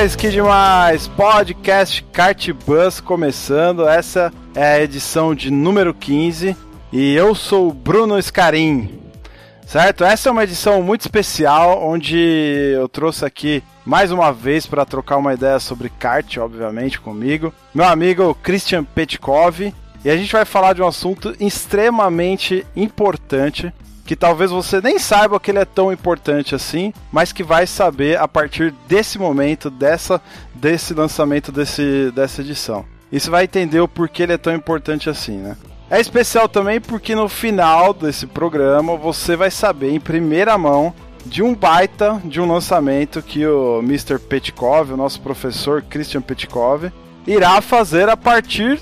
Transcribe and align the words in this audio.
Demais, 0.00 0.16
que 0.16 0.30
demais! 0.30 1.08
Podcast 1.08 2.02
Kart 2.04 2.48
Bus 2.64 3.00
começando. 3.00 3.86
Essa 3.86 4.32
é 4.54 4.64
a 4.64 4.80
edição 4.80 5.34
de 5.34 5.50
número 5.50 5.92
15 5.92 6.56
e 6.90 7.14
eu 7.14 7.34
sou 7.34 7.68
o 7.68 7.72
Bruno 7.72 8.18
Scarim. 8.18 8.98
Certo? 9.66 10.02
Essa 10.02 10.30
é 10.30 10.32
uma 10.32 10.44
edição 10.44 10.82
muito 10.82 11.02
especial 11.02 11.86
onde 11.86 12.16
eu 12.16 12.88
trouxe 12.88 13.26
aqui 13.26 13.62
mais 13.84 14.10
uma 14.10 14.32
vez 14.32 14.66
para 14.66 14.86
trocar 14.86 15.18
uma 15.18 15.34
ideia 15.34 15.60
sobre 15.60 15.90
kart, 15.90 16.38
obviamente, 16.38 16.98
comigo, 16.98 17.52
meu 17.74 17.86
amigo 17.86 18.34
Christian 18.42 18.84
Petkov, 18.84 19.60
e 20.02 20.10
a 20.10 20.16
gente 20.16 20.32
vai 20.32 20.46
falar 20.46 20.72
de 20.72 20.80
um 20.80 20.88
assunto 20.88 21.36
extremamente 21.38 22.66
importante 22.74 23.70
que 24.10 24.16
talvez 24.16 24.50
você 24.50 24.80
nem 24.80 24.98
saiba 24.98 25.38
que 25.38 25.52
ele 25.52 25.60
é 25.60 25.64
tão 25.64 25.92
importante 25.92 26.52
assim, 26.52 26.92
mas 27.12 27.30
que 27.30 27.44
vai 27.44 27.64
saber 27.64 28.18
a 28.18 28.26
partir 28.26 28.74
desse 28.88 29.20
momento, 29.20 29.70
dessa, 29.70 30.20
desse 30.52 30.92
lançamento 30.92 31.52
desse, 31.52 32.10
dessa 32.10 32.40
edição. 32.40 32.84
E 33.12 33.20
você 33.20 33.30
vai 33.30 33.44
entender 33.44 33.78
o 33.78 33.86
porquê 33.86 34.24
ele 34.24 34.32
é 34.32 34.36
tão 34.36 34.52
importante 34.52 35.08
assim, 35.08 35.36
né? 35.36 35.56
É 35.88 36.00
especial 36.00 36.48
também 36.48 36.80
porque 36.80 37.14
no 37.14 37.28
final 37.28 37.94
desse 37.94 38.26
programa 38.26 38.96
você 38.96 39.36
vai 39.36 39.48
saber 39.48 39.92
em 39.92 40.00
primeira 40.00 40.58
mão 40.58 40.92
de 41.24 41.40
um 41.40 41.54
baita 41.54 42.20
de 42.24 42.40
um 42.40 42.52
lançamento 42.52 43.22
que 43.22 43.46
o 43.46 43.78
Mr. 43.78 44.18
Petkov, 44.18 44.92
o 44.92 44.96
nosso 44.96 45.20
professor 45.20 45.82
Christian 45.82 46.20
Petkov, 46.20 46.90
irá 47.28 47.60
fazer 47.60 48.08
a 48.08 48.16
partir 48.16 48.80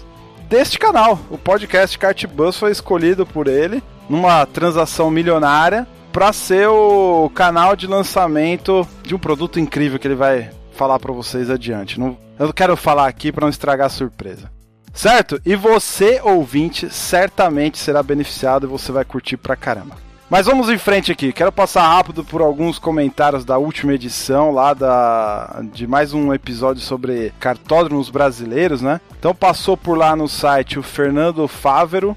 deste 0.49 0.79
canal. 0.79 1.19
O 1.29 1.37
podcast 1.37 1.99
Kart 1.99 2.25
Bus 2.25 2.57
foi 2.57 2.71
escolhido 2.71 3.27
por 3.27 3.47
ele 3.47 3.83
numa 4.09 4.47
transação 4.47 5.11
milionária 5.11 5.87
para 6.13 6.33
ser 6.33 6.69
o 6.69 7.31
canal 7.35 7.77
de 7.77 7.87
lançamento 7.87 8.87
de 9.03 9.15
um 9.15 9.19
produto 9.19 9.61
incrível 9.61 9.99
que 9.99 10.09
ele 10.09 10.15
vai 10.15 10.51
falar 10.73 10.99
para 10.99 11.13
vocês 11.13 11.51
adiante. 11.51 11.99
Não, 11.99 12.17
eu 12.39 12.53
quero 12.53 12.77
falar 12.77 13.07
aqui 13.07 13.31
para 13.31 13.43
não 13.43 13.51
estragar 13.51 13.87
a 13.87 13.91
surpresa. 13.91 14.51
Certo? 14.93 15.41
E 15.45 15.55
você, 15.55 16.21
ouvinte, 16.25 16.91
certamente 16.91 17.79
será 17.79 18.03
beneficiado 18.03 18.67
e 18.67 18.71
você 18.71 18.91
vai 18.91 19.05
curtir 19.05 19.37
pra 19.37 19.55
caramba. 19.55 19.97
Mas 20.31 20.47
vamos 20.47 20.69
em 20.69 20.77
frente 20.77 21.11
aqui. 21.11 21.33
Quero 21.33 21.51
passar 21.51 21.89
rápido 21.89 22.23
por 22.23 22.43
alguns 22.43 22.79
comentários 22.79 23.45
da 23.45 23.57
última 23.57 23.95
edição 23.95 24.51
lá 24.51 24.75
da 24.75 25.63
de 25.73 25.87
mais 25.87 26.13
um 26.13 26.35
episódio 26.35 26.83
sobre 26.83 27.33
cartódromos 27.41 28.11
brasileiros, 28.11 28.83
né? 28.83 29.01
Então 29.19 29.35
passou 29.35 29.75
por 29.75 29.97
lá 29.97 30.15
no 30.15 30.29
site 30.29 30.79
o 30.79 30.83
Fernando 30.83 31.49
Fávero. 31.49 32.15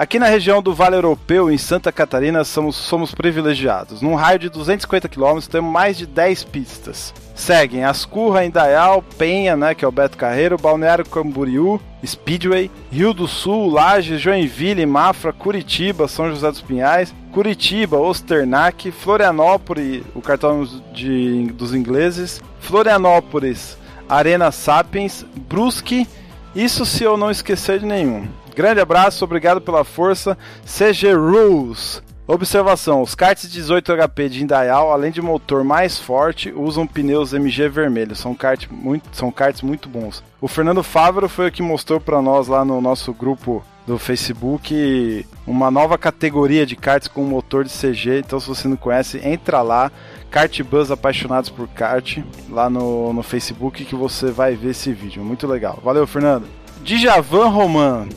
Aqui 0.00 0.18
na 0.18 0.28
região 0.28 0.62
do 0.62 0.72
Vale 0.72 0.96
Europeu, 0.96 1.50
em 1.50 1.58
Santa 1.58 1.92
Catarina, 1.92 2.42
somos, 2.42 2.74
somos 2.74 3.14
privilegiados. 3.14 4.00
Num 4.00 4.14
raio 4.14 4.38
de 4.38 4.48
250 4.48 5.10
km, 5.10 5.40
temos 5.46 5.70
mais 5.70 5.98
de 5.98 6.06
10 6.06 6.42
pistas. 6.44 7.12
Seguem 7.34 7.84
Ascurra, 7.84 8.46
Indaial, 8.46 9.04
Penha, 9.18 9.58
né, 9.58 9.74
que 9.74 9.84
é 9.84 9.88
o 9.88 9.92
Beto 9.92 10.16
Carreiro, 10.16 10.56
Balneário 10.56 11.04
Camboriú, 11.04 11.78
Speedway, 12.02 12.70
Rio 12.90 13.12
do 13.12 13.28
Sul, 13.28 13.68
Lages, 13.68 14.22
Joinville, 14.22 14.86
Mafra, 14.86 15.34
Curitiba, 15.34 16.08
São 16.08 16.30
José 16.30 16.50
dos 16.50 16.62
Pinhais, 16.62 17.14
Curitiba, 17.30 17.98
Osternac, 17.98 18.90
Florianópolis, 18.90 20.02
o 20.14 20.22
cartão 20.22 20.66
de, 20.94 21.42
dos 21.52 21.74
ingleses, 21.74 22.40
Florianópolis, 22.58 23.76
Arena 24.08 24.50
Sapiens, 24.50 25.26
Brusque, 25.46 26.08
isso 26.54 26.86
se 26.86 27.04
eu 27.04 27.18
não 27.18 27.30
esquecer 27.30 27.80
de 27.80 27.84
nenhum. 27.84 28.26
Grande 28.54 28.80
abraço, 28.80 29.24
obrigado 29.24 29.60
pela 29.60 29.84
força, 29.84 30.36
CG 30.64 31.12
Rules. 31.12 32.02
Observação: 32.26 33.02
os 33.02 33.16
karts 33.16 33.50
18 33.50 33.92
HP 33.96 34.28
de 34.28 34.42
Indaial, 34.44 34.92
além 34.92 35.10
de 35.10 35.20
motor 35.20 35.64
mais 35.64 35.98
forte, 35.98 36.52
usam 36.54 36.86
pneus 36.86 37.32
MG 37.32 37.68
vermelhos. 37.68 38.20
São, 38.20 38.36
kart 38.36 38.68
muito, 38.70 39.08
são 39.12 39.32
karts 39.32 39.62
muito 39.62 39.88
bons. 39.88 40.22
O 40.40 40.46
Fernando 40.46 40.82
Fávero 40.82 41.28
foi 41.28 41.48
o 41.48 41.52
que 41.52 41.60
mostrou 41.60 42.00
para 42.00 42.22
nós 42.22 42.46
lá 42.46 42.64
no 42.64 42.80
nosso 42.80 43.12
grupo 43.12 43.64
do 43.84 43.98
Facebook 43.98 45.26
uma 45.44 45.68
nova 45.68 45.98
categoria 45.98 46.64
de 46.64 46.76
karts 46.76 47.08
com 47.08 47.24
motor 47.24 47.64
de 47.64 47.72
CG. 47.72 48.20
Então, 48.20 48.38
se 48.38 48.46
você 48.46 48.68
não 48.68 48.76
conhece, 48.76 49.20
entra 49.24 49.60
lá. 49.62 49.90
Kart 50.30 50.62
Buzz 50.62 50.92
Apaixonados 50.92 51.50
por 51.50 51.66
Kart, 51.66 52.18
lá 52.48 52.70
no, 52.70 53.12
no 53.12 53.24
Facebook, 53.24 53.84
que 53.84 53.96
você 53.96 54.30
vai 54.30 54.54
ver 54.54 54.70
esse 54.70 54.92
vídeo. 54.92 55.24
Muito 55.24 55.48
legal. 55.48 55.80
Valeu, 55.82 56.06
Fernando. 56.06 56.46
Djavan 56.84 57.48
Roman. 57.48 58.08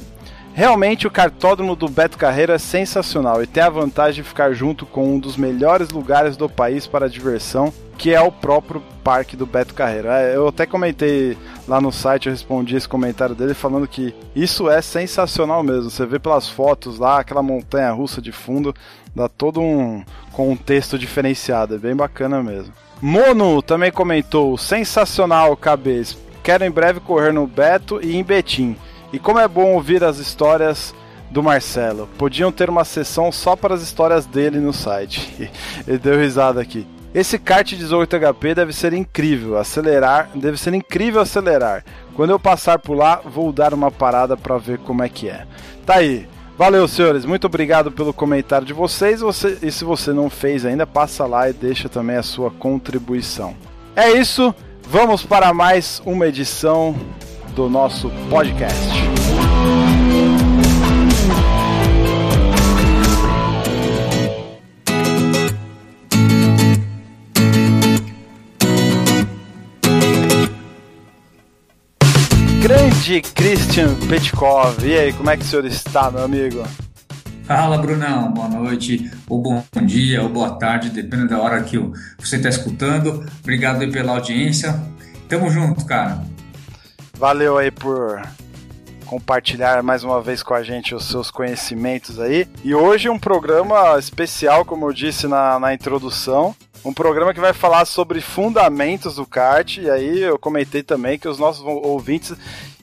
Realmente 0.56 1.08
o 1.08 1.12
cartódromo 1.12 1.76
do 1.76 1.90
Beto 1.90 2.16
Carreiro 2.16 2.52
é 2.52 2.60
sensacional 2.60 3.42
e 3.42 3.48
tem 3.48 3.64
a 3.64 3.70
vantagem 3.70 4.22
de 4.22 4.30
ficar 4.30 4.54
junto 4.54 4.86
com 4.86 5.16
um 5.16 5.20
dos 5.20 5.36
melhores 5.36 5.90
lugares 5.90 6.38
do 6.38 6.48
país 6.48 6.86
para 6.86 7.10
diversão, 7.10 7.74
que 7.98 8.14
é 8.14 8.22
o 8.22 8.32
próprio 8.32 8.80
parque 9.04 9.36
do 9.36 9.48
Beto 9.48 9.74
Carreiro. 9.74 10.10
É, 10.10 10.36
eu 10.36 10.48
até 10.48 10.68
comentei 10.68 11.36
lá 11.68 11.82
no 11.82 11.92
site, 11.92 12.28
eu 12.28 12.32
respondi 12.32 12.76
esse 12.76 12.88
comentário 12.88 13.34
dele 13.34 13.56
falando 13.56 13.88
que 13.88 14.14
isso 14.36 14.70
é 14.70 14.80
sensacional 14.80 15.64
mesmo. 15.64 15.90
Você 15.90 16.06
vê 16.06 16.20
pelas 16.20 16.48
fotos 16.48 17.00
lá, 17.00 17.20
aquela 17.20 17.42
montanha 17.42 17.92
russa 17.92 18.22
de 18.22 18.32
fundo, 18.32 18.76
dá 19.16 19.28
todo 19.28 19.60
um 19.60 20.04
contexto 20.34 21.00
diferenciado, 21.00 21.76
é 21.76 21.80
bem 21.80 21.96
bacana 21.96 22.44
mesmo. 22.44 22.72
Mono 23.02 23.60
também 23.64 23.92
comentou, 23.92 24.56
sensacional, 24.56 25.58
cabeça. 25.58 26.16
Quero 26.44 26.64
em 26.64 26.72
breve 26.72 27.00
correr 27.00 27.34
no 27.34 27.48
Beto 27.48 28.00
e 28.04 28.16
em 28.16 28.24
Betim. 28.24 28.78
E 29.14 29.20
como 29.20 29.38
é 29.40 29.48
bom 29.48 29.76
ouvir 29.76 30.04
as 30.04 30.18
histórias 30.18 30.94
do 31.30 31.44
Marcelo. 31.44 32.10
Podiam 32.18 32.52
ter 32.52 32.68
uma 32.68 32.84
sessão 32.84 33.32
só 33.32 33.56
para 33.56 33.76
as 33.76 33.84
histórias 33.84 34.26
dele 34.26 34.60
no 34.60 34.74
site. 34.74 35.52
Ele 35.88 36.00
deu 36.00 36.20
risada 36.20 36.60
aqui. 36.60 36.88
Esse 37.14 37.38
kart 37.38 37.76
18 37.76 38.18
HP 38.18 38.56
deve 38.56 38.74
ser 38.74 38.92
incrível, 38.92 39.56
acelerar, 39.58 40.30
deve 40.34 40.58
ser 40.58 40.74
incrível 40.74 41.22
acelerar. 41.22 41.86
Quando 42.16 42.32
eu 42.32 42.40
passar 42.40 42.80
por 42.80 42.96
lá, 42.96 43.22
vou 43.24 43.52
dar 43.52 43.72
uma 43.72 43.92
parada 43.92 44.36
para 44.36 44.58
ver 44.58 44.80
como 44.80 45.04
é 45.04 45.10
que 45.10 45.30
é. 45.30 45.46
Tá 45.86 45.98
aí. 45.98 46.28
Valeu, 46.58 46.88
senhores. 46.88 47.24
Muito 47.24 47.46
obrigado 47.46 47.92
pelo 47.92 48.14
comentário 48.14 48.66
de 48.66 48.74
vocês. 48.74 49.22
Você, 49.22 49.60
e 49.62 49.72
se 49.72 49.84
você 49.84 50.12
não 50.12 50.28
fez 50.28 50.66
ainda, 50.66 50.88
passa 50.88 51.26
lá 51.28 51.48
e 51.48 51.54
deixa 51.54 51.88
também 51.88 52.16
a 52.16 52.24
sua 52.24 52.50
contribuição. 52.50 53.56
É 53.96 54.12
isso. 54.12 54.54
Vamos 54.88 55.24
para 55.24 55.54
mais 55.54 56.02
uma 56.06 56.28
edição 56.28 56.96
do 57.56 57.70
nosso 57.70 58.10
podcast. 58.30 58.74
Grande 72.60 73.22
Christian 73.22 73.94
Petkov, 74.08 74.84
e 74.84 74.98
aí, 74.98 75.14
como 75.14 75.30
é 75.30 75.38
que 75.38 75.44
o 75.44 75.46
senhor 75.46 75.66
está, 75.66 76.10
meu 76.10 76.24
amigo? 76.24 76.64
Fala, 77.44 77.78
Brunão. 77.78 78.32
Boa 78.32 78.48
noite, 78.48 79.12
ou 79.30 79.42
bom 79.42 79.64
dia, 79.86 80.24
ou 80.24 80.30
boa 80.30 80.52
tarde, 80.58 80.90
dependendo 80.90 81.30
da 81.30 81.40
hora 81.40 81.62
que 81.62 81.78
você 82.18 82.38
está 82.38 82.50
escutando. 82.50 83.26
Obrigado 83.42 83.88
pela 83.92 84.14
audiência. 84.14 84.82
Tamo 85.28 85.50
junto, 85.50 85.86
cara. 85.86 86.33
Valeu 87.18 87.60
aí 87.60 87.70
por 87.70 88.22
compartilhar 89.06 89.84
mais 89.84 90.04
uma 90.04 90.20
vez 90.20 90.42
com 90.42 90.56
a 90.56 90.64
gente 90.64 90.96
os 90.96 91.08
seus 91.08 91.30
conhecimentos 91.30 92.20
aí. 92.20 92.48
E 92.64 92.74
hoje 92.74 93.08
um 93.08 93.20
programa 93.20 93.98
especial, 94.00 94.66
como 94.66 94.88
eu 94.88 94.94
disse 94.94 95.28
na, 95.28 95.60
na 95.60 95.74
introdução. 95.74 96.56
Um 96.84 96.92
programa 96.92 97.34
que 97.34 97.40
vai 97.40 97.54
falar 97.54 97.86
sobre 97.86 98.20
fundamentos 98.20 99.16
do 99.16 99.28
kart. 99.28 99.78
E 99.78 99.90
aí 99.90 100.22
eu 100.22 100.40
comentei 100.40 100.82
também 100.82 101.20
que 101.20 101.28
os 101.28 101.38
nossos 101.38 101.64
ouvintes 101.64 102.34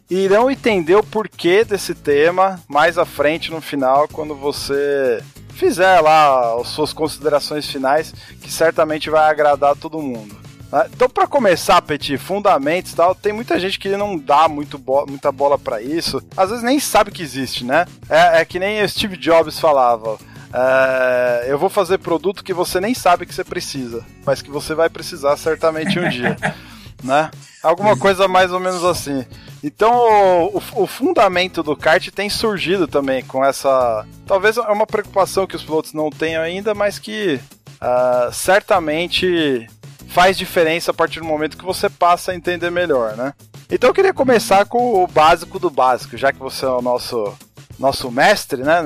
irão 0.09 0.49
entender 0.49 0.95
o 0.95 1.03
porquê 1.03 1.65
desse 1.65 1.95
tema 1.95 2.61
mais 2.69 2.99
à 2.99 3.05
frente 3.05 3.51
no 3.51 3.61
final, 3.61 4.09
quando 4.09 4.35
você 4.35 5.23
fizer 5.51 6.01
lá 6.01 6.55
as 6.61 6.69
suas 6.69 6.93
considerações 6.93 7.69
finais, 7.69 8.15
que 8.41 8.51
certamente 8.51 9.11
vai 9.11 9.29
agradar 9.29 9.77
todo 9.77 10.01
mundo. 10.01 10.50
Então, 10.93 11.09
para 11.09 11.27
começar, 11.27 11.83
Petit, 11.83 12.17
fundamentos 12.17 12.93
e 12.93 12.97
tal, 12.97 13.15
tem 13.15 13.33
muita 13.33 13.59
gente 13.59 13.79
que 13.79 13.89
não 13.97 14.17
dá 14.17 14.49
muito 14.49 14.79
bo 14.79 15.05
muita 15.07 15.33
bola 15.33 15.59
para 15.59 15.83
isso. 15.83 16.23
Às 16.37 16.51
vezes 16.51 16.65
nem 16.65 16.79
sabe 16.79 17.11
que 17.11 17.23
existe, 17.23 17.65
né? 17.65 17.87
É, 18.09 18.41
é, 18.41 18.45
que 18.45 18.59
nem 18.59 18.87
Steve 18.87 19.17
Jobs 19.17 19.59
falava. 19.59 20.17
é, 20.55 21.47
eu 21.49 21.59
vou 21.59 21.69
fazer 21.69 21.99
produto 21.99 22.45
que 22.45 22.55
você 22.55 22.81
nem 22.81 22.95
sabe 22.95 23.27
que 23.27 23.35
você 23.35 23.43
precisa, 23.43 24.05
mas 24.25 24.43
que 24.43 24.51
você 24.51 24.75
vai 24.75 24.89
precisar 24.89 25.37
certamente 25.37 25.99
um 25.99 26.09
dia. 26.09 26.37
né? 27.03 27.31
Alguma 27.63 27.97
coisa 27.97 28.29
mais 28.29 28.53
ou 28.53 28.61
menos 28.61 28.85
assim. 28.85 29.25
Então 29.63 29.93
o, 29.93 30.59
o, 30.59 30.63
o, 30.83 30.87
fundamento 30.87 31.63
do 31.63 31.77
kart 31.77 32.09
tem 32.11 32.31
surgido 32.31 32.89
também 32.89 33.23
com 33.23 33.45
essa. 33.45 34.07
Talvez 34.27 34.57
é 34.57 34.63
uma 34.63 34.87
preocupação 34.87 35.47
que 35.47 35.57
os 35.57 35.63
pilotos 35.63 35.93
não 35.93 36.11
tenham 36.11 36.43
ainda, 36.43 36.75
mas 36.75 36.99
que 36.99 37.39
uh, 37.81 38.33
certamente 38.33 39.69
faz 40.11 40.37
diferença 40.37 40.91
a 40.91 40.95
partir 40.95 41.21
do 41.21 41.27
momento 41.27 41.57
que 41.57 41.65
você 41.65 41.89
passa 41.89 42.33
a 42.33 42.35
entender 42.35 42.71
melhor, 42.71 43.17
né? 43.17 43.33
Então 43.71 43.91
eu 43.91 43.95
queria 43.95 44.13
começar 44.13 44.67
com 44.67 45.03
o 45.03 45.07
básico 45.07 45.59
do 45.59 45.71
básico, 45.71 46.17
já 46.17 46.33
que 46.33 46.39
você 46.39 46.65
é 46.65 46.69
o 46.69 46.83
nosso, 46.83 47.33
nosso 47.79 48.11
mestre, 48.11 48.63
né, 48.63 48.83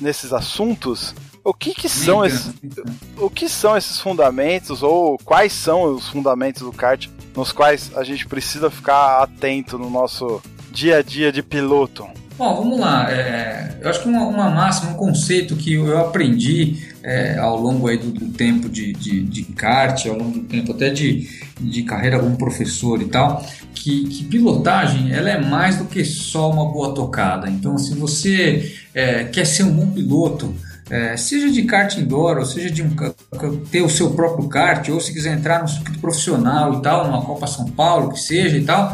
nesses 0.00 0.32
assuntos. 0.32 1.14
O 1.42 1.54
que, 1.54 1.72
que 1.72 1.88
são 1.88 2.24
esses, 2.24 2.52
o 3.16 3.30
que 3.30 3.48
são 3.48 3.76
esses 3.76 4.00
fundamentos 4.00 4.82
ou 4.82 5.16
quais 5.24 5.52
são 5.52 5.94
os 5.94 6.08
fundamentos 6.08 6.62
do 6.62 6.72
kart 6.72 7.08
nos 7.34 7.52
quais 7.52 7.92
a 7.96 8.04
gente 8.04 8.26
precisa 8.26 8.70
ficar 8.70 9.22
atento 9.22 9.78
no 9.78 9.88
nosso 9.88 10.42
dia 10.70 10.98
a 10.98 11.02
dia 11.02 11.32
de 11.32 11.42
piloto? 11.42 12.06
Bom, 12.36 12.54
vamos 12.56 12.78
lá. 12.78 13.10
É, 13.10 13.78
eu 13.80 13.88
acho 13.88 14.02
que 14.02 14.08
uma, 14.08 14.26
uma, 14.26 14.50
máxima, 14.50 14.90
um 14.90 14.94
conceito 14.94 15.56
que 15.56 15.72
eu 15.72 15.98
aprendi 15.98 16.94
é, 17.06 17.38
ao 17.38 17.56
longo 17.56 17.86
aí 17.86 17.96
do, 17.96 18.10
do 18.10 18.26
tempo 18.32 18.68
de, 18.68 18.92
de, 18.92 19.22
de, 19.22 19.44
kart, 19.44 20.06
ao 20.06 20.18
longo 20.18 20.40
do 20.40 20.44
tempo 20.44 20.72
até 20.72 20.90
de, 20.90 21.28
de 21.60 21.84
carreira 21.84 22.18
como 22.18 22.36
professor 22.36 23.00
e 23.00 23.04
tal, 23.04 23.46
que, 23.72 24.08
que, 24.08 24.24
pilotagem 24.24 25.12
ela 25.12 25.30
é 25.30 25.40
mais 25.40 25.76
do 25.76 25.84
que 25.84 26.04
só 26.04 26.50
uma 26.50 26.64
boa 26.72 26.92
tocada. 26.92 27.48
Então, 27.48 27.78
se 27.78 27.94
você 27.94 28.74
é, 28.92 29.22
quer 29.22 29.46
ser 29.46 29.62
um 29.62 29.70
bom 29.70 29.86
piloto, 29.86 30.52
é, 30.90 31.16
seja 31.16 31.48
de 31.48 31.62
kart 31.62 31.96
indoor, 31.96 32.38
ou 32.38 32.44
seja 32.44 32.70
de 32.72 32.82
um, 32.82 32.90
ter 33.70 33.82
o 33.82 33.88
seu 33.88 34.10
próprio 34.10 34.48
kart, 34.48 34.88
ou 34.88 35.00
se 35.00 35.12
quiser 35.12 35.32
entrar 35.32 35.62
no 35.62 35.68
circuito 35.68 36.00
profissional 36.00 36.74
e 36.74 36.82
tal, 36.82 37.06
numa 37.06 37.22
Copa 37.22 37.46
São 37.46 37.66
Paulo, 37.66 38.12
que 38.12 38.18
seja 38.18 38.56
e 38.56 38.64
tal, 38.64 38.92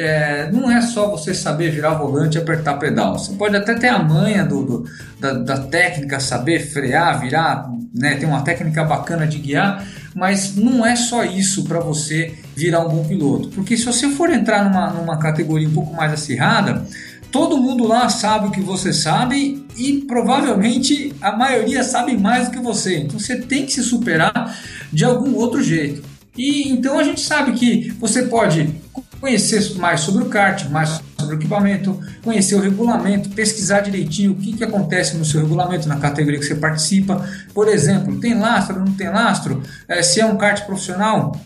é, 0.00 0.50
não 0.50 0.70
é 0.70 0.80
só 0.80 1.10
você 1.10 1.34
saber 1.34 1.70
virar 1.70 1.90
volante 1.90 2.38
e 2.38 2.40
apertar 2.40 2.78
pedal. 2.78 3.18
Você 3.18 3.34
pode 3.34 3.54
até 3.54 3.74
ter 3.74 3.88
a 3.88 3.98
manha 3.98 4.42
do, 4.46 4.64
do 4.64 4.84
da, 5.20 5.34
da, 5.34 5.58
técnica, 5.58 6.18
saber 6.18 6.60
frear, 6.60 7.20
virar, 7.20 7.70
né, 7.94 8.14
ter 8.14 8.24
uma 8.24 8.40
técnica 8.40 8.82
bacana 8.82 9.26
de 9.26 9.38
guiar, 9.38 9.86
mas 10.14 10.56
não 10.56 10.86
é 10.86 10.96
só 10.96 11.22
isso 11.22 11.64
para 11.64 11.80
você 11.80 12.34
virar 12.56 12.80
um 12.80 12.88
bom 12.88 13.04
piloto. 13.04 13.48
Porque 13.48 13.76
se 13.76 13.84
você 13.84 14.08
for 14.08 14.30
entrar 14.30 14.64
numa, 14.64 14.90
numa 14.90 15.18
categoria 15.18 15.68
um 15.68 15.74
pouco 15.74 15.94
mais 15.94 16.14
acirrada, 16.14 16.82
todo 17.30 17.58
mundo 17.58 17.86
lá 17.86 18.08
sabe 18.08 18.46
o 18.46 18.50
que 18.50 18.62
você 18.62 18.94
sabe 18.94 19.66
e 19.76 19.98
provavelmente 20.08 21.14
a 21.20 21.36
maioria 21.36 21.84
sabe 21.84 22.16
mais 22.16 22.46
do 22.46 22.52
que 22.52 22.58
você. 22.58 23.00
Então 23.00 23.18
você 23.18 23.36
tem 23.36 23.66
que 23.66 23.72
se 23.72 23.82
superar 23.82 24.58
de 24.90 25.04
algum 25.04 25.34
outro 25.34 25.62
jeito. 25.62 26.02
E 26.38 26.70
então 26.70 26.98
a 26.98 27.02
gente 27.02 27.20
sabe 27.20 27.52
que 27.52 27.90
você 28.00 28.22
pode 28.22 28.80
conhecer 29.20 29.76
mais 29.76 30.00
sobre 30.00 30.24
o 30.24 30.28
kart, 30.28 30.68
mais 30.70 31.00
sobre 31.18 31.36
o 31.36 31.38
equipamento, 31.38 32.00
conhecer 32.22 32.54
o 32.54 32.60
regulamento, 32.60 33.28
pesquisar 33.30 33.80
direitinho 33.80 34.32
o 34.32 34.36
que, 34.36 34.54
que 34.54 34.64
acontece 34.64 35.16
no 35.16 35.24
seu 35.24 35.40
regulamento, 35.42 35.88
na 35.88 35.96
categoria 35.96 36.38
que 36.38 36.46
você 36.46 36.54
participa. 36.54 37.24
Por 37.52 37.68
exemplo, 37.68 38.18
tem 38.18 38.38
lastro, 38.38 38.78
não 38.80 38.92
tem 38.92 39.08
lastro? 39.08 39.62
É, 39.86 40.02
se 40.02 40.20
é 40.20 40.26
um 40.26 40.36
kart 40.36 40.64
profissional, 40.64 41.36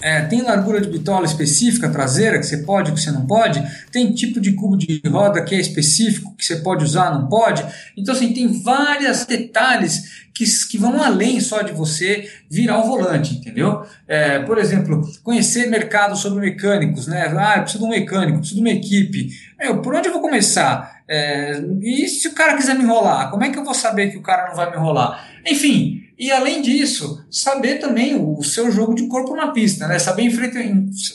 é, 0.00 0.22
tem 0.22 0.42
largura 0.42 0.80
de 0.80 0.88
bitola 0.88 1.24
específica 1.24 1.88
traseira 1.88 2.38
que 2.38 2.46
você 2.46 2.58
pode, 2.58 2.92
que 2.92 3.00
você 3.00 3.10
não 3.10 3.26
pode? 3.26 3.62
Tem 3.90 4.12
tipo 4.12 4.40
de 4.40 4.52
cubo 4.52 4.76
de 4.76 5.00
roda 5.06 5.42
que 5.42 5.54
é 5.54 5.60
específico 5.60 6.34
que 6.36 6.44
você 6.44 6.56
pode 6.56 6.84
usar, 6.84 7.14
não 7.14 7.28
pode? 7.28 7.64
Então, 7.96 8.14
assim, 8.14 8.32
tem 8.32 8.62
vários 8.62 9.24
detalhes 9.24 10.24
que, 10.34 10.44
que 10.68 10.76
vão 10.76 11.00
além 11.02 11.40
só 11.40 11.62
de 11.62 11.72
você 11.72 12.28
virar 12.50 12.80
o 12.80 12.86
volante, 12.86 13.34
entendeu? 13.34 13.86
É, 14.06 14.40
por 14.40 14.58
exemplo, 14.58 15.00
conhecer 15.22 15.70
mercado 15.70 16.16
sobre 16.16 16.40
mecânicos, 16.40 17.06
né? 17.06 17.32
Ah, 17.38 17.54
eu 17.56 17.62
preciso 17.62 17.84
de 17.84 17.84
um 17.84 17.90
mecânico, 17.90 18.38
preciso 18.38 18.56
de 18.56 18.60
uma 18.60 18.76
equipe. 18.76 19.28
Meu, 19.58 19.80
por 19.80 19.94
onde 19.94 20.08
eu 20.08 20.12
vou 20.12 20.20
começar? 20.20 21.02
É, 21.08 21.62
e 21.80 22.08
se 22.08 22.28
o 22.28 22.34
cara 22.34 22.56
quiser 22.56 22.74
me 22.74 22.82
enrolar? 22.82 23.30
Como 23.30 23.44
é 23.44 23.50
que 23.50 23.58
eu 23.58 23.64
vou 23.64 23.74
saber 23.74 24.10
que 24.10 24.18
o 24.18 24.22
cara 24.22 24.48
não 24.48 24.56
vai 24.56 24.70
me 24.70 24.76
enrolar? 24.76 25.24
Enfim, 25.46 26.03
e 26.16 26.30
além 26.30 26.62
disso, 26.62 27.24
saber 27.30 27.78
também 27.78 28.14
o 28.14 28.42
seu 28.42 28.70
jogo 28.70 28.94
de 28.94 29.08
corpo 29.08 29.34
na 29.34 29.50
pista, 29.50 29.88
né? 29.88 29.98
Saber 29.98 30.22
enfrentar, 30.22 30.60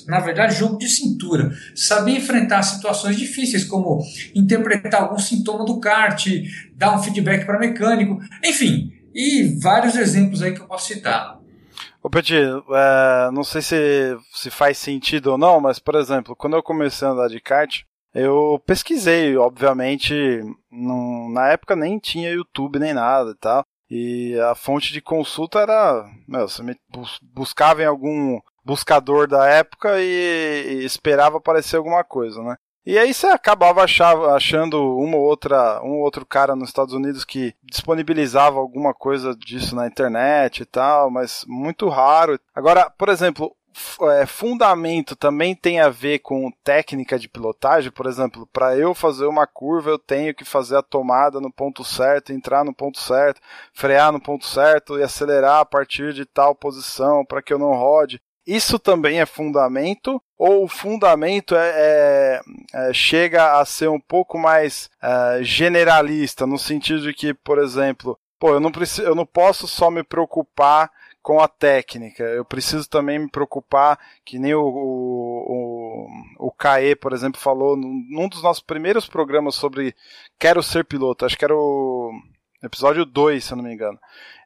na 0.07 0.19
verdade, 0.19 0.55
jogo 0.55 0.77
de 0.77 0.89
cintura. 0.89 1.51
Saber 1.73 2.17
enfrentar 2.17 2.63
situações 2.63 3.15
difíceis, 3.15 3.63
como 3.63 4.01
interpretar 4.35 5.03
algum 5.03 5.17
sintoma 5.17 5.65
do 5.65 5.79
kart, 5.79 6.27
dar 6.75 6.95
um 6.95 7.01
feedback 7.01 7.45
para 7.45 7.59
mecânico, 7.59 8.19
enfim, 8.43 8.91
e 9.13 9.57
vários 9.61 9.95
exemplos 9.95 10.41
aí 10.41 10.53
que 10.53 10.61
eu 10.61 10.67
posso 10.67 10.87
citar. 10.93 11.39
Ô 12.01 12.09
Petit, 12.09 12.35
é, 12.35 13.31
não 13.31 13.43
sei 13.43 13.61
se, 13.61 14.17
se 14.33 14.49
faz 14.49 14.77
sentido 14.77 15.31
ou 15.31 15.37
não, 15.37 15.59
mas 15.59 15.79
por 15.79 15.95
exemplo, 15.95 16.35
quando 16.35 16.55
eu 16.55 16.63
comecei 16.63 17.07
a 17.07 17.11
andar 17.11 17.27
de 17.27 17.39
kart, 17.41 17.83
eu 18.13 18.61
pesquisei, 18.65 19.37
obviamente, 19.37 20.13
na 20.71 21.49
época 21.49 21.75
nem 21.75 21.99
tinha 21.99 22.31
YouTube 22.31 22.79
nem 22.79 22.93
nada 22.93 23.31
e 23.31 23.35
tal. 23.35 23.63
E 23.89 24.39
a 24.39 24.53
fonte 24.53 24.93
de 24.93 25.01
consulta 25.01 25.59
era. 25.59 26.05
Meu, 26.27 26.47
você 26.47 26.63
buscava 27.33 27.81
em 27.81 27.85
algum 27.85 28.39
buscador 28.63 29.27
da 29.27 29.47
época 29.47 29.99
e, 29.99 30.81
e 30.81 30.85
esperava 30.85 31.37
aparecer 31.37 31.77
alguma 31.77 32.03
coisa, 32.03 32.41
né? 32.43 32.55
E 32.85 32.97
aí 32.97 33.13
você 33.13 33.27
acabava 33.27 33.83
achava, 33.83 34.33
achando 34.33 34.97
uma 34.97 35.17
ou 35.17 35.23
outra, 35.23 35.81
um 35.83 35.97
ou 35.97 35.99
outro 35.99 36.25
cara 36.25 36.55
nos 36.55 36.69
Estados 36.69 36.93
Unidos 36.93 37.25
que 37.25 37.53
disponibilizava 37.63 38.57
alguma 38.57 38.93
coisa 38.93 39.35
disso 39.35 39.75
na 39.75 39.85
internet 39.85 40.61
e 40.61 40.65
tal, 40.65 41.11
mas 41.11 41.45
muito 41.47 41.87
raro. 41.89 42.39
Agora, 42.55 42.89
por 42.89 43.09
exemplo, 43.09 43.55
é, 44.01 44.25
fundamento 44.25 45.15
também 45.15 45.55
tem 45.55 45.79
a 45.79 45.89
ver 45.89 46.19
com 46.19 46.51
técnica 46.63 47.17
de 47.17 47.29
pilotagem, 47.29 47.91
por 47.91 48.05
exemplo, 48.05 48.47
para 48.51 48.77
eu 48.77 48.93
fazer 48.93 49.25
uma 49.25 49.45
curva 49.47 49.89
eu 49.89 49.99
tenho 49.99 50.33
que 50.33 50.45
fazer 50.45 50.77
a 50.77 50.81
tomada 50.81 51.39
no 51.39 51.51
ponto 51.51 51.83
certo, 51.83 52.31
entrar 52.31 52.63
no 52.63 52.73
ponto 52.73 52.99
certo, 52.99 53.41
frear 53.73 54.11
no 54.11 54.21
ponto 54.21 54.45
certo 54.45 54.97
e 54.97 55.03
acelerar 55.03 55.59
a 55.59 55.65
partir 55.65 56.13
de 56.13 56.25
tal 56.25 56.55
posição 56.55 57.25
para 57.25 57.41
que 57.41 57.53
eu 57.53 57.59
não 57.59 57.73
rode. 57.73 58.21
Isso 58.45 58.79
também 58.79 59.19
é 59.19 59.25
fundamento 59.25 60.21
ou 60.37 60.63
o 60.63 60.67
fundamento 60.67 61.55
é, 61.55 61.69
é, 61.75 62.41
é, 62.73 62.93
chega 62.93 63.59
a 63.59 63.65
ser 63.65 63.89
um 63.89 63.99
pouco 63.99 64.39
mais 64.39 64.89
é, 65.03 65.43
generalista 65.43 66.47
no 66.47 66.57
sentido 66.57 67.01
de 67.01 67.13
que, 67.13 67.33
por 67.33 67.59
exemplo, 67.59 68.17
pô, 68.39 68.53
eu 68.53 68.59
não 68.59 68.71
preciso, 68.71 69.03
eu 69.03 69.13
não 69.13 69.25
posso 69.25 69.67
só 69.67 69.91
me 69.91 70.03
preocupar 70.03 70.89
com 71.21 71.39
a 71.39 71.47
técnica. 71.47 72.23
Eu 72.23 72.45
preciso 72.45 72.89
também 72.89 73.19
me 73.19 73.29
preocupar, 73.29 73.99
que 74.25 74.39
nem 74.39 74.53
o, 74.53 74.61
o, 74.61 76.07
o, 76.39 76.47
o 76.47 76.51
Caê, 76.51 76.95
por 76.95 77.13
exemplo, 77.13 77.39
falou 77.39 77.75
num 77.77 78.27
dos 78.29 78.41
nossos 78.43 78.63
primeiros 78.63 79.07
programas 79.07 79.55
sobre 79.55 79.95
Quero 80.39 80.63
Ser 80.63 80.85
Piloto, 80.85 81.25
acho 81.25 81.37
que 81.37 81.45
era 81.45 81.55
o 81.55 82.11
episódio 82.63 83.05
2, 83.05 83.43
se 83.43 83.53
eu 83.53 83.57
não 83.57 83.63
me 83.63 83.73
engano. 83.73 83.99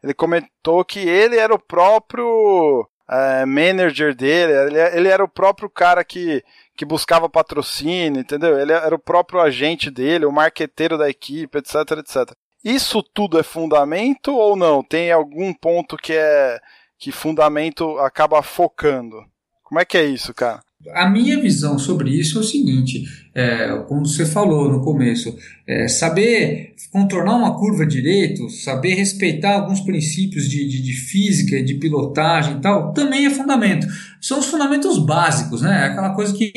Ele 0.03 0.13
comentou 0.13 0.83
que 0.83 0.99
ele 0.99 1.37
era 1.37 1.53
o 1.53 1.59
próprio 1.59 2.87
é, 3.09 3.45
manager 3.45 4.15
dele, 4.15 4.53
ele, 4.53 4.97
ele 4.97 5.07
era 5.07 5.23
o 5.23 5.29
próprio 5.29 5.69
cara 5.69 6.03
que, 6.03 6.43
que 6.75 6.85
buscava 6.85 7.29
patrocínio, 7.29 8.21
entendeu? 8.21 8.59
Ele 8.59 8.71
era 8.71 8.95
o 8.95 8.99
próprio 8.99 9.39
agente 9.39 9.89
dele, 9.91 10.25
o 10.25 10.31
marqueteiro 10.31 10.97
da 10.97 11.09
equipe, 11.09 11.57
etc, 11.57 11.75
etc. 11.99 12.35
Isso 12.63 13.03
tudo 13.03 13.37
é 13.37 13.43
fundamento 13.43 14.33
ou 14.33 14.55
não? 14.55 14.81
Tem 14.83 15.11
algum 15.11 15.53
ponto 15.53 15.97
que 15.97 16.13
é 16.13 16.59
que 16.97 17.11
fundamento 17.11 17.97
acaba 17.99 18.41
focando? 18.41 19.17
Como 19.63 19.79
é 19.79 19.85
que 19.85 19.97
é 19.97 20.05
isso, 20.05 20.33
cara? 20.33 20.61
A 20.93 21.09
minha 21.09 21.39
visão 21.41 21.77
sobre 21.77 22.11
isso 22.11 22.37
é 22.37 22.41
o 22.41 22.43
seguinte: 22.43 23.03
é, 23.35 23.83
como 23.87 24.05
você 24.05 24.25
falou 24.25 24.71
no 24.71 24.81
começo, 24.81 25.35
é, 25.65 25.87
saber 25.87 26.73
contornar 26.91 27.35
uma 27.35 27.57
curva 27.57 27.85
direito, 27.85 28.49
saber 28.49 28.93
respeitar 28.95 29.55
alguns 29.55 29.79
princípios 29.79 30.47
de, 30.47 30.67
de, 30.67 30.81
de, 30.81 30.93
física, 30.93 31.63
de 31.63 31.73
pilotagem 31.75 32.57
e 32.57 32.61
tal, 32.61 32.93
também 32.93 33.25
é 33.25 33.29
fundamento. 33.29 33.87
São 34.21 34.39
os 34.39 34.45
fundamentos 34.45 34.99
básicos, 35.03 35.61
né? 35.61 35.85
Aquela 35.85 36.11
coisa 36.11 36.33
que, 36.33 36.51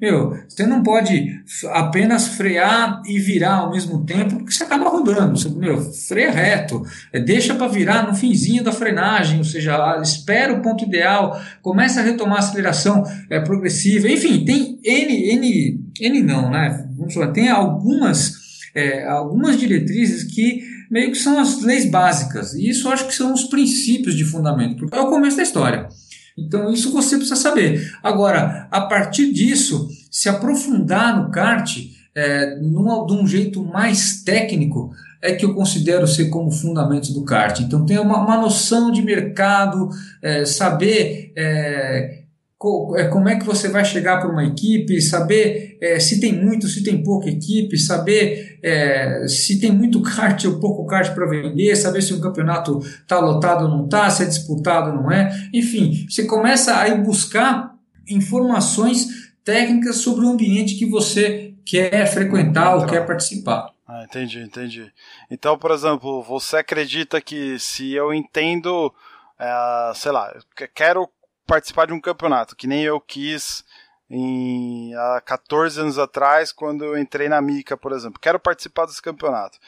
meu, 0.00 0.36
você 0.48 0.66
não 0.66 0.82
pode 0.82 1.40
apenas 1.72 2.28
frear 2.28 3.00
e 3.06 3.18
virar 3.18 3.56
ao 3.56 3.70
mesmo 3.70 4.04
tempo, 4.04 4.36
porque 4.36 4.52
você 4.52 4.64
acaba 4.64 4.88
rodando. 4.88 5.38
Você, 5.38 5.48
meu, 5.48 5.80
freia 5.92 6.30
reto, 6.30 6.82
é, 7.12 7.20
deixa 7.20 7.54
para 7.54 7.68
virar 7.68 8.08
no 8.08 8.14
finzinho 8.14 8.64
da 8.64 8.72
frenagem, 8.72 9.38
ou 9.38 9.44
seja, 9.44 10.00
espera 10.02 10.52
o 10.52 10.62
ponto 10.62 10.84
ideal, 10.84 11.40
começa 11.62 12.00
a 12.00 12.04
retomar 12.04 12.36
a 12.36 12.40
aceleração 12.40 13.04
é, 13.30 13.38
progressiva, 13.40 14.08
enfim, 14.08 14.44
tem 14.44 14.78
N, 14.82 15.30
N 15.32 15.77
N 16.00 16.22
não, 16.22 16.50
né? 16.50 16.86
Vamos 16.96 17.14
lá, 17.14 17.28
tem 17.28 17.48
algumas, 17.48 18.34
é, 18.74 19.04
algumas 19.04 19.58
diretrizes 19.58 20.24
que 20.24 20.62
meio 20.90 21.12
que 21.12 21.18
são 21.18 21.38
as 21.38 21.62
leis 21.62 21.90
básicas. 21.90 22.54
E 22.54 22.68
isso 22.68 22.88
acho 22.88 23.06
que 23.06 23.14
são 23.14 23.32
os 23.32 23.44
princípios 23.44 24.14
de 24.14 24.24
fundamento, 24.24 24.78
porque 24.78 24.96
é 24.96 25.00
o 25.00 25.10
começo 25.10 25.36
da 25.36 25.42
história. 25.42 25.88
Então 26.36 26.72
isso 26.72 26.92
você 26.92 27.16
precisa 27.16 27.36
saber. 27.36 27.92
Agora, 28.02 28.68
a 28.70 28.80
partir 28.82 29.32
disso, 29.32 29.88
se 30.10 30.28
aprofundar 30.28 31.20
no 31.20 31.30
kart, 31.30 31.76
é, 32.14 32.56
numa, 32.60 33.06
de 33.06 33.12
um 33.12 33.26
jeito 33.26 33.64
mais 33.64 34.22
técnico, 34.22 34.92
é 35.20 35.32
que 35.34 35.44
eu 35.44 35.54
considero 35.54 36.06
ser 36.06 36.28
como 36.28 36.50
fundamentos 36.50 37.10
do 37.10 37.24
kart. 37.24 37.60
Então, 37.60 37.84
ter 37.84 37.98
uma, 37.98 38.24
uma 38.24 38.36
noção 38.40 38.90
de 38.90 39.02
mercado, 39.02 39.90
é, 40.22 40.44
saber 40.44 41.32
é, 41.36 42.17
como 42.58 43.28
é 43.28 43.38
que 43.38 43.44
você 43.44 43.68
vai 43.68 43.84
chegar 43.84 44.18
para 44.18 44.30
uma 44.30 44.44
equipe, 44.44 45.00
saber 45.00 45.78
é, 45.80 46.00
se 46.00 46.18
tem 46.20 46.32
muito, 46.32 46.66
se 46.66 46.82
tem 46.82 47.00
pouca 47.04 47.28
equipe, 47.28 47.78
saber 47.78 48.58
é, 48.64 49.28
se 49.28 49.60
tem 49.60 49.70
muito 49.70 50.02
kart 50.02 50.44
ou 50.44 50.58
pouco 50.58 50.84
kart 50.84 51.14
para 51.14 51.28
vender, 51.28 51.76
saber 51.76 52.02
se 52.02 52.12
o 52.12 52.20
campeonato 52.20 52.80
está 52.80 53.20
lotado 53.20 53.64
ou 53.64 53.70
não 53.70 53.84
está, 53.84 54.10
se 54.10 54.24
é 54.24 54.26
disputado 54.26 54.90
ou 54.90 55.02
não 55.02 55.12
é. 55.12 55.30
Enfim, 55.54 56.04
você 56.10 56.24
começa 56.24 56.76
a 56.76 56.88
ir 56.88 57.00
buscar 57.00 57.74
informações 58.08 59.06
técnicas 59.44 59.98
sobre 59.98 60.24
o 60.24 60.30
ambiente 60.30 60.74
que 60.74 60.86
você 60.86 61.54
quer 61.64 62.06
frequentar 62.06 62.74
ou 62.74 62.86
quer 62.86 63.06
participar. 63.06 63.70
Ah, 63.86 64.02
entendi, 64.04 64.40
entendi. 64.40 64.92
Então, 65.30 65.56
por 65.56 65.70
exemplo, 65.70 66.22
você 66.22 66.56
acredita 66.56 67.20
que 67.20 67.56
se 67.58 67.92
eu 67.92 68.12
entendo, 68.12 68.92
é, 69.38 69.92
sei 69.94 70.10
lá, 70.10 70.34
quero 70.74 71.08
participar 71.48 71.86
de 71.86 71.94
um 71.94 72.00
campeonato, 72.00 72.54
que 72.54 72.66
nem 72.66 72.84
eu 72.84 73.00
quis 73.00 73.64
em, 74.10 74.94
há 74.94 75.20
14 75.24 75.80
anos 75.80 75.98
atrás, 75.98 76.52
quando 76.52 76.84
eu 76.84 76.96
entrei 76.96 77.28
na 77.28 77.40
Mica, 77.40 77.76
por 77.76 77.92
exemplo, 77.92 78.20
quero 78.20 78.38
participar 78.38 78.84
desse 78.84 79.02
campeonato. 79.02 79.58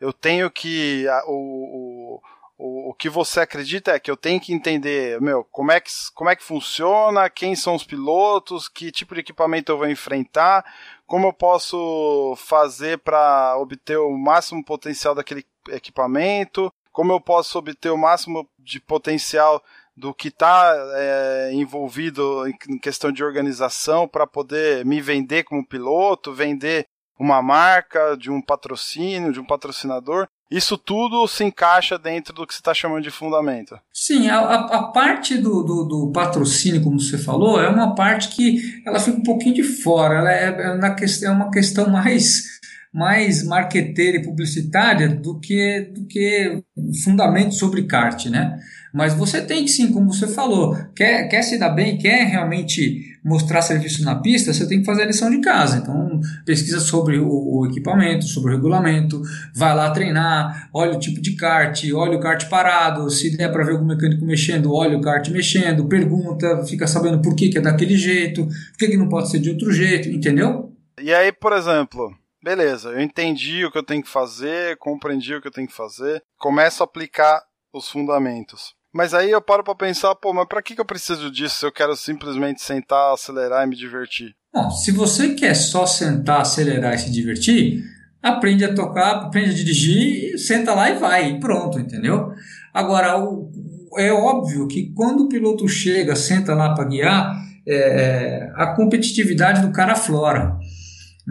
Eu 0.00 0.12
tenho 0.12 0.50
que. 0.50 1.08
A, 1.08 1.24
o, 1.26 2.20
o, 2.58 2.90
o 2.90 2.94
que 2.94 3.08
você 3.08 3.40
acredita 3.40 3.92
é 3.92 4.00
que 4.00 4.10
eu 4.10 4.16
tenho 4.16 4.40
que 4.40 4.52
entender, 4.52 5.20
meu, 5.20 5.44
como 5.44 5.70
é 5.70 5.80
que, 5.80 5.90
como 6.12 6.28
é 6.28 6.34
que 6.34 6.42
funciona, 6.42 7.30
quem 7.30 7.54
são 7.54 7.74
os 7.76 7.84
pilotos, 7.84 8.68
que 8.68 8.90
tipo 8.90 9.14
de 9.14 9.20
equipamento 9.20 9.70
eu 9.70 9.78
vou 9.78 9.88
enfrentar, 9.88 10.64
como 11.06 11.28
eu 11.28 11.32
posso 11.32 12.34
fazer 12.36 12.98
para 12.98 13.56
obter 13.58 13.98
o 13.98 14.10
máximo 14.16 14.64
potencial 14.64 15.14
daquele 15.14 15.46
equipamento, 15.68 16.72
como 16.92 17.12
eu 17.12 17.20
posso 17.20 17.58
obter 17.58 17.90
o 17.90 17.96
máximo 17.96 18.48
de 18.58 18.80
potencial 18.80 19.62
do 19.98 20.14
que 20.14 20.28
está 20.28 20.74
é, 20.94 21.50
envolvido 21.52 22.46
em 22.46 22.78
questão 22.78 23.10
de 23.10 23.24
organização 23.24 24.06
para 24.06 24.26
poder 24.26 24.84
me 24.84 25.00
vender 25.00 25.44
como 25.44 25.66
piloto, 25.66 26.32
vender 26.32 26.86
uma 27.18 27.42
marca, 27.42 28.16
de 28.16 28.30
um 28.30 28.40
patrocínio, 28.40 29.32
de 29.32 29.40
um 29.40 29.44
patrocinador. 29.44 30.28
Isso 30.50 30.78
tudo 30.78 31.26
se 31.28 31.44
encaixa 31.44 31.98
dentro 31.98 32.32
do 32.32 32.46
que 32.46 32.54
você 32.54 32.60
está 32.60 32.72
chamando 32.72 33.02
de 33.02 33.10
fundamento. 33.10 33.78
Sim, 33.92 34.28
a, 34.28 34.38
a 34.38 34.82
parte 34.84 35.36
do, 35.36 35.62
do, 35.62 35.84
do, 35.84 36.12
patrocínio, 36.12 36.82
como 36.82 36.98
você 36.98 37.18
falou, 37.18 37.60
é 37.60 37.68
uma 37.68 37.94
parte 37.94 38.28
que 38.28 38.82
ela 38.86 38.98
fica 38.98 39.18
um 39.18 39.22
pouquinho 39.22 39.56
de 39.56 39.62
fora. 39.62 40.14
Ela 40.14 40.32
é, 40.32 40.46
é, 40.46 40.74
na, 40.76 40.96
é 41.24 41.30
uma 41.30 41.50
questão 41.50 41.90
mais 41.90 42.57
mais 42.92 43.42
marqueteira 43.42 44.18
e 44.18 44.22
publicitária 44.22 45.08
do 45.08 45.38
que, 45.38 45.80
do 45.94 46.06
que 46.06 46.62
fundamento 47.04 47.54
sobre 47.54 47.84
kart, 47.84 48.26
né? 48.26 48.58
Mas 48.92 49.14
você 49.14 49.42
tem 49.42 49.64
que 49.64 49.70
sim, 49.70 49.92
como 49.92 50.12
você 50.12 50.26
falou, 50.26 50.76
quer, 50.94 51.28
quer 51.28 51.42
se 51.42 51.58
dar 51.58 51.70
bem, 51.70 51.98
quer 51.98 52.24
realmente 52.24 53.18
mostrar 53.22 53.60
serviço 53.60 54.02
na 54.02 54.16
pista, 54.16 54.52
você 54.52 54.66
tem 54.66 54.80
que 54.80 54.86
fazer 54.86 55.02
a 55.02 55.06
lição 55.06 55.30
de 55.30 55.40
casa. 55.40 55.78
Então, 55.78 56.20
pesquisa 56.46 56.80
sobre 56.80 57.18
o, 57.18 57.28
o 57.28 57.66
equipamento, 57.66 58.24
sobre 58.24 58.52
o 58.52 58.56
regulamento, 58.56 59.20
vai 59.54 59.74
lá 59.74 59.90
treinar, 59.90 60.70
olha 60.72 60.96
o 60.96 60.98
tipo 60.98 61.20
de 61.20 61.36
kart, 61.36 61.84
olha 61.94 62.16
o 62.16 62.20
kart 62.20 62.48
parado, 62.48 63.10
se 63.10 63.36
der 63.36 63.52
para 63.52 63.64
ver 63.64 63.72
algum 63.72 63.86
mecânico 63.86 64.24
mexendo, 64.24 64.72
olha 64.72 64.96
o 64.96 65.00
kart 65.00 65.28
mexendo, 65.28 65.86
pergunta, 65.86 66.64
fica 66.64 66.86
sabendo 66.86 67.20
por 67.20 67.36
que, 67.36 67.50
que 67.50 67.58
é 67.58 67.60
daquele 67.60 67.96
jeito, 67.96 68.46
por 68.46 68.78
que, 68.78 68.88
que 68.88 68.96
não 68.96 69.08
pode 69.08 69.30
ser 69.30 69.38
de 69.38 69.50
outro 69.50 69.70
jeito, 69.70 70.08
entendeu? 70.08 70.72
E 71.00 71.12
aí, 71.12 71.30
por 71.30 71.52
exemplo, 71.52 72.12
beleza, 72.48 72.90
eu 72.90 73.00
entendi 73.00 73.64
o 73.64 73.70
que 73.70 73.76
eu 73.76 73.82
tenho 73.82 74.02
que 74.02 74.08
fazer, 74.08 74.78
compreendi 74.78 75.34
o 75.34 75.42
que 75.42 75.48
eu 75.48 75.52
tenho 75.52 75.68
que 75.68 75.74
fazer, 75.74 76.22
começo 76.38 76.82
a 76.82 76.86
aplicar 76.86 77.42
os 77.74 77.88
fundamentos. 77.88 78.72
Mas 78.90 79.12
aí 79.12 79.30
eu 79.30 79.42
paro 79.42 79.62
para 79.62 79.74
pensar, 79.74 80.14
pô, 80.14 80.32
mas 80.32 80.48
para 80.48 80.62
que, 80.62 80.74
que 80.74 80.80
eu 80.80 80.84
preciso 80.84 81.30
disso 81.30 81.58
se 81.58 81.66
eu 81.66 81.70
quero 81.70 81.94
simplesmente 81.94 82.62
sentar, 82.62 83.12
acelerar 83.12 83.66
e 83.66 83.68
me 83.68 83.76
divertir? 83.76 84.34
Bom, 84.52 84.70
se 84.70 84.90
você 84.92 85.34
quer 85.34 85.54
só 85.54 85.84
sentar, 85.84 86.40
acelerar 86.40 86.94
e 86.94 86.98
se 86.98 87.12
divertir, 87.12 87.82
aprende 88.22 88.64
a 88.64 88.74
tocar, 88.74 89.26
aprende 89.26 89.50
a 89.50 89.54
dirigir, 89.54 90.38
senta 90.38 90.72
lá 90.72 90.88
e 90.88 90.94
vai, 90.94 91.30
e 91.32 91.40
pronto, 91.40 91.78
entendeu? 91.78 92.32
Agora, 92.72 93.18
o, 93.18 93.50
é 93.98 94.10
óbvio 94.10 94.66
que 94.66 94.90
quando 94.94 95.24
o 95.24 95.28
piloto 95.28 95.68
chega, 95.68 96.16
senta 96.16 96.54
lá 96.54 96.74
para 96.74 96.88
guiar, 96.88 97.36
é, 97.66 97.76
é, 97.76 98.52
a 98.54 98.68
competitividade 98.74 99.60
do 99.60 99.70
cara 99.70 99.92
aflora. 99.92 100.56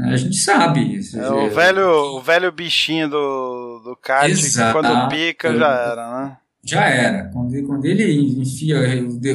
A 0.05 0.15
gente 0.15 0.35
sabe. 0.35 0.99
É, 1.15 1.29
o, 1.29 1.49
velho, 1.49 1.89
o 2.17 2.21
velho 2.21 2.51
bichinho 2.51 3.09
do, 3.09 3.81
do 3.83 3.95
kart, 3.95 4.31
que 4.31 4.71
quando 4.71 5.09
pica 5.09 5.55
já 5.55 5.71
era, 5.71 6.11
né? 6.11 6.37
Já 6.63 6.85
era. 6.85 7.29
Quando, 7.29 7.63
quando 7.65 7.85
ele 7.85 8.39
enfia 8.41 8.77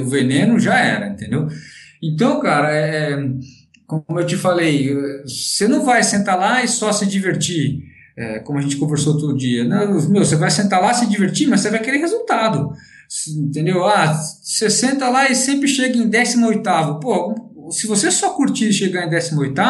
o 0.00 0.09
veneno, 0.09 0.61
já 0.61 0.78
era, 0.78 1.09
entendeu? 1.09 1.49
Então, 2.02 2.40
cara, 2.40 2.71
é, 2.71 3.16
como 3.87 4.21
eu 4.21 4.26
te 4.26 4.37
falei, 4.37 4.95
você 5.25 5.66
não 5.66 5.85
vai 5.85 6.02
sentar 6.02 6.38
lá 6.38 6.62
e 6.62 6.69
só 6.69 6.92
se 6.92 7.07
divertir, 7.07 7.83
é, 8.16 8.38
como 8.40 8.59
a 8.59 8.62
gente 8.62 8.76
conversou 8.76 9.19
todo 9.19 9.37
dia. 9.37 9.64
Não, 9.64 10.09
meu, 10.09 10.25
você 10.25 10.37
vai 10.37 10.50
sentar 10.50 10.81
lá 10.81 10.95
se 10.95 11.07
divertir, 11.09 11.49
mas 11.49 11.61
você 11.61 11.71
vai 11.71 11.81
querer 11.81 11.99
resultado. 11.99 12.73
Entendeu? 13.37 13.85
Ah, 13.87 14.12
você 14.14 14.71
senta 14.71 15.09
lá 15.09 15.31
e 15.31 15.35
sempre 15.35 15.69
chega 15.69 15.97
em 15.97 16.09
18. 16.09 17.00
Pô, 17.00 17.71
se 17.71 17.87
você 17.87 18.11
só 18.11 18.31
curtir 18.31 18.73
chegar 18.73 19.07
em 19.07 19.11
18, 19.11 19.61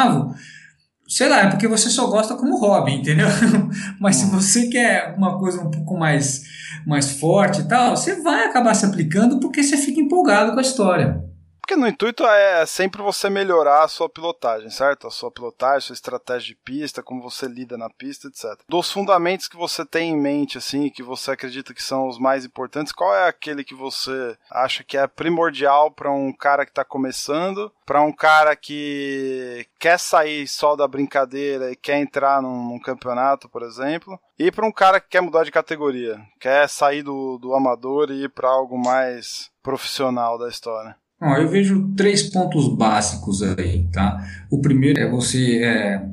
sei 1.12 1.28
lá, 1.28 1.40
é 1.40 1.50
porque 1.50 1.69
você 1.69 1.90
só 1.90 2.07
gosta 2.07 2.35
como 2.35 2.57
hobby, 2.57 2.95
entendeu? 2.95 3.28
Mas 4.00 4.16
se 4.16 4.31
você 4.31 4.69
quer 4.69 5.14
uma 5.14 5.38
coisa 5.38 5.61
um 5.61 5.71
pouco 5.71 5.95
mais, 5.95 6.42
mais 6.87 7.21
forte 7.21 7.61
e 7.61 7.69
tal, 7.69 7.95
você 7.95 8.23
vai 8.23 8.47
acabar 8.47 8.73
se 8.73 8.87
aplicando 8.87 9.38
porque 9.38 9.62
você 9.62 9.76
fica 9.76 10.00
empolgado 10.00 10.52
com 10.52 10.59
a 10.59 10.62
história. 10.62 11.23
Porque 11.73 11.81
no 11.81 11.88
intuito 11.88 12.26
é 12.26 12.67
sempre 12.67 13.00
você 13.00 13.31
melhorar 13.31 13.83
a 13.83 13.88
sua 13.88 14.07
pilotagem, 14.07 14.69
certo? 14.69 15.07
A 15.07 15.11
sua 15.11 15.31
pilotagem, 15.31 15.81
sua 15.81 15.95
estratégia 15.95 16.49
de 16.49 16.55
pista, 16.55 17.02
como 17.02 17.23
você 17.23 17.47
lida 17.47 17.79
na 17.79 17.88
pista, 17.88 18.29
etc. 18.29 18.61
Dos 18.69 18.93
fundamentos 18.93 19.49
que 19.49 19.57
você 19.57 19.83
tem 19.83 20.11
em 20.11 20.21
mente, 20.21 20.59
assim, 20.59 20.91
que 20.91 21.02
você 21.02 21.31
acredita 21.31 21.73
que 21.73 21.83
são 21.83 22.09
os 22.09 22.19
mais 22.19 22.45
importantes, 22.45 22.93
qual 22.93 23.14
é 23.17 23.26
aquele 23.26 23.64
que 23.64 23.75
você 23.75 24.37
acha 24.50 24.85
que 24.85 24.99
é 24.99 25.07
primordial 25.07 25.91
para 25.91 26.12
um 26.12 26.31
cara 26.31 26.67
que 26.67 26.73
está 26.73 26.85
começando, 26.85 27.73
para 27.87 28.02
um 28.02 28.12
cara 28.12 28.55
que 28.55 29.67
quer 29.81 29.99
sair 29.99 30.47
só 30.47 30.76
da 30.76 30.87
brincadeira 30.87 31.73
e 31.73 31.76
quer 31.76 31.97
entrar 31.97 32.43
num, 32.43 32.69
num 32.69 32.79
campeonato, 32.79 33.49
por 33.49 33.62
exemplo, 33.62 34.21
e 34.38 34.52
para 34.52 34.67
um 34.67 34.73
cara 34.73 35.00
que 35.00 35.09
quer 35.09 35.23
mudar 35.23 35.43
de 35.43 35.50
categoria, 35.50 36.21
quer 36.38 36.69
sair 36.69 37.02
do, 37.02 37.38
do 37.38 37.55
amador 37.55 38.11
e 38.11 38.25
ir 38.25 38.29
para 38.29 38.50
algo 38.50 38.76
mais 38.76 39.50
profissional 39.62 40.37
da 40.37 40.50
história? 40.50 41.00
Bom, 41.23 41.37
eu 41.37 41.49
vejo 41.49 41.95
três 41.97 42.25
pontos 42.25 42.67
básicos 42.75 43.45
aí, 43.45 43.87
tá? 43.93 44.29
O 44.50 44.61
primeiro 44.61 44.99
é 44.99 45.09
você 45.09 45.62
é, 45.62 46.05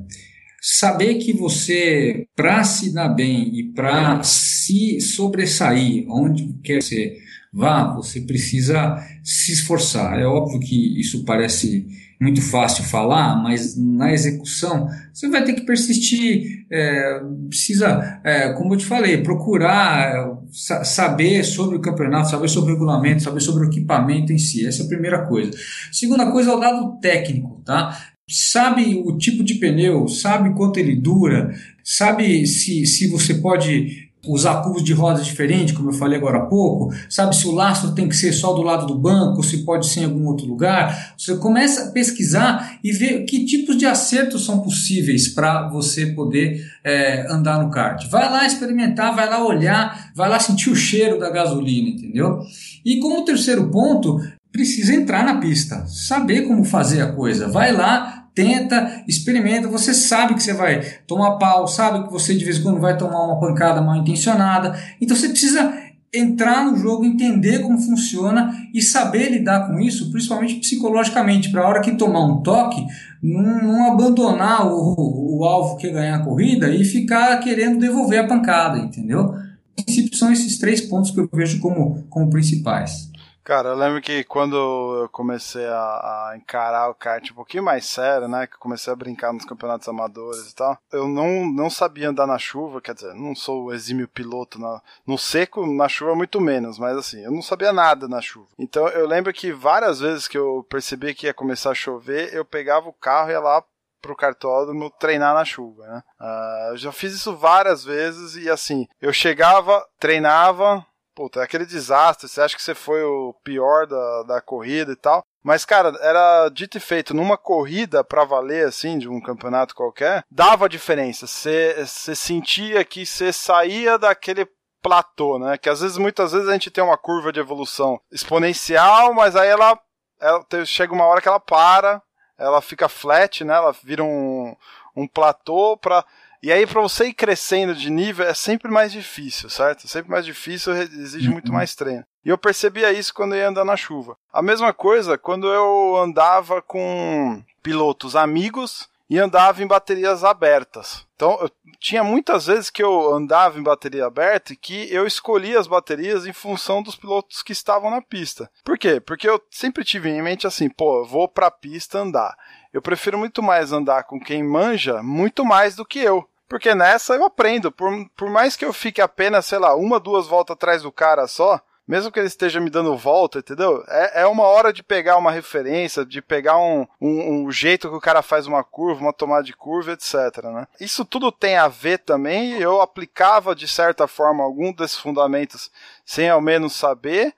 saber 0.61 1.15
que 1.15 1.33
você, 1.33 2.27
para 2.35 2.63
se 2.63 2.93
dar 2.93 3.09
bem 3.09 3.57
e 3.57 3.73
para 3.73 4.21
se 4.21 5.01
sobressair 5.01 6.05
onde 6.07 6.53
quer 6.63 6.83
ser 6.83 7.17
vá, 7.51 7.91
você 7.95 8.21
precisa 8.21 9.03
se 9.23 9.51
esforçar. 9.51 10.19
É 10.19 10.27
óbvio 10.27 10.59
que 10.59 11.01
isso 11.01 11.25
parece 11.25 11.87
muito 12.21 12.41
fácil 12.41 12.83
falar, 12.83 13.41
mas 13.41 13.77
na 13.77 14.11
execução 14.11 14.89
você 15.13 15.29
vai 15.29 15.43
ter 15.43 15.53
que 15.53 15.61
persistir, 15.61 16.65
é, 16.69 17.21
precisa, 17.47 18.19
é, 18.23 18.51
como 18.53 18.73
eu 18.73 18.77
te 18.77 18.85
falei, 18.85 19.23
procurar 19.23 20.37
sa 20.51 20.83
saber 20.83 21.43
sobre 21.45 21.77
o 21.77 21.81
campeonato, 21.81 22.29
saber 22.29 22.49
sobre 22.49 22.71
o 22.71 22.73
regulamento, 22.73 23.23
saber 23.23 23.39
sobre 23.39 23.65
o 23.65 23.69
equipamento 23.69 24.33
em 24.33 24.37
si. 24.37 24.65
Essa 24.65 24.83
é 24.83 24.85
a 24.85 24.89
primeira 24.89 25.25
coisa. 25.27 25.51
Segunda 25.91 26.29
coisa 26.29 26.51
é 26.51 26.53
o 26.53 26.59
lado 26.59 26.99
técnico, 26.99 27.61
tá? 27.65 27.97
Sabe 28.29 29.01
o 29.05 29.17
tipo 29.17 29.43
de 29.43 29.55
pneu, 29.55 30.07
sabe 30.07 30.53
quanto 30.53 30.77
ele 30.77 30.95
dura, 30.95 31.55
sabe 31.83 32.45
se, 32.45 32.85
se 32.85 33.07
você 33.07 33.35
pode 33.35 34.08
usar 34.27 34.61
cubos 34.61 34.83
de 34.83 34.93
rodas 34.93 35.25
diferentes, 35.25 35.75
como 35.75 35.89
eu 35.89 35.93
falei 35.93 36.17
agora 36.17 36.39
há 36.39 36.45
pouco, 36.45 36.93
sabe 37.09 37.35
se 37.35 37.47
o 37.47 37.51
lastro 37.51 37.91
tem 37.91 38.09
que 38.09 38.15
ser 38.15 38.33
só 38.33 38.53
do 38.53 38.61
lado 38.61 38.85
do 38.85 38.95
banco, 38.95 39.41
se 39.41 39.59
pode 39.59 39.87
ser 39.87 40.01
em 40.01 40.05
algum 40.05 40.25
outro 40.25 40.45
lugar. 40.45 41.13
Você 41.17 41.37
começa 41.37 41.85
a 41.85 41.91
pesquisar 41.91 42.79
e 42.83 42.91
ver 42.91 43.23
que 43.23 43.45
tipos 43.45 43.77
de 43.77 43.85
acertos 43.85 44.45
são 44.45 44.59
possíveis 44.59 45.29
para 45.29 45.69
você 45.69 46.07
poder 46.07 46.65
é, 46.83 47.31
andar 47.31 47.63
no 47.63 47.71
kart. 47.71 48.05
Vai 48.09 48.29
lá 48.29 48.45
experimentar, 48.45 49.15
vai 49.15 49.29
lá 49.29 49.45
olhar, 49.45 50.11
vai 50.15 50.27
lá 50.27 50.39
sentir 50.39 50.69
o 50.69 50.75
cheiro 50.75 51.17
da 51.17 51.29
gasolina, 51.29 51.89
entendeu? 51.89 52.39
E 52.85 52.99
como 52.99 53.23
terceiro 53.23 53.69
ponto, 53.69 54.19
precisa 54.51 54.93
entrar 54.93 55.23
na 55.23 55.37
pista, 55.37 55.85
saber 55.87 56.41
como 56.41 56.63
fazer 56.63 57.01
a 57.01 57.11
coisa. 57.11 57.47
Vai 57.47 57.71
lá, 57.71 58.18
tenta, 58.39 59.03
experimenta, 59.05 59.67
você 59.67 59.93
sabe 59.93 60.33
que 60.33 60.41
você 60.41 60.53
vai 60.53 60.79
tomar 61.05 61.31
pau, 61.31 61.67
sabe 61.67 62.05
que 62.05 62.13
você 62.13 62.33
de 62.33 62.45
vez 62.45 62.57
em 62.57 62.63
quando 62.63 62.79
vai 62.79 62.97
tomar 62.97 63.21
uma 63.25 63.37
pancada 63.37 63.81
mal 63.81 63.97
intencionada, 63.97 64.79
então 65.01 65.13
você 65.13 65.27
precisa 65.27 65.73
entrar 66.13 66.65
no 66.65 66.77
jogo, 66.77 67.03
entender 67.03 67.59
como 67.59 67.77
funciona 67.77 68.55
e 68.73 68.81
saber 68.81 69.29
lidar 69.29 69.67
com 69.67 69.77
isso, 69.77 70.09
principalmente 70.09 70.55
psicologicamente, 70.55 71.51
para 71.51 71.63
a 71.63 71.67
hora 71.67 71.81
que 71.81 71.91
tomar 71.91 72.25
um 72.25 72.41
toque, 72.41 72.83
não, 73.21 73.61
não 73.61 73.91
abandonar 73.91 74.65
o, 74.65 75.37
o, 75.37 75.43
alvo 75.43 75.75
que 75.75 75.87
é 75.87 75.91
ganhar 75.91 76.15
a 76.15 76.23
corrida 76.23 76.73
e 76.73 76.85
ficar 76.85 77.37
querendo 77.41 77.77
devolver 77.77 78.21
a 78.21 78.27
pancada, 78.27 78.79
entendeu? 78.79 79.35
Em 79.77 79.83
princípio, 79.83 80.17
são 80.17 80.31
esses 80.31 80.57
três 80.57 80.79
pontos 80.79 81.11
que 81.11 81.19
eu 81.19 81.29
vejo 81.31 81.59
como, 81.59 82.03
como 82.09 82.29
principais. 82.29 83.11
Cara, 83.49 83.69
eu 83.69 83.75
lembro 83.75 83.99
que 83.99 84.23
quando 84.25 84.55
eu 85.01 85.09
comecei 85.09 85.65
a, 85.65 85.73
a, 85.73 86.33
encarar 86.37 86.87
o 86.87 86.93
kart 86.93 87.31
um 87.31 87.33
pouquinho 87.33 87.63
mais 87.63 87.83
sério, 87.83 88.27
né? 88.27 88.45
Que 88.45 88.53
eu 88.53 88.59
comecei 88.59 88.93
a 88.93 88.95
brincar 88.95 89.33
nos 89.33 89.43
campeonatos 89.43 89.87
amadores 89.89 90.51
e 90.51 90.53
tal, 90.53 90.77
eu 90.91 91.07
não, 91.07 91.51
não 91.51 91.67
sabia 91.67 92.09
andar 92.09 92.27
na 92.27 92.37
chuva, 92.37 92.79
quer 92.79 92.93
dizer, 92.93 93.11
não 93.15 93.33
sou 93.33 93.73
exímio 93.73 94.07
piloto 94.07 94.59
na, 94.59 94.79
no 95.03 95.17
seco, 95.17 95.65
na 95.65 95.89
chuva 95.89 96.13
muito 96.13 96.39
menos, 96.39 96.77
mas 96.77 96.95
assim, 96.95 97.23
eu 97.23 97.31
não 97.31 97.41
sabia 97.41 97.73
nada 97.73 98.07
na 98.07 98.21
chuva. 98.21 98.49
Então 98.59 98.87
eu 98.89 99.07
lembro 99.07 99.33
que 99.33 99.51
várias 99.51 99.99
vezes 99.99 100.27
que 100.27 100.37
eu 100.37 100.63
percebi 100.69 101.15
que 101.15 101.25
ia 101.25 101.33
começar 101.33 101.71
a 101.71 101.73
chover, 101.73 102.31
eu 102.31 102.45
pegava 102.45 102.87
o 102.87 102.93
carro 102.93 103.29
e 103.29 103.31
ia 103.31 103.39
lá 103.39 103.63
pro 103.99 104.15
cartódromo 104.15 104.91
treinar 104.91 105.33
na 105.33 105.43
chuva, 105.43 105.87
né? 105.87 106.03
Uh, 106.19 106.71
eu 106.73 106.77
já 106.77 106.91
fiz 106.91 107.13
isso 107.13 107.35
várias 107.35 107.83
vezes 107.83 108.35
e 108.35 108.47
assim, 108.47 108.87
eu 109.01 109.11
chegava, 109.11 109.85
treinava, 109.99 110.85
puta, 111.19 111.41
é 111.41 111.43
aquele 111.43 111.65
desastre, 111.65 112.29
você 112.29 112.39
acha 112.39 112.55
que 112.55 112.63
você 112.63 112.73
foi 112.73 113.03
o 113.03 113.35
pior 113.43 113.85
da, 113.85 114.23
da 114.23 114.41
corrida 114.41 114.93
e 114.93 114.95
tal. 114.95 115.21
Mas, 115.43 115.65
cara, 115.65 115.93
era 115.99 116.47
dito 116.47 116.77
e 116.77 116.79
feito, 116.79 117.13
numa 117.13 117.37
corrida 117.37 118.05
pra 118.05 118.23
valer, 118.23 118.65
assim, 118.65 118.97
de 118.97 119.09
um 119.09 119.19
campeonato 119.19 119.75
qualquer, 119.75 120.23
dava 120.31 120.69
diferença. 120.69 121.27
Você 121.27 121.85
sentia 122.15 122.85
que 122.85 123.05
você 123.05 123.33
saía 123.33 123.97
daquele 123.97 124.47
platô, 124.81 125.37
né? 125.37 125.57
Que 125.57 125.67
às 125.67 125.81
vezes, 125.81 125.97
muitas 125.97 126.31
vezes, 126.31 126.47
a 126.47 126.53
gente 126.53 126.71
tem 126.71 126.81
uma 126.81 126.97
curva 126.97 127.33
de 127.33 127.41
evolução 127.41 127.99
exponencial, 128.09 129.13
mas 129.13 129.35
aí 129.35 129.49
ela, 129.49 129.77
ela 130.21 130.45
chega 130.65 130.93
uma 130.93 131.05
hora 131.05 131.19
que 131.19 131.27
ela 131.27 131.39
para, 131.39 132.01
ela 132.37 132.61
fica 132.61 132.87
flat, 132.87 133.43
né? 133.43 133.55
Ela 133.55 133.73
vira 133.83 134.05
um, 134.05 134.55
um 134.95 135.05
platô 135.05 135.75
pra 135.75 136.05
e 136.41 136.51
aí, 136.51 136.65
para 136.65 136.81
você 136.81 137.07
ir 137.07 137.13
crescendo 137.13 137.75
de 137.75 137.89
nível, 137.89 138.25
é 138.25 138.33
sempre 138.33 138.71
mais 138.71 138.91
difícil, 138.91 139.49
certo? 139.49 139.87
Sempre 139.87 140.09
mais 140.09 140.25
difícil, 140.25 140.73
exige 140.73 141.27
uhum. 141.27 141.33
muito 141.33 141.51
mais 141.51 141.75
treino. 141.75 142.05
E 142.23 142.29
eu 142.29 142.37
percebia 142.37 142.91
isso 142.91 143.13
quando 143.13 143.35
eu 143.35 143.39
ia 143.39 143.49
andar 143.49 143.65
na 143.65 143.75
chuva. 143.75 144.17
A 144.31 144.41
mesma 144.41 144.73
coisa 144.73 145.17
quando 145.17 145.47
eu 145.47 145.97
andava 145.97 146.61
com 146.61 147.43
pilotos 147.61 148.15
amigos 148.15 148.89
e 149.09 149.17
andava 149.17 149.63
em 149.63 149.67
baterias 149.67 150.23
abertas. 150.23 151.05
Então, 151.15 151.37
eu, 151.41 151.49
tinha 151.79 152.03
muitas 152.03 152.45
vezes 152.45 152.69
que 152.69 152.83
eu 152.83 153.13
andava 153.13 153.57
em 153.57 153.63
bateria 153.63 154.05
aberta 154.05 154.53
e 154.53 154.55
que 154.55 154.87
eu 154.93 155.07
escolhia 155.07 155.59
as 155.59 155.67
baterias 155.67 156.25
em 156.25 156.33
função 156.33 156.83
dos 156.83 156.95
pilotos 156.95 157.41
que 157.41 157.51
estavam 157.51 157.89
na 157.89 158.01
pista. 158.01 158.49
Por 158.63 158.77
quê? 158.77 158.99
Porque 158.99 159.27
eu 159.27 159.41
sempre 159.49 159.83
tive 159.83 160.09
em 160.09 160.21
mente 160.21 160.45
assim, 160.45 160.69
pô, 160.69 160.99
eu 160.99 161.05
vou 161.05 161.27
pra 161.27 161.49
pista 161.49 161.99
andar. 161.99 162.37
Eu 162.73 162.81
prefiro 162.81 163.17
muito 163.17 163.41
mais 163.41 163.71
andar 163.71 164.03
com 164.03 164.19
quem 164.19 164.43
manja 164.43 165.01
muito 165.01 165.43
mais 165.43 165.75
do 165.75 165.85
que 165.85 165.99
eu. 165.99 166.27
Porque 166.47 166.73
nessa 166.73 167.15
eu 167.15 167.23
aprendo. 167.25 167.71
Por, 167.71 167.91
por 168.15 168.29
mais 168.29 168.55
que 168.55 168.65
eu 168.65 168.73
fique 168.73 169.01
apenas, 169.01 169.45
sei 169.45 169.59
lá, 169.59 169.75
uma, 169.75 169.99
duas 169.99 170.27
voltas 170.27 170.55
atrás 170.55 170.81
do 170.81 170.91
cara 170.91 171.27
só, 171.27 171.61
mesmo 171.89 172.11
que 172.11 172.19
ele 172.19 172.27
esteja 172.27 172.59
me 172.59 172.69
dando 172.69 172.95
volta, 172.95 173.39
entendeu? 173.39 173.83
É, 173.87 174.21
é 174.21 174.27
uma 174.27 174.43
hora 174.43 174.71
de 174.71 174.83
pegar 174.83 175.17
uma 175.17 175.31
referência, 175.31 176.05
de 176.05 176.21
pegar 176.21 176.55
um, 176.57 176.87
um, 177.01 177.45
um, 177.45 177.51
jeito 177.51 177.89
que 177.89 177.95
o 177.95 178.01
cara 178.01 178.21
faz 178.21 178.45
uma 178.45 178.63
curva, 178.63 179.01
uma 179.01 179.11
tomada 179.11 179.43
de 179.43 179.53
curva, 179.53 179.93
etc. 179.93 180.43
Né? 180.43 180.67
Isso 180.79 181.03
tudo 181.03 181.31
tem 181.31 181.57
a 181.57 181.67
ver 181.67 181.97
também. 181.97 182.59
Eu 182.59 182.79
aplicava 182.79 183.55
de 183.55 183.67
certa 183.67 184.07
forma 184.07 184.43
algum 184.43 184.71
desses 184.71 184.97
fundamentos 184.97 185.71
sem 186.05 186.29
ao 186.29 186.39
menos 186.39 186.75
saber. 186.75 187.33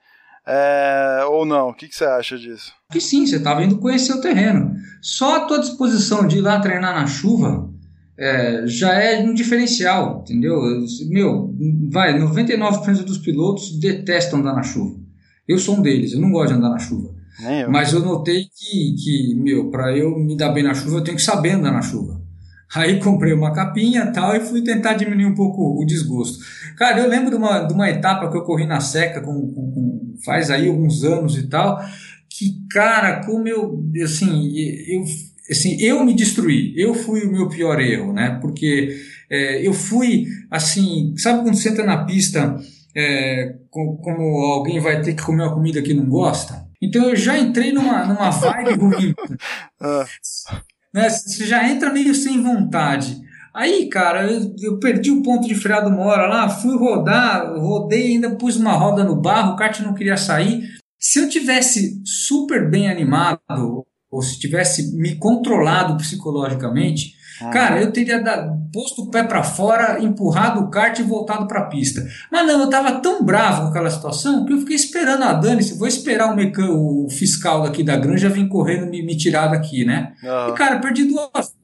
É, 0.46 1.24
ou 1.28 1.44
não? 1.44 1.68
O 1.68 1.74
que, 1.74 1.88
que 1.88 1.94
você 1.94 2.04
acha 2.04 2.36
disso? 2.36 2.72
Que 2.90 3.00
sim, 3.00 3.26
você 3.26 3.36
estava 3.36 3.62
indo 3.64 3.78
conhecer 3.78 4.12
o 4.12 4.20
terreno. 4.20 4.74
Só 5.00 5.36
a 5.36 5.40
tua 5.46 5.60
disposição 5.60 6.26
de 6.26 6.38
ir 6.38 6.40
lá 6.40 6.60
treinar 6.60 6.94
na 6.94 7.06
chuva 7.06 7.70
é, 8.18 8.66
já 8.66 8.92
é 8.92 9.20
um 9.20 9.34
diferencial, 9.34 10.22
entendeu? 10.22 10.60
Meu, 11.08 11.54
vai, 11.90 12.18
99% 12.18 13.04
dos 13.04 13.18
pilotos 13.18 13.78
detestam 13.78 14.40
andar 14.40 14.54
na 14.54 14.62
chuva. 14.62 15.00
Eu 15.46 15.58
sou 15.58 15.76
um 15.76 15.82
deles, 15.82 16.12
eu 16.12 16.20
não 16.20 16.30
gosto 16.30 16.52
de 16.52 16.58
andar 16.58 16.70
na 16.70 16.78
chuva. 16.78 17.14
Eu. 17.40 17.70
Mas 17.70 17.92
eu 17.92 18.00
notei 18.00 18.44
que, 18.44 18.94
que 18.96 19.34
meu, 19.34 19.70
para 19.70 19.96
eu 19.96 20.18
me 20.18 20.36
dar 20.36 20.50
bem 20.50 20.62
na 20.62 20.74
chuva, 20.74 20.98
eu 20.98 21.04
tenho 21.04 21.16
que 21.16 21.22
saber 21.22 21.52
andar 21.52 21.72
na 21.72 21.82
chuva. 21.82 22.20
Aí 22.74 22.98
comprei 23.00 23.34
uma 23.34 23.52
capinha 23.52 24.10
tal 24.12 24.34
e 24.34 24.40
fui 24.40 24.62
tentar 24.62 24.94
diminuir 24.94 25.26
um 25.26 25.34
pouco 25.34 25.80
o 25.80 25.84
desgosto. 25.84 26.38
Cara, 26.76 27.00
eu 27.00 27.08
lembro 27.08 27.30
de 27.30 27.36
uma, 27.36 27.60
de 27.60 27.74
uma 27.74 27.90
etapa 27.90 28.30
que 28.30 28.36
eu 28.36 28.44
corri 28.44 28.66
na 28.66 28.80
seca 28.80 29.20
com, 29.20 29.52
com, 29.52 29.72
com 29.72 29.81
faz 30.24 30.50
aí 30.50 30.68
alguns 30.68 31.04
anos 31.04 31.36
e 31.36 31.48
tal, 31.48 31.80
que, 32.28 32.66
cara, 32.70 33.24
como 33.24 33.46
eu, 33.46 33.84
assim, 34.02 34.52
eu, 34.56 35.04
assim, 35.50 35.80
eu 35.80 36.04
me 36.04 36.14
destruí, 36.14 36.72
eu 36.76 36.94
fui 36.94 37.22
o 37.22 37.32
meu 37.32 37.48
pior 37.48 37.80
erro, 37.80 38.12
né? 38.12 38.38
Porque 38.40 38.96
é, 39.30 39.66
eu 39.66 39.72
fui, 39.72 40.26
assim, 40.50 41.14
sabe 41.16 41.42
quando 41.42 41.56
você 41.56 41.68
entra 41.68 41.84
na 41.84 42.04
pista 42.04 42.58
é, 42.94 43.54
como 43.70 44.22
alguém 44.52 44.80
vai 44.80 45.00
ter 45.00 45.14
que 45.14 45.22
comer 45.22 45.44
uma 45.44 45.54
comida 45.54 45.82
que 45.82 45.94
não 45.94 46.06
gosta? 46.06 46.66
Então 46.80 47.08
eu 47.08 47.16
já 47.16 47.38
entrei 47.38 47.72
numa, 47.72 48.04
numa 48.04 48.30
vibe 48.30 48.74
ruim. 48.74 49.14
Ah. 49.84 50.06
né? 50.94 51.10
Você 51.10 51.44
já 51.44 51.68
entra 51.68 51.92
meio 51.92 52.14
sem 52.14 52.40
vontade. 52.40 53.20
Aí, 53.54 53.88
cara, 53.88 54.30
eu, 54.30 54.54
eu, 54.60 54.78
perdi 54.78 55.10
o 55.10 55.22
ponto 55.22 55.46
de 55.46 55.54
freado 55.54 55.90
uma 55.90 56.04
hora 56.04 56.26
lá, 56.26 56.48
fui 56.48 56.76
rodar, 56.76 57.54
rodei, 57.58 58.12
ainda 58.12 58.30
pus 58.30 58.56
uma 58.56 58.72
roda 58.72 59.04
no 59.04 59.16
barro, 59.16 59.52
o 59.52 59.56
kart 59.56 59.78
não 59.80 59.94
queria 59.94 60.16
sair. 60.16 60.62
Se 60.98 61.18
eu 61.18 61.28
tivesse 61.28 62.00
super 62.04 62.70
bem 62.70 62.88
animado, 62.88 63.84
ou 64.10 64.22
se 64.22 64.38
tivesse 64.38 64.96
me 64.96 65.16
controlado 65.16 65.96
psicologicamente, 65.96 67.14
ah. 67.42 67.50
cara, 67.50 67.80
eu 67.80 67.92
teria 67.92 68.22
dado, 68.22 68.70
posto 68.72 69.02
o 69.02 69.10
pé 69.10 69.22
para 69.22 69.42
fora, 69.42 70.02
empurrado 70.02 70.60
o 70.60 70.70
kart 70.70 70.98
e 70.98 71.02
voltado 71.02 71.46
para 71.46 71.60
a 71.60 71.66
pista. 71.66 72.06
Mas 72.30 72.46
não, 72.46 72.60
eu 72.60 72.64
estava 72.66 73.00
tão 73.00 73.24
bravo 73.24 73.62
com 73.62 73.68
aquela 73.68 73.90
situação 73.90 74.46
que 74.46 74.52
eu 74.52 74.58
fiquei 74.58 74.76
esperando 74.76 75.24
a 75.24 75.32
Dani, 75.32 75.62
se 75.62 75.78
vou 75.78 75.88
esperar 75.88 76.32
o, 76.32 76.36
mecan, 76.36 76.70
o 76.70 77.08
fiscal 77.10 77.62
daqui 77.62 77.82
da 77.82 77.96
granja 77.96 78.28
vir 78.28 78.48
correndo 78.48 78.88
me, 78.88 79.02
me 79.02 79.16
tirar 79.16 79.48
daqui, 79.48 79.84
né? 79.84 80.12
Ah. 80.24 80.48
E 80.50 80.54
cara, 80.54 80.78
perdi 80.78 81.04
duas 81.04 81.54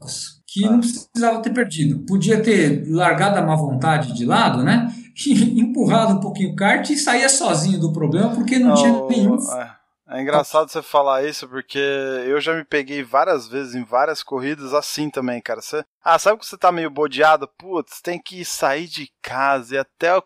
que 0.63 0.69
não 0.69 0.81
precisava 0.81 1.43
ter 1.43 1.51
perdido. 1.51 2.05
Podia 2.07 2.43
ter 2.43 2.85
largado 2.89 3.39
a 3.39 3.43
má 3.43 3.55
vontade 3.55 4.13
de 4.15 4.25
lado, 4.25 4.63
né? 4.63 4.93
E 5.27 5.61
empurrado 5.61 6.15
um 6.15 6.21
pouquinho 6.21 6.53
o 6.53 6.55
kart 6.55 6.89
e 6.89 6.97
saía 6.97 7.29
sozinho 7.29 7.81
do 7.81 7.93
problema 7.93 8.31
porque 8.31 8.57
não, 8.57 8.69
não 8.69 8.75
tinha 8.77 9.07
nenhum. 9.09 9.37
É, 9.53 9.71
é 10.11 10.23
engraçado 10.23 10.71
você 10.71 10.81
falar 10.81 11.25
isso 11.25 11.49
porque 11.49 11.77
eu 11.77 12.41
já 12.41 12.55
me 12.55 12.65
peguei 12.65 13.03
várias 13.03 13.49
vezes 13.49 13.75
em 13.75 13.83
várias 13.83 14.23
corridas 14.23 14.73
assim 14.73 15.11
também, 15.11 15.41
cara. 15.41 15.61
Você, 15.61 15.85
ah, 16.05 16.21
sabe 16.21 16.39
que 16.39 16.47
você 16.47 16.57
tá 16.57 16.71
meio 16.71 16.89
bodeado? 16.89 17.49
Putz, 17.59 18.01
tem 18.01 18.17
que 18.17 18.45
sair 18.45 18.87
de 18.87 19.11
casa 19.21 19.75
e 19.75 19.79
até 19.79 20.15
o 20.15 20.23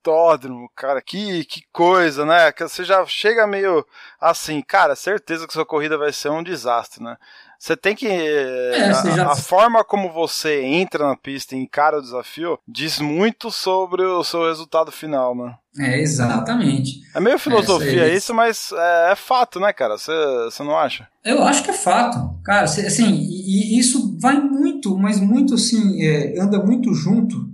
cartódromo, 0.00 0.68
cara. 0.74 1.00
Que, 1.00 1.44
que 1.44 1.62
coisa, 1.72 2.24
né? 2.24 2.50
Que 2.52 2.66
você 2.66 2.84
já 2.84 3.04
chega 3.06 3.46
meio 3.46 3.84
assim, 4.20 4.60
cara, 4.62 4.96
certeza 4.96 5.46
que 5.46 5.52
sua 5.52 5.66
corrida 5.66 5.96
vai 5.96 6.12
ser 6.12 6.30
um 6.30 6.42
desastre, 6.42 7.02
né? 7.02 7.16
Você 7.58 7.76
tem 7.76 7.94
que. 7.94 8.06
É, 8.06 8.88
a, 8.88 9.16
já... 9.16 9.32
a, 9.32 9.36
forma 9.36 9.84
como 9.84 10.10
você 10.10 10.62
entra 10.62 11.06
na 11.06 11.14
pista 11.14 11.54
e 11.54 11.58
encara 11.58 11.98
o 11.98 12.02
desafio 12.02 12.58
diz 12.66 12.98
muito 12.98 13.50
sobre 13.50 14.02
o 14.02 14.24
seu 14.24 14.48
resultado 14.48 14.90
final, 14.90 15.34
né? 15.36 15.54
É, 15.78 16.00
exatamente. 16.00 17.02
É 17.14 17.20
meio 17.20 17.38
filosofia 17.38 18.08
é, 18.08 18.14
isso, 18.14 18.34
mas 18.34 18.72
é, 18.72 19.12
é, 19.12 19.14
fato, 19.14 19.60
né, 19.60 19.74
cara? 19.74 19.98
Você 19.98 20.62
não 20.64 20.76
acha? 20.76 21.06
Eu 21.22 21.44
acho 21.44 21.62
que 21.62 21.70
é 21.70 21.74
fato. 21.74 22.34
Cara, 22.42 22.64
assim, 22.64 23.14
e, 23.14 23.76
e 23.76 23.78
isso 23.78 24.16
vai 24.18 24.40
muito, 24.40 24.96
mas 24.96 25.20
muito 25.20 25.54
assim, 25.54 26.02
é, 26.02 26.40
anda 26.40 26.58
muito 26.64 26.94
junto 26.94 27.50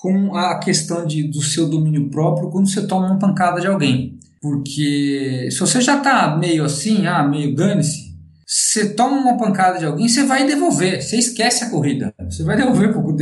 com 0.00 0.34
a 0.34 0.58
questão 0.58 1.06
de, 1.06 1.24
do 1.24 1.42
seu 1.42 1.68
domínio 1.68 2.08
próprio 2.08 2.48
quando 2.48 2.70
você 2.70 2.86
toma 2.86 3.06
uma 3.06 3.18
pancada 3.18 3.60
de 3.60 3.66
alguém. 3.66 4.18
Porque 4.40 5.48
se 5.50 5.60
você 5.60 5.78
já 5.82 6.00
tá 6.00 6.38
meio 6.38 6.64
assim, 6.64 7.06
ah, 7.06 7.22
meio 7.22 7.54
dane-se, 7.54 8.10
você 8.46 8.94
toma 8.94 9.18
uma 9.18 9.36
pancada 9.36 9.78
de 9.78 9.84
alguém, 9.84 10.08
você 10.08 10.24
vai 10.24 10.46
devolver, 10.46 11.02
você 11.02 11.18
esquece 11.18 11.64
a 11.64 11.70
corrida. 11.70 12.14
Você 12.30 12.42
vai 12.42 12.56
devolver 12.56 12.94
pouco 12.94 13.14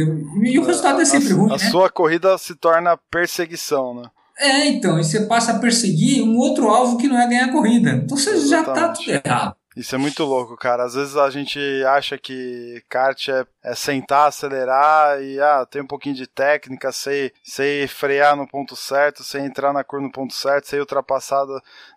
e 0.44 0.56
o 0.56 0.64
resultado 0.64 1.00
é 1.00 1.04
sempre 1.04 1.32
a, 1.32 1.36
ruim. 1.36 1.50
A 1.50 1.56
né? 1.56 1.70
sua 1.70 1.90
corrida 1.90 2.38
se 2.38 2.54
torna 2.54 2.96
perseguição, 3.10 3.94
né? 3.94 4.08
É, 4.38 4.68
então, 4.68 5.00
e 5.00 5.04
você 5.04 5.26
passa 5.26 5.52
a 5.52 5.58
perseguir 5.58 6.22
um 6.22 6.36
outro 6.36 6.68
alvo 6.68 6.96
que 6.96 7.08
não 7.08 7.20
é 7.20 7.26
ganhar 7.26 7.46
a 7.46 7.52
corrida. 7.52 7.90
Então 7.90 8.16
você 8.16 8.30
Exatamente. 8.30 8.50
já 8.50 8.62
tá 8.72 8.88
tudo 8.92 9.10
errado. 9.10 9.56
Isso 9.78 9.94
é 9.94 9.98
muito 9.98 10.24
louco, 10.24 10.56
cara. 10.56 10.82
Às 10.82 10.94
vezes 10.94 11.16
a 11.16 11.30
gente 11.30 11.60
acha 11.86 12.18
que 12.18 12.82
kart 12.88 13.28
é, 13.28 13.46
é 13.62 13.76
sentar, 13.76 14.26
acelerar 14.26 15.22
e 15.22 15.40
ah, 15.40 15.64
tem 15.64 15.80
um 15.80 15.86
pouquinho 15.86 16.16
de 16.16 16.26
técnica, 16.26 16.90
sei, 16.90 17.32
sei 17.44 17.86
frear 17.86 18.34
no 18.34 18.44
ponto 18.44 18.74
certo, 18.74 19.22
sei 19.22 19.42
entrar 19.42 19.72
na 19.72 19.84
curva 19.84 20.04
no 20.04 20.12
ponto 20.12 20.34
certo, 20.34 20.66
sei 20.66 20.80
ultrapassar 20.80 21.46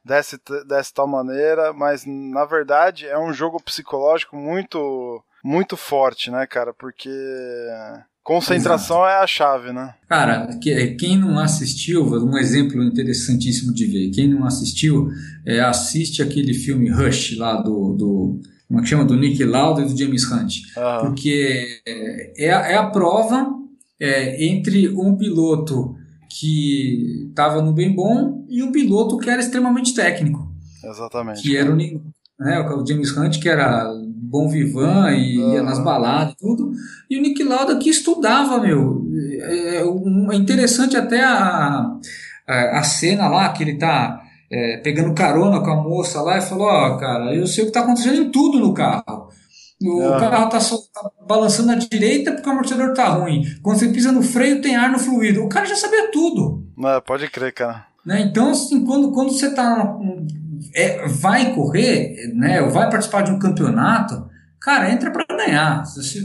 dessa, 0.05 0.39
dessa 0.67 0.93
tal 0.93 1.07
maneira, 1.07 1.73
mas 1.73 2.05
na 2.05 2.45
verdade 2.45 3.07
é 3.07 3.17
um 3.17 3.33
jogo 3.33 3.59
psicológico 3.59 4.35
muito 4.35 5.23
muito 5.43 5.75
forte, 5.75 6.29
né, 6.29 6.45
cara? 6.45 6.71
Porque 6.71 7.09
Concentração 8.23 8.97
Exato. 8.97 9.09
é 9.09 9.23
a 9.23 9.27
chave, 9.27 9.73
né? 9.73 9.95
Cara, 10.07 10.47
quem 10.99 11.17
não 11.17 11.39
assistiu, 11.39 12.05
um 12.05 12.37
exemplo 12.37 12.83
interessantíssimo 12.83 13.73
de 13.73 13.85
ver. 13.85 14.11
Quem 14.11 14.27
não 14.27 14.45
assistiu, 14.45 15.09
é, 15.45 15.59
assiste 15.59 16.21
aquele 16.21 16.53
filme 16.53 16.89
Rush 16.89 17.35
lá 17.37 17.55
do, 17.55 17.93
do 17.93 18.41
como 18.67 18.79
é 18.79 18.83
que 18.83 18.89
chama? 18.89 19.03
Do 19.03 19.17
Nick 19.17 19.43
Lauda 19.43 19.81
e 19.81 19.85
do 19.85 19.97
James 19.97 20.23
Hunt. 20.31 20.59
Uhum. 20.77 21.07
Porque 21.07 21.81
é, 21.85 22.45
é, 22.45 22.53
a, 22.53 22.71
é 22.71 22.75
a 22.77 22.89
prova 22.89 23.49
é, 23.99 24.45
entre 24.45 24.87
um 24.89 25.17
piloto 25.17 25.95
que 26.29 27.27
estava 27.29 27.61
no 27.61 27.73
bem 27.73 27.93
bom 27.93 28.45
e 28.49 28.63
um 28.63 28.71
piloto 28.71 29.17
que 29.17 29.29
era 29.29 29.41
extremamente 29.41 29.93
técnico. 29.93 30.49
Exatamente. 30.83 31.41
Que 31.41 31.57
era 31.57 31.69
o, 31.69 31.75
né, 31.75 32.59
o 32.61 32.85
James 32.85 33.15
Hunt, 33.15 33.39
que 33.39 33.49
era 33.49 33.91
bom 34.21 34.47
vivan 34.47 35.11
e 35.11 35.39
uhum. 35.39 35.53
ia 35.53 35.63
nas 35.63 35.79
baladas 35.79 36.33
e 36.33 36.37
tudo. 36.37 36.71
E 37.09 37.17
o 37.17 37.21
Nick 37.21 37.43
Lauda 37.43 37.77
que 37.77 37.89
estudava, 37.89 38.59
meu. 38.59 39.03
É, 39.41 39.77
é, 39.77 39.81
é 39.81 40.35
interessante 40.35 40.95
até 40.95 41.23
a, 41.23 41.97
a, 42.47 42.79
a, 42.79 42.83
cena 42.83 43.27
lá 43.27 43.49
que 43.49 43.63
ele 43.63 43.77
tá 43.77 44.21
é, 44.51 44.77
pegando 44.77 45.15
carona 45.15 45.59
com 45.61 45.71
a 45.71 45.81
moça 45.81 46.21
lá 46.21 46.37
e 46.37 46.41
falou, 46.41 46.67
ó, 46.67 46.89
oh, 46.89 46.97
cara, 46.97 47.33
eu 47.33 47.47
sei 47.47 47.63
o 47.63 47.67
que 47.67 47.73
tá 47.73 47.81
acontecendo 47.81 48.21
em 48.21 48.31
tudo 48.31 48.59
no 48.59 48.73
carro. 48.73 49.29
O 49.81 49.87
uhum. 49.87 50.19
carro 50.19 50.49
tá, 50.49 50.59
tá, 50.59 51.11
balançando 51.27 51.71
à 51.71 51.75
direita 51.75 52.31
porque 52.33 52.47
o 52.47 52.51
amortecedor 52.51 52.93
tá 52.93 53.09
ruim. 53.09 53.43
Quando 53.63 53.79
você 53.79 53.87
pisa 53.87 54.11
no 54.11 54.21
freio, 54.21 54.61
tem 54.61 54.75
ar 54.75 54.91
no 54.91 54.99
fluido. 54.99 55.43
O 55.43 55.49
cara 55.49 55.65
já 55.65 55.75
sabia 55.75 56.11
tudo. 56.11 56.63
Não, 56.77 57.01
pode 57.01 57.27
crer, 57.29 57.51
cara. 57.51 57.87
Né? 58.05 58.21
Então, 58.21 58.51
assim, 58.51 58.85
quando, 58.85 59.11
quando 59.11 59.31
você 59.31 59.51
tá 59.53 59.97
é, 60.73 61.07
vai 61.07 61.53
correr, 61.53 62.31
né, 62.33 62.61
vai 62.61 62.89
participar 62.89 63.21
de 63.21 63.31
um 63.31 63.39
campeonato, 63.39 64.27
cara, 64.59 64.91
entra 64.91 65.11
para 65.11 65.25
ganhar. 65.37 65.85
Você, 65.85 66.19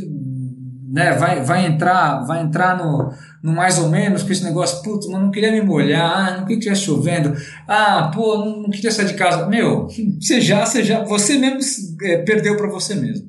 né, 0.88 1.12
vai, 1.14 1.42
vai 1.42 1.66
entrar, 1.66 2.24
vai 2.24 2.42
entrar 2.42 2.76
no, 2.78 3.12
no 3.42 3.52
mais 3.52 3.78
ou 3.78 3.88
menos 3.88 4.22
com 4.22 4.32
esse 4.32 4.44
negócio, 4.44 4.82
putz, 4.82 5.06
mas 5.08 5.20
não 5.20 5.30
queria 5.30 5.52
me 5.52 5.60
molhar, 5.60 6.10
ah, 6.10 6.36
não 6.38 6.46
queria 6.46 6.70
que 6.70 6.74
chovendo, 6.74 7.34
ah, 7.66 8.10
pô, 8.14 8.38
não, 8.38 8.62
não, 8.62 8.70
queria 8.70 8.90
sair 8.90 9.06
de 9.06 9.14
casa. 9.14 9.46
Meu, 9.46 9.88
você 10.20 10.40
já, 10.40 10.64
você 10.64 10.82
já, 10.82 11.04
você 11.04 11.38
mesmo 11.38 11.60
é, 12.02 12.18
perdeu 12.18 12.56
para 12.56 12.68
você 12.68 12.94
mesmo. 12.94 13.26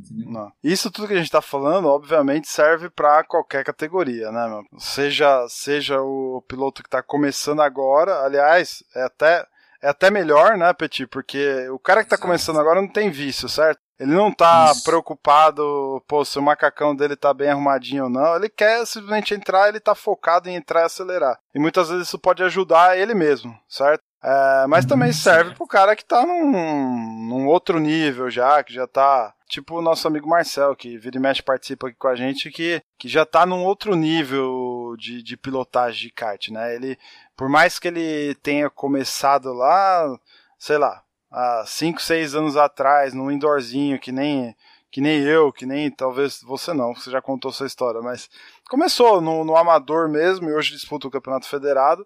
Isso 0.63 0.91
tudo 0.91 1.07
que 1.07 1.13
a 1.13 1.17
gente 1.17 1.27
está 1.27 1.41
falando, 1.41 1.87
obviamente, 1.87 2.47
serve 2.47 2.89
para 2.89 3.23
qualquer 3.23 3.63
categoria, 3.63 4.31
né? 4.31 4.47
Meu? 4.47 4.61
Seja, 4.77 5.45
seja 5.49 5.99
o 6.01 6.43
piloto 6.47 6.83
que 6.83 6.87
está 6.87 7.01
começando 7.01 7.61
agora, 7.61 8.23
aliás, 8.23 8.83
é 8.95 9.03
até 9.03 9.45
é 9.81 9.89
até 9.89 10.09
melhor, 10.09 10.57
né, 10.57 10.73
Petit? 10.73 11.07
Porque 11.07 11.67
o 11.69 11.79
cara 11.79 12.03
que 12.03 12.09
tá 12.09 12.17
começando 12.17 12.59
agora 12.59 12.81
não 12.81 12.87
tem 12.87 13.09
vício, 13.09 13.47
certo? 13.47 13.79
Ele 13.99 14.13
não 14.13 14.31
tá 14.31 14.71
Isso. 14.71 14.83
preocupado, 14.83 16.03
pô, 16.07 16.23
se 16.23 16.37
o 16.37 16.41
macacão 16.41 16.95
dele 16.95 17.15
tá 17.15 17.33
bem 17.33 17.49
arrumadinho 17.49 18.05
ou 18.05 18.09
não. 18.09 18.35
Ele 18.35 18.47
quer 18.47 18.85
simplesmente 18.85 19.33
entrar, 19.33 19.69
ele 19.69 19.79
tá 19.79 19.95
focado 19.95 20.47
em 20.47 20.55
entrar 20.55 20.81
e 20.81 20.85
acelerar. 20.85 21.39
E 21.53 21.59
muitas 21.59 21.89
vezes 21.89 22.07
isso 22.07 22.19
pode 22.19 22.43
ajudar 22.43 22.97
ele 22.97 23.15
mesmo, 23.15 23.57
certo? 23.67 24.03
É, 24.23 24.67
mas 24.67 24.85
também 24.85 25.11
serve 25.13 25.55
pro 25.55 25.67
cara 25.67 25.95
que 25.95 26.05
tá 26.05 26.25
num, 26.25 26.51
num 27.27 27.47
outro 27.47 27.79
nível 27.79 28.29
já, 28.29 28.63
que 28.63 28.73
já 28.73 28.87
tá 28.87 29.33
Tipo 29.47 29.77
o 29.77 29.81
nosso 29.81 30.05
amigo 30.05 30.27
Marcel, 30.27 30.75
que 30.75 30.97
vira 30.97 31.15
e 31.17 31.21
mexe 31.21 31.41
participa 31.41 31.87
aqui 31.87 31.95
com 31.97 32.09
a 32.09 32.15
gente, 32.15 32.51
que, 32.51 32.81
que 32.99 33.07
já 33.07 33.25
tá 33.25 33.45
num 33.45 33.63
outro 33.63 33.95
nível 33.95 34.93
de, 34.97 35.23
de 35.23 35.37
pilotagem 35.37 36.07
de 36.07 36.13
kart, 36.13 36.49
né? 36.49 36.75
Ele, 36.75 36.99
por 37.37 37.47
mais 37.47 37.77
que 37.77 37.87
ele 37.87 38.33
tenha 38.41 38.67
começado 38.67 39.53
lá, 39.53 40.19
sei 40.57 40.79
lá, 40.79 41.03
há 41.31 41.63
5, 41.67 42.01
6 42.01 42.33
anos 42.35 42.57
atrás, 42.57 43.13
num 43.13 43.31
indoorzinho, 43.31 43.99
que 43.99 44.11
nem, 44.11 44.55
que 44.91 44.99
nem 44.99 45.21
eu, 45.21 45.53
que 45.53 45.65
nem 45.65 45.91
talvez 45.91 46.41
você 46.41 46.73
não, 46.73 46.95
você 46.95 47.11
já 47.11 47.21
contou 47.21 47.51
sua 47.51 47.67
história, 47.67 48.01
mas 48.01 48.27
começou 48.69 49.21
no, 49.21 49.45
no 49.45 49.55
amador 49.55 50.09
mesmo 50.09 50.49
e 50.49 50.53
hoje 50.53 50.71
disputa 50.71 51.07
o 51.07 51.11
Campeonato 51.11 51.47
Federado. 51.47 52.05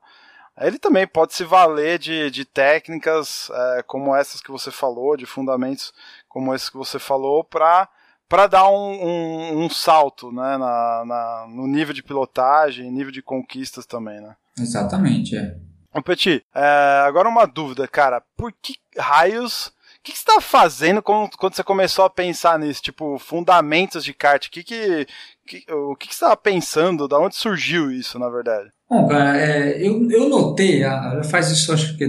Ele 0.59 0.77
também 0.77 1.07
pode 1.07 1.33
se 1.33 1.45
valer 1.45 1.97
de, 1.97 2.29
de 2.29 2.43
técnicas 2.43 3.49
é, 3.53 3.83
como 3.83 4.13
essas 4.13 4.41
que 4.41 4.51
você 4.51 4.69
falou, 4.69 5.15
de 5.15 5.25
fundamentos 5.25 5.93
como 6.27 6.53
esse 6.53 6.69
que 6.69 6.77
você 6.77 6.99
falou, 6.99 7.43
para 7.43 7.87
para 8.27 8.47
dar 8.47 8.69
um, 8.69 8.93
um, 8.93 9.63
um, 9.65 9.69
salto 9.69 10.31
né, 10.31 10.57
na, 10.57 11.03
na, 11.05 11.47
no 11.49 11.67
nível 11.67 11.93
de 11.93 12.01
pilotagem, 12.01 12.89
nível 12.89 13.11
de 13.11 13.21
conquistas 13.21 13.85
também, 13.85 14.21
né? 14.21 14.37
Exatamente, 14.59 15.35
é. 15.35 15.55
Ô 15.93 16.01
Petit, 16.01 16.43
é, 16.55 17.03
agora 17.05 17.27
uma 17.27 17.45
dúvida, 17.45 17.87
cara. 17.87 18.21
Por 18.35 18.53
que 18.61 18.75
raios... 18.97 19.67
O 19.67 20.03
que, 20.03 20.13
que 20.13 20.17
você 20.17 20.23
estava 20.23 20.41
fazendo 20.41 20.99
quando, 20.99 21.37
quando, 21.37 21.53
você 21.53 21.63
começou 21.63 22.03
a 22.03 22.09
pensar 22.09 22.57
nisso? 22.57 22.81
Tipo, 22.81 23.19
fundamentos 23.19 24.03
de 24.03 24.15
kart. 24.15 24.49
Que 24.49 24.63
que, 24.63 25.05
que, 25.45 25.71
o 25.71 25.95
que, 25.95 26.07
que 26.07 26.15
você 26.15 26.23
estava 26.23 26.35
pensando? 26.35 27.07
Da 27.07 27.19
onde 27.19 27.35
surgiu 27.35 27.91
isso, 27.91 28.17
na 28.17 28.27
verdade? 28.27 28.71
Bom, 28.89 29.07
cara, 29.07 29.37
é, 29.37 29.79
eu, 29.79 30.09
eu 30.09 30.27
notei, 30.27 30.81
faz 31.29 31.51
isso 31.51 31.71
acho 31.71 31.95
que 31.97 32.05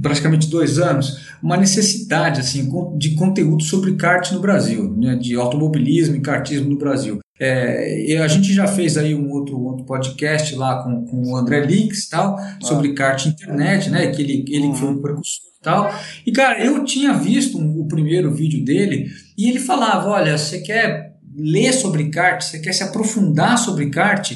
praticamente 0.00 0.48
dois 0.48 0.78
anos, 0.78 1.20
uma 1.42 1.56
necessidade 1.56 2.40
assim 2.40 2.70
de 2.96 3.14
conteúdo 3.14 3.62
sobre 3.62 3.94
kart 3.94 4.30
no 4.32 4.40
Brasil, 4.40 4.94
né, 4.96 5.16
de 5.16 5.34
automobilismo 5.36 6.16
e 6.16 6.20
kartismo 6.20 6.70
no 6.70 6.78
Brasil. 6.78 7.18
É, 7.42 8.18
a 8.22 8.28
gente 8.28 8.52
já 8.52 8.66
fez 8.66 8.98
aí 8.98 9.14
um 9.14 9.30
outro, 9.30 9.58
um 9.58 9.64
outro 9.64 9.86
podcast 9.86 10.54
lá 10.54 10.82
com, 10.82 11.06
com 11.06 11.32
o 11.32 11.36
André 11.36 11.64
Lix 11.64 12.06
tal, 12.06 12.38
sobre 12.60 12.90
ah. 12.90 12.94
kart 12.94 13.24
internet, 13.24 13.88
né? 13.88 14.08
Que 14.08 14.20
ele, 14.20 14.44
ele 14.46 14.74
foi 14.74 14.88
um 14.88 14.92
uhum. 14.92 15.00
precursor 15.00 15.42
e 15.58 15.62
tal. 15.62 15.94
E, 16.26 16.32
cara, 16.32 16.62
eu 16.62 16.84
tinha 16.84 17.14
visto 17.14 17.58
um, 17.58 17.80
o 17.80 17.88
primeiro 17.88 18.30
vídeo 18.30 18.62
dele 18.62 19.06
e 19.38 19.48
ele 19.48 19.58
falava: 19.58 20.10
olha, 20.10 20.36
você 20.36 20.60
quer 20.60 21.14
ler 21.34 21.72
sobre 21.72 22.10
kart, 22.10 22.42
você 22.42 22.58
quer 22.58 22.72
se 22.72 22.82
aprofundar 22.82 23.56
sobre 23.56 23.88
kart, 23.88 24.32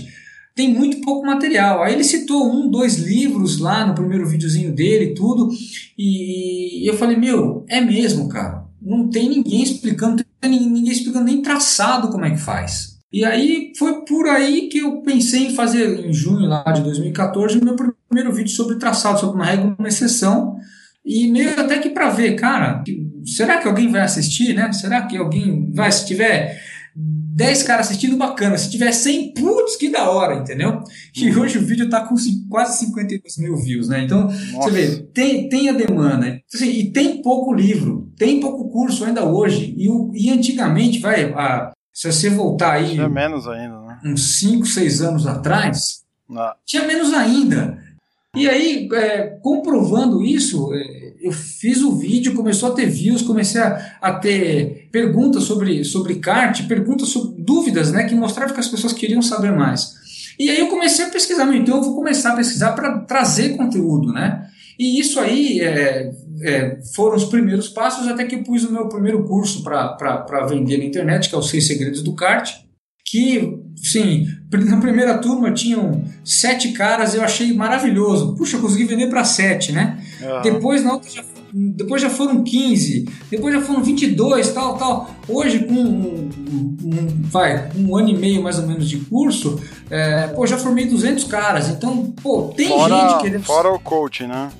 tem 0.54 0.72
muito 0.72 1.00
pouco 1.00 1.26
material. 1.26 1.82
Aí 1.82 1.94
ele 1.94 2.04
citou 2.04 2.50
um, 2.50 2.70
dois 2.70 2.96
livros 2.96 3.58
lá 3.58 3.86
no 3.86 3.94
primeiro 3.94 4.28
videozinho 4.28 4.72
dele 4.72 5.06
e 5.06 5.14
tudo. 5.14 5.50
E 5.98 6.88
eu 6.88 6.96
falei, 6.96 7.16
meu, 7.16 7.64
é 7.68 7.80
mesmo, 7.80 8.28
cara. 8.28 8.64
Não 8.80 9.08
tem 9.08 9.28
ninguém 9.28 9.62
explicando, 9.62 10.24
não 10.42 10.50
tem 10.50 10.60
ninguém 10.60 10.92
explicando 10.92 11.24
nem 11.24 11.42
traçado 11.42 12.08
como 12.08 12.24
é 12.24 12.30
que 12.30 12.36
faz. 12.36 12.94
E 13.12 13.24
aí 13.24 13.72
foi 13.78 14.04
por 14.04 14.26
aí 14.28 14.68
que 14.68 14.78
eu 14.78 15.00
pensei 15.02 15.46
em 15.46 15.54
fazer, 15.54 16.04
em 16.04 16.12
junho 16.12 16.48
lá 16.48 16.64
de 16.64 16.82
2014, 16.82 17.58
o 17.58 17.64
meu 17.64 17.76
primeiro 18.08 18.32
vídeo 18.32 18.50
sobre 18.50 18.76
traçado, 18.76 19.20
sobre 19.20 19.36
uma 19.36 19.44
regra, 19.44 19.74
uma 19.78 19.88
exceção. 19.88 20.56
E 21.04 21.26
meio 21.28 21.50
até 21.60 21.78
que 21.78 21.90
para 21.90 22.10
ver, 22.10 22.34
cara, 22.34 22.82
será 23.24 23.58
que 23.58 23.68
alguém 23.68 23.90
vai 23.90 24.00
assistir, 24.00 24.54
né? 24.54 24.72
Será 24.72 25.02
que 25.02 25.16
alguém 25.16 25.70
vai, 25.72 25.92
se 25.92 26.06
tiver 26.06 26.60
10 26.96 27.62
caras 27.64 27.86
assistindo, 27.86 28.16
bacana. 28.16 28.56
Se 28.56 28.70
tiver 28.70 28.92
100, 28.92 29.34
putz, 29.34 29.76
que 29.76 29.90
da 29.90 30.08
hora, 30.08 30.36
entendeu? 30.36 30.80
E 31.14 31.30
uhum. 31.30 31.42
hoje 31.42 31.58
o 31.58 31.66
vídeo 31.66 31.90
tá 31.90 32.06
com 32.06 32.14
quase 32.48 32.78
52 32.78 33.38
mil 33.38 33.56
views, 33.56 33.88
né? 33.88 34.04
Então, 34.04 34.26
Nossa. 34.26 34.70
você 34.70 34.70
vê, 34.70 35.02
tem, 35.12 35.48
tem 35.48 35.68
a 35.68 35.72
demanda. 35.72 36.40
Assim, 36.54 36.70
e 36.70 36.92
tem 36.92 37.20
pouco 37.20 37.52
livro, 37.52 38.12
tem 38.16 38.38
pouco 38.38 38.70
curso 38.70 39.04
ainda 39.04 39.24
hoje. 39.24 39.74
E, 39.76 39.88
e 40.26 40.30
antigamente, 40.30 41.00
vai, 41.00 41.32
a, 41.32 41.72
se 41.92 42.12
você 42.12 42.30
voltar 42.30 42.74
aí. 42.74 42.90
Tinha 42.90 43.08
menos 43.08 43.48
ainda, 43.48 43.80
né? 43.80 43.98
Uns 44.04 44.38
5, 44.38 44.64
6 44.66 45.02
anos 45.02 45.26
atrás, 45.26 46.02
Não. 46.28 46.52
tinha 46.64 46.86
menos 46.86 47.12
ainda. 47.12 47.82
E 48.36 48.48
aí, 48.48 48.88
é, 48.92 49.38
comprovando 49.42 50.22
isso, 50.22 50.72
é, 50.74 51.03
eu 51.24 51.32
fiz 51.32 51.80
o 51.80 51.96
vídeo, 51.96 52.34
começou 52.34 52.70
a 52.70 52.74
ter 52.74 52.84
views, 52.84 53.22
comecei 53.22 53.58
a, 53.58 53.96
a, 53.98 54.12
ter 54.12 54.90
perguntas 54.92 55.44
sobre, 55.44 55.82
sobre 55.82 56.16
kart, 56.16 56.68
perguntas 56.68 57.08
sobre 57.08 57.42
dúvidas, 57.42 57.90
né, 57.90 58.04
que 58.04 58.14
mostravam 58.14 58.52
que 58.52 58.60
as 58.60 58.68
pessoas 58.68 58.92
queriam 58.92 59.22
saber 59.22 59.50
mais. 59.50 59.94
E 60.38 60.50
aí 60.50 60.60
eu 60.60 60.68
comecei 60.68 61.02
a 61.02 61.08
pesquisar, 61.08 61.50
então 61.56 61.78
eu 61.78 61.82
vou 61.82 61.94
começar 61.94 62.32
a 62.32 62.36
pesquisar 62.36 62.72
para 62.72 62.98
trazer 63.00 63.56
conteúdo, 63.56 64.12
né? 64.12 64.46
E 64.78 65.00
isso 65.00 65.18
aí 65.18 65.60
é, 65.60 66.10
é, 66.42 66.78
foram 66.94 67.16
os 67.16 67.24
primeiros 67.24 67.68
passos 67.68 68.06
até 68.06 68.24
que 68.24 68.34
eu 68.34 68.42
pus 68.42 68.64
o 68.64 68.72
meu 68.72 68.88
primeiro 68.88 69.24
curso 69.24 69.62
para 69.62 70.46
vender 70.46 70.76
na 70.76 70.84
internet, 70.84 71.30
que 71.30 71.34
é 71.34 71.38
os 71.38 71.48
Seis 71.48 71.66
Segredos 71.66 72.02
do 72.02 72.14
Kart, 72.14 72.50
que, 73.06 73.60
sim, 73.76 74.26
na 74.58 74.76
primeira 74.76 75.18
turma 75.18 75.50
tinham 75.52 76.04
sete 76.24 76.72
caras, 76.72 77.14
eu 77.14 77.22
achei 77.22 77.52
maravilhoso. 77.52 78.34
Puxa, 78.36 78.56
eu 78.56 78.60
consegui 78.60 78.84
vender 78.84 79.08
para 79.08 79.24
sete, 79.24 79.72
né? 79.72 79.98
Uhum. 80.20 80.42
Depois 80.42 80.84
na 80.84 80.92
outra 80.92 81.10
já, 81.10 81.24
depois 81.52 82.02
já 82.02 82.10
foram 82.10 82.42
15, 82.42 83.08
depois 83.30 83.54
já 83.54 83.60
foram 83.60 83.82
22, 83.82 84.50
tal, 84.50 84.76
tal. 84.76 85.10
Hoje, 85.28 85.60
com 85.60 85.74
um, 85.74 86.30
um, 86.84 87.22
vai, 87.22 87.70
um 87.76 87.96
ano 87.96 88.10
e 88.10 88.16
meio 88.16 88.42
mais 88.42 88.58
ou 88.58 88.66
menos 88.66 88.88
de 88.88 88.98
curso, 88.98 89.60
é, 89.90 90.28
pô, 90.28 90.46
já 90.46 90.58
formei 90.58 90.86
200 90.86 91.24
caras. 91.24 91.68
Então, 91.68 92.12
pô, 92.22 92.52
tem 92.56 92.68
fora, 92.68 93.10
gente 93.10 93.22
querendo... 93.22 93.42
Fora 93.44 93.72
o 93.72 93.78
coaching, 93.78 94.26
né? 94.26 94.50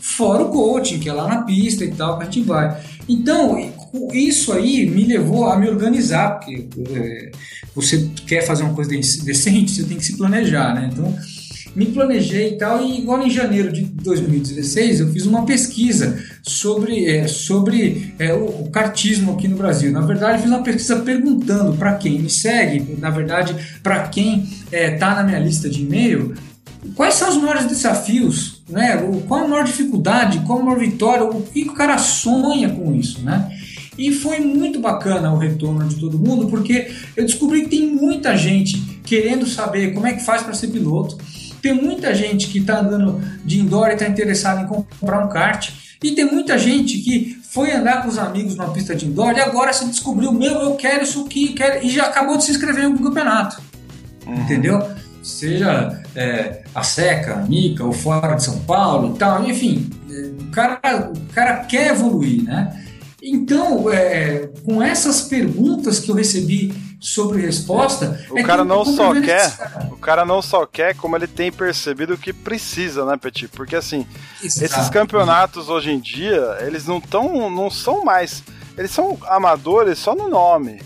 Fora 0.00 0.42
o 0.42 0.50
coaching, 0.50 0.98
que 0.98 1.08
é 1.08 1.12
lá 1.12 1.26
na 1.26 1.42
pista 1.42 1.84
e 1.84 1.92
tal, 1.92 2.18
que 2.18 2.22
a 2.22 2.26
gente 2.26 2.42
vai. 2.42 2.76
Então, 3.08 3.72
isso 4.12 4.52
aí 4.52 4.86
me 4.86 5.04
levou 5.04 5.46
a 5.46 5.58
me 5.58 5.68
organizar, 5.68 6.38
porque 6.38 6.66
é, 6.94 7.30
você 7.74 8.08
quer 8.26 8.46
fazer 8.46 8.62
uma 8.62 8.74
coisa 8.74 8.90
decente, 8.90 9.72
você 9.72 9.84
tem 9.84 9.96
que 9.96 10.04
se 10.04 10.16
planejar, 10.16 10.74
né? 10.74 10.90
Então, 10.92 11.16
me 11.74 11.86
planejei 11.86 12.50
e 12.50 12.58
tal, 12.58 12.84
e 12.84 12.98
igual 12.98 13.26
em 13.26 13.30
janeiro 13.30 13.72
de 13.72 13.82
2016 13.82 15.00
eu 15.00 15.12
fiz 15.12 15.26
uma 15.26 15.44
pesquisa 15.44 16.22
sobre, 16.42 17.04
é, 17.06 17.26
sobre 17.26 18.14
é, 18.18 18.32
o, 18.32 18.62
o 18.62 18.70
cartismo 18.70 19.32
aqui 19.32 19.48
no 19.48 19.56
Brasil. 19.56 19.90
Na 19.90 20.00
verdade, 20.00 20.42
fiz 20.42 20.50
uma 20.50 20.62
pesquisa 20.62 20.96
perguntando 20.96 21.76
para 21.76 21.94
quem 21.94 22.20
me 22.20 22.30
segue, 22.30 22.96
na 22.98 23.10
verdade, 23.10 23.56
para 23.82 24.06
quem 24.08 24.48
está 24.70 25.12
é, 25.12 25.14
na 25.16 25.24
minha 25.24 25.38
lista 25.40 25.68
de 25.68 25.82
e-mail, 25.82 26.34
quais 26.94 27.14
são 27.14 27.28
os 27.28 27.36
maiores 27.36 27.66
desafios, 27.66 28.62
né? 28.68 28.96
Qual 29.26 29.44
a 29.44 29.48
maior 29.48 29.64
dificuldade, 29.64 30.40
qual 30.46 30.60
a 30.60 30.62
maior 30.62 30.78
vitória, 30.78 31.24
o 31.24 31.42
que 31.42 31.62
o 31.62 31.74
cara 31.74 31.98
sonha 31.98 32.68
com 32.68 32.94
isso, 32.94 33.20
né? 33.22 33.50
E 33.96 34.12
foi 34.12 34.40
muito 34.40 34.80
bacana 34.80 35.32
o 35.32 35.38
retorno 35.38 35.86
de 35.86 35.96
todo 35.96 36.18
mundo, 36.18 36.48
porque 36.48 36.92
eu 37.16 37.24
descobri 37.24 37.62
que 37.62 37.68
tem 37.68 37.86
muita 37.86 38.36
gente 38.36 38.76
querendo 39.04 39.46
saber 39.46 39.92
como 39.94 40.06
é 40.06 40.14
que 40.14 40.24
faz 40.24 40.42
para 40.42 40.54
ser 40.54 40.68
piloto. 40.68 41.16
Tem 41.62 41.72
muita 41.72 42.14
gente 42.14 42.48
que 42.48 42.58
está 42.58 42.80
andando 42.80 43.22
de 43.44 43.60
indoor 43.60 43.88
e 43.88 43.92
está 43.92 44.06
interessada 44.06 44.62
em 44.62 44.66
comprar 44.66 45.24
um 45.24 45.28
kart. 45.28 45.70
E 46.02 46.12
tem 46.12 46.24
muita 46.24 46.58
gente 46.58 46.98
que 46.98 47.38
foi 47.50 47.72
andar 47.72 48.02
com 48.02 48.08
os 48.08 48.18
amigos 48.18 48.56
numa 48.56 48.70
pista 48.72 48.94
de 48.94 49.06
indoor 49.06 49.32
e 49.36 49.40
agora 49.40 49.72
se 49.72 49.86
descobriu, 49.86 50.32
meu, 50.32 50.54
eu 50.54 50.74
quero 50.74 51.04
isso 51.04 51.24
aqui, 51.24 51.52
quero... 51.52 51.86
e 51.86 51.88
já 51.88 52.06
acabou 52.06 52.36
de 52.36 52.44
se 52.44 52.50
inscrever 52.50 52.88
no 52.88 52.98
campeonato. 52.98 53.62
Uhum. 54.26 54.34
Entendeu? 54.34 54.82
Seja 55.22 56.02
é, 56.14 56.64
a 56.74 56.82
Seca, 56.82 57.34
a 57.34 57.36
Mica, 57.38 57.84
o 57.84 57.92
Fora 57.92 58.34
de 58.34 58.44
São 58.44 58.58
Paulo 58.60 59.14
e 59.14 59.18
tal, 59.18 59.48
enfim, 59.48 59.88
o 60.40 60.50
cara, 60.50 61.10
o 61.10 61.32
cara 61.32 61.64
quer 61.64 61.92
evoluir, 61.92 62.42
né? 62.42 62.83
Então, 63.26 63.90
é, 63.90 64.50
com 64.66 64.82
essas 64.82 65.22
perguntas 65.22 65.98
que 65.98 66.10
eu 66.10 66.14
recebi 66.14 66.74
sobre 67.00 67.40
resposta, 67.40 68.22
o 68.30 68.38
é 68.38 68.42
cara 68.42 68.66
não 68.66 68.84
só 68.84 69.18
quer, 69.18 69.50
o 69.90 69.96
cara 69.96 70.26
não 70.26 70.42
só 70.42 70.66
quer, 70.66 70.94
como 70.94 71.16
ele 71.16 71.26
tem 71.26 71.50
percebido 71.50 72.18
que 72.18 72.34
precisa, 72.34 73.06
né, 73.06 73.16
Petit? 73.16 73.48
Porque 73.48 73.76
assim, 73.76 74.06
Exato. 74.42 74.64
esses 74.66 74.90
campeonatos 74.90 75.70
hoje 75.70 75.90
em 75.90 75.98
dia, 75.98 76.58
eles 76.60 76.86
não 76.86 77.00
tão, 77.00 77.48
não 77.48 77.70
são 77.70 78.04
mais, 78.04 78.42
eles 78.76 78.90
são 78.90 79.16
amadores 79.26 79.98
só 79.98 80.14
no 80.14 80.28
nome. 80.28 80.82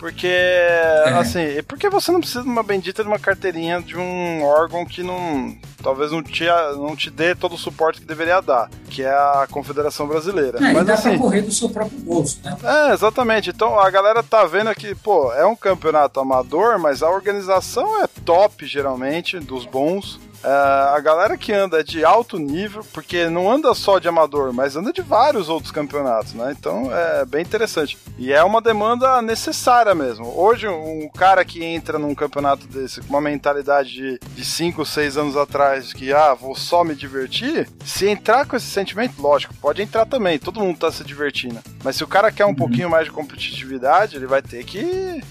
Porque, 0.00 0.26
é. 0.26 1.12
assim, 1.18 1.62
porque 1.68 1.90
você 1.90 2.10
não 2.10 2.20
precisa 2.20 2.42
de 2.42 2.48
uma 2.48 2.62
bendita 2.62 3.02
de 3.02 3.08
uma 3.08 3.18
carteirinha 3.18 3.82
de 3.82 3.98
um 3.98 4.42
órgão 4.42 4.82
que 4.86 5.02
não. 5.02 5.54
Talvez 5.82 6.10
não 6.10 6.22
te, 6.22 6.46
não 6.76 6.96
te 6.96 7.10
dê 7.10 7.34
todo 7.34 7.54
o 7.54 7.58
suporte 7.58 8.00
que 8.00 8.06
deveria 8.06 8.40
dar, 8.40 8.70
que 8.88 9.02
é 9.02 9.10
a 9.10 9.46
Confederação 9.50 10.06
Brasileira. 10.08 10.58
É, 10.58 10.72
Mas, 10.72 10.86
dá 10.86 10.94
assim, 10.94 11.10
pra 11.10 11.18
correr 11.18 11.42
do 11.42 11.52
seu 11.52 11.68
próprio 11.68 11.98
bolso, 11.98 12.38
né? 12.42 12.56
É, 12.64 12.94
exatamente. 12.94 13.50
Então 13.50 13.78
a 13.78 13.90
galera 13.90 14.22
tá 14.22 14.46
vendo 14.46 14.74
que, 14.74 14.94
pô, 14.94 15.34
é 15.34 15.44
um 15.44 15.56
campeonato 15.56 16.18
amador, 16.18 16.78
mas 16.78 17.02
a 17.02 17.10
organização 17.10 18.02
é 18.02 18.06
top, 18.24 18.66
geralmente, 18.66 19.38
dos 19.38 19.66
bons. 19.66 20.18
Uh, 20.42 20.94
a 20.94 21.00
galera 21.00 21.36
que 21.36 21.52
anda 21.52 21.84
de 21.84 22.02
alto 22.02 22.38
nível, 22.38 22.82
porque 22.94 23.28
não 23.28 23.50
anda 23.50 23.74
só 23.74 23.98
de 23.98 24.08
amador, 24.08 24.54
mas 24.54 24.74
anda 24.74 24.90
de 24.90 25.02
vários 25.02 25.50
outros 25.50 25.70
campeonatos, 25.70 26.32
né? 26.32 26.54
Então 26.58 26.90
é 26.90 27.26
bem 27.26 27.42
interessante. 27.42 27.98
E 28.18 28.32
é 28.32 28.42
uma 28.42 28.62
demanda 28.62 29.20
necessária 29.20 29.94
mesmo. 29.94 30.32
Hoje, 30.34 30.66
um 30.66 31.10
cara 31.10 31.44
que 31.44 31.62
entra 31.62 31.98
num 31.98 32.14
campeonato 32.14 32.66
desse 32.66 33.02
com 33.02 33.10
uma 33.10 33.20
mentalidade 33.20 34.18
de 34.18 34.44
5, 34.44 34.84
6 34.86 35.18
anos 35.18 35.36
atrás, 35.36 35.92
que 35.92 36.10
ah, 36.10 36.32
vou 36.32 36.54
só 36.54 36.82
me 36.84 36.94
divertir, 36.94 37.68
se 37.84 38.08
entrar 38.08 38.46
com 38.46 38.56
esse 38.56 38.66
sentimento, 38.66 39.20
lógico, 39.20 39.52
pode 39.54 39.82
entrar 39.82 40.06
também, 40.06 40.38
todo 40.38 40.60
mundo 40.60 40.78
tá 40.78 40.90
se 40.90 41.04
divertindo. 41.04 41.60
Mas 41.84 41.96
se 41.96 42.04
o 42.04 42.08
cara 42.08 42.32
quer 42.32 42.46
um 42.46 42.48
uhum. 42.48 42.54
pouquinho 42.54 42.88
mais 42.88 43.04
de 43.04 43.10
competitividade, 43.10 44.16
ele 44.16 44.26
vai 44.26 44.40
ter 44.40 44.64
que, 44.64 45.22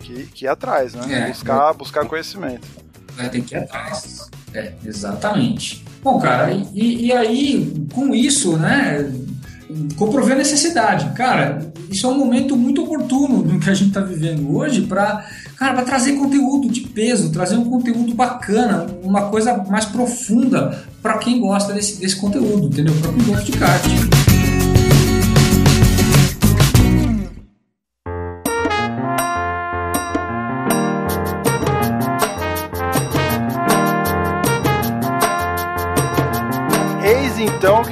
que, 0.00 0.26
que 0.28 0.44
ir 0.46 0.48
atrás, 0.48 0.94
né? 0.94 1.24
É, 1.24 1.28
buscar, 1.28 1.74
buscar 1.74 2.06
conhecimento. 2.06 2.66
Vai 3.12 3.28
ter 3.28 3.42
que 3.42 3.54
ir 3.54 3.58
atrás. 3.58 4.30
É, 4.56 4.72
exatamente. 4.84 5.84
Bom, 6.02 6.18
cara, 6.18 6.50
e, 6.74 7.06
e 7.06 7.12
aí, 7.12 7.86
com 7.92 8.14
isso, 8.14 8.56
né, 8.56 9.12
comprovei 9.96 10.34
a 10.34 10.38
necessidade. 10.38 11.10
Cara, 11.14 11.70
isso 11.90 12.06
é 12.06 12.10
um 12.10 12.18
momento 12.18 12.56
muito 12.56 12.82
oportuno 12.82 13.42
no 13.42 13.60
que 13.60 13.68
a 13.68 13.74
gente 13.74 13.88
está 13.88 14.00
vivendo 14.00 14.56
hoje 14.56 14.82
para 14.82 15.26
cara, 15.56 15.74
para 15.74 15.84
trazer 15.84 16.14
conteúdo 16.14 16.70
de 16.70 16.80
peso, 16.80 17.30
trazer 17.30 17.56
um 17.56 17.64
conteúdo 17.64 18.14
bacana, 18.14 18.86
uma 19.02 19.28
coisa 19.28 19.56
mais 19.68 19.84
profunda 19.84 20.84
para 21.02 21.18
quem 21.18 21.38
gosta 21.38 21.72
desse, 21.72 22.00
desse 22.00 22.16
conteúdo, 22.16 22.66
entendeu? 22.66 22.94
Para 23.02 23.12
quem 23.12 23.24
gosta 23.24 23.44
de 23.44 23.52
kart. 23.52 24.35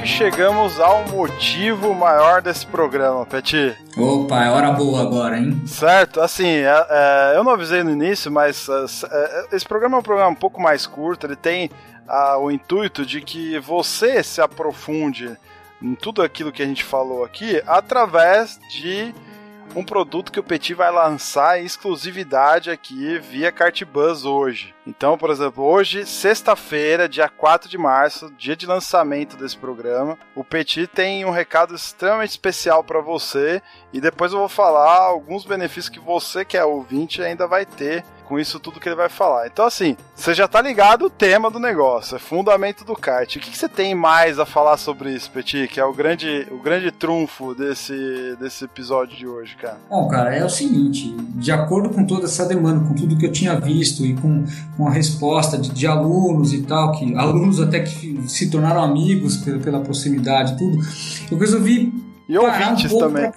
Que 0.05 0.11
chegamos 0.11 0.79
ao 0.79 1.03
motivo 1.07 1.91
maior 1.95 2.39
desse 2.39 2.63
programa, 2.67 3.25
Peti. 3.25 3.75
Opa, 3.97 4.43
é 4.43 4.51
hora 4.51 4.71
boa 4.71 5.01
agora, 5.01 5.39
hein? 5.39 5.59
Certo, 5.65 6.21
assim, 6.21 6.45
é, 6.45 6.87
é, 6.89 7.33
eu 7.35 7.43
não 7.43 7.51
avisei 7.51 7.83
no 7.83 7.89
início, 7.89 8.31
mas 8.31 8.69
é, 8.69 9.47
é 9.51 9.55
esse 9.55 9.65
programa 9.65 9.97
é 9.97 9.99
um 9.99 10.03
programa 10.03 10.29
um 10.29 10.35
pouco 10.35 10.61
mais 10.61 10.85
curto, 10.85 11.25
ele 11.25 11.35
tem 11.35 11.71
o 12.39 12.51
intuito 12.51 13.03
de 13.03 13.19
que 13.19 13.57
você 13.57 14.21
se 14.21 14.39
aprofunde 14.39 15.35
em 15.81 15.95
tudo 15.95 16.21
aquilo 16.21 16.51
que 16.51 16.61
a 16.61 16.67
gente 16.67 16.83
falou 16.83 17.25
aqui 17.25 17.59
através 17.65 18.59
de 18.69 19.11
um 19.75 19.83
produto 19.83 20.31
que 20.31 20.39
o 20.39 20.43
Petit 20.43 20.75
vai 20.75 20.91
lançar 20.91 21.59
em 21.59 21.65
exclusividade 21.65 22.69
aqui 22.69 23.17
via 23.17 23.51
Cartbuzz 23.51 24.23
hoje. 24.23 24.74
Então, 24.85 25.17
por 25.17 25.29
exemplo, 25.29 25.63
hoje, 25.63 26.05
sexta-feira, 26.05 27.09
dia 27.09 27.27
4 27.27 27.67
de 27.67 27.77
março, 27.77 28.31
dia 28.37 28.55
de 28.55 28.65
lançamento 28.65 29.35
desse 29.35 29.57
programa, 29.57 30.17
o 30.35 30.43
Petit 30.43 30.85
tem 30.85 31.25
um 31.25 31.31
recado 31.31 31.73
extremamente 31.73 32.31
especial 32.31 32.83
para 32.83 33.01
você 33.01 33.61
e 33.91 33.99
depois 33.99 34.31
eu 34.31 34.39
vou 34.39 34.49
falar 34.49 34.97
alguns 34.97 35.43
benefícios 35.43 35.89
que 35.89 35.99
você 35.99 36.45
que 36.45 36.57
é 36.57 36.63
ouvinte 36.63 37.21
ainda 37.21 37.47
vai 37.47 37.65
ter 37.65 38.03
com 38.25 38.39
isso 38.39 38.59
tudo 38.59 38.79
que 38.79 38.89
ele 38.89 38.95
vai 38.95 39.07
falar. 39.07 39.47
Então, 39.47 39.65
assim, 39.65 39.95
você 40.15 40.33
já 40.33 40.47
tá 40.47 40.61
ligado 40.61 41.05
o 41.05 41.09
tema 41.09 41.49
do 41.49 41.59
negócio, 41.59 42.15
é 42.15 42.19
fundamento 42.19 42.83
do 42.83 42.95
kart. 42.95 43.35
O 43.35 43.39
que, 43.39 43.51
que 43.51 43.57
você 43.57 43.69
tem 43.69 43.95
mais 43.95 44.39
a 44.39 44.45
falar 44.45 44.77
sobre 44.77 45.13
isso, 45.13 45.31
Petit, 45.31 45.67
que 45.67 45.79
é 45.79 45.85
o 45.85 45.93
grande, 45.93 46.47
o 46.51 46.57
grande 46.57 46.91
trunfo 46.91 47.53
desse, 47.53 48.35
desse 48.39 48.65
episódio 48.65 49.15
de 49.15 49.27
hoje, 49.27 49.55
cara? 49.55 49.77
Bom, 49.89 50.07
cara, 50.07 50.35
é 50.35 50.43
o 50.43 50.49
seguinte, 50.49 51.15
de 51.35 51.51
acordo 51.51 51.89
com 51.89 52.05
toda 52.05 52.25
essa 52.25 52.45
demanda, 52.45 52.85
com 52.85 52.95
tudo 52.95 53.17
que 53.17 53.25
eu 53.25 53.31
tinha 53.31 53.59
visto 53.59 54.05
e 54.05 54.15
com, 54.15 54.43
com 54.75 54.87
a 54.87 54.91
resposta 54.91 55.57
de, 55.57 55.69
de 55.69 55.87
alunos 55.87 56.53
e 56.53 56.61
tal, 56.61 56.91
que 56.91 57.15
alunos 57.15 57.59
até 57.59 57.79
que 57.79 58.19
se 58.27 58.49
tornaram 58.49 58.83
amigos 58.83 59.37
pela, 59.37 59.59
pela 59.59 59.79
proximidade 59.79 60.53
e 60.53 60.57
tudo, 60.57 60.79
eu 61.31 61.37
resolvi 61.37 61.93
e 62.27 62.37
ouvintes 62.37 62.91
um 62.91 62.99
também. 62.99 63.31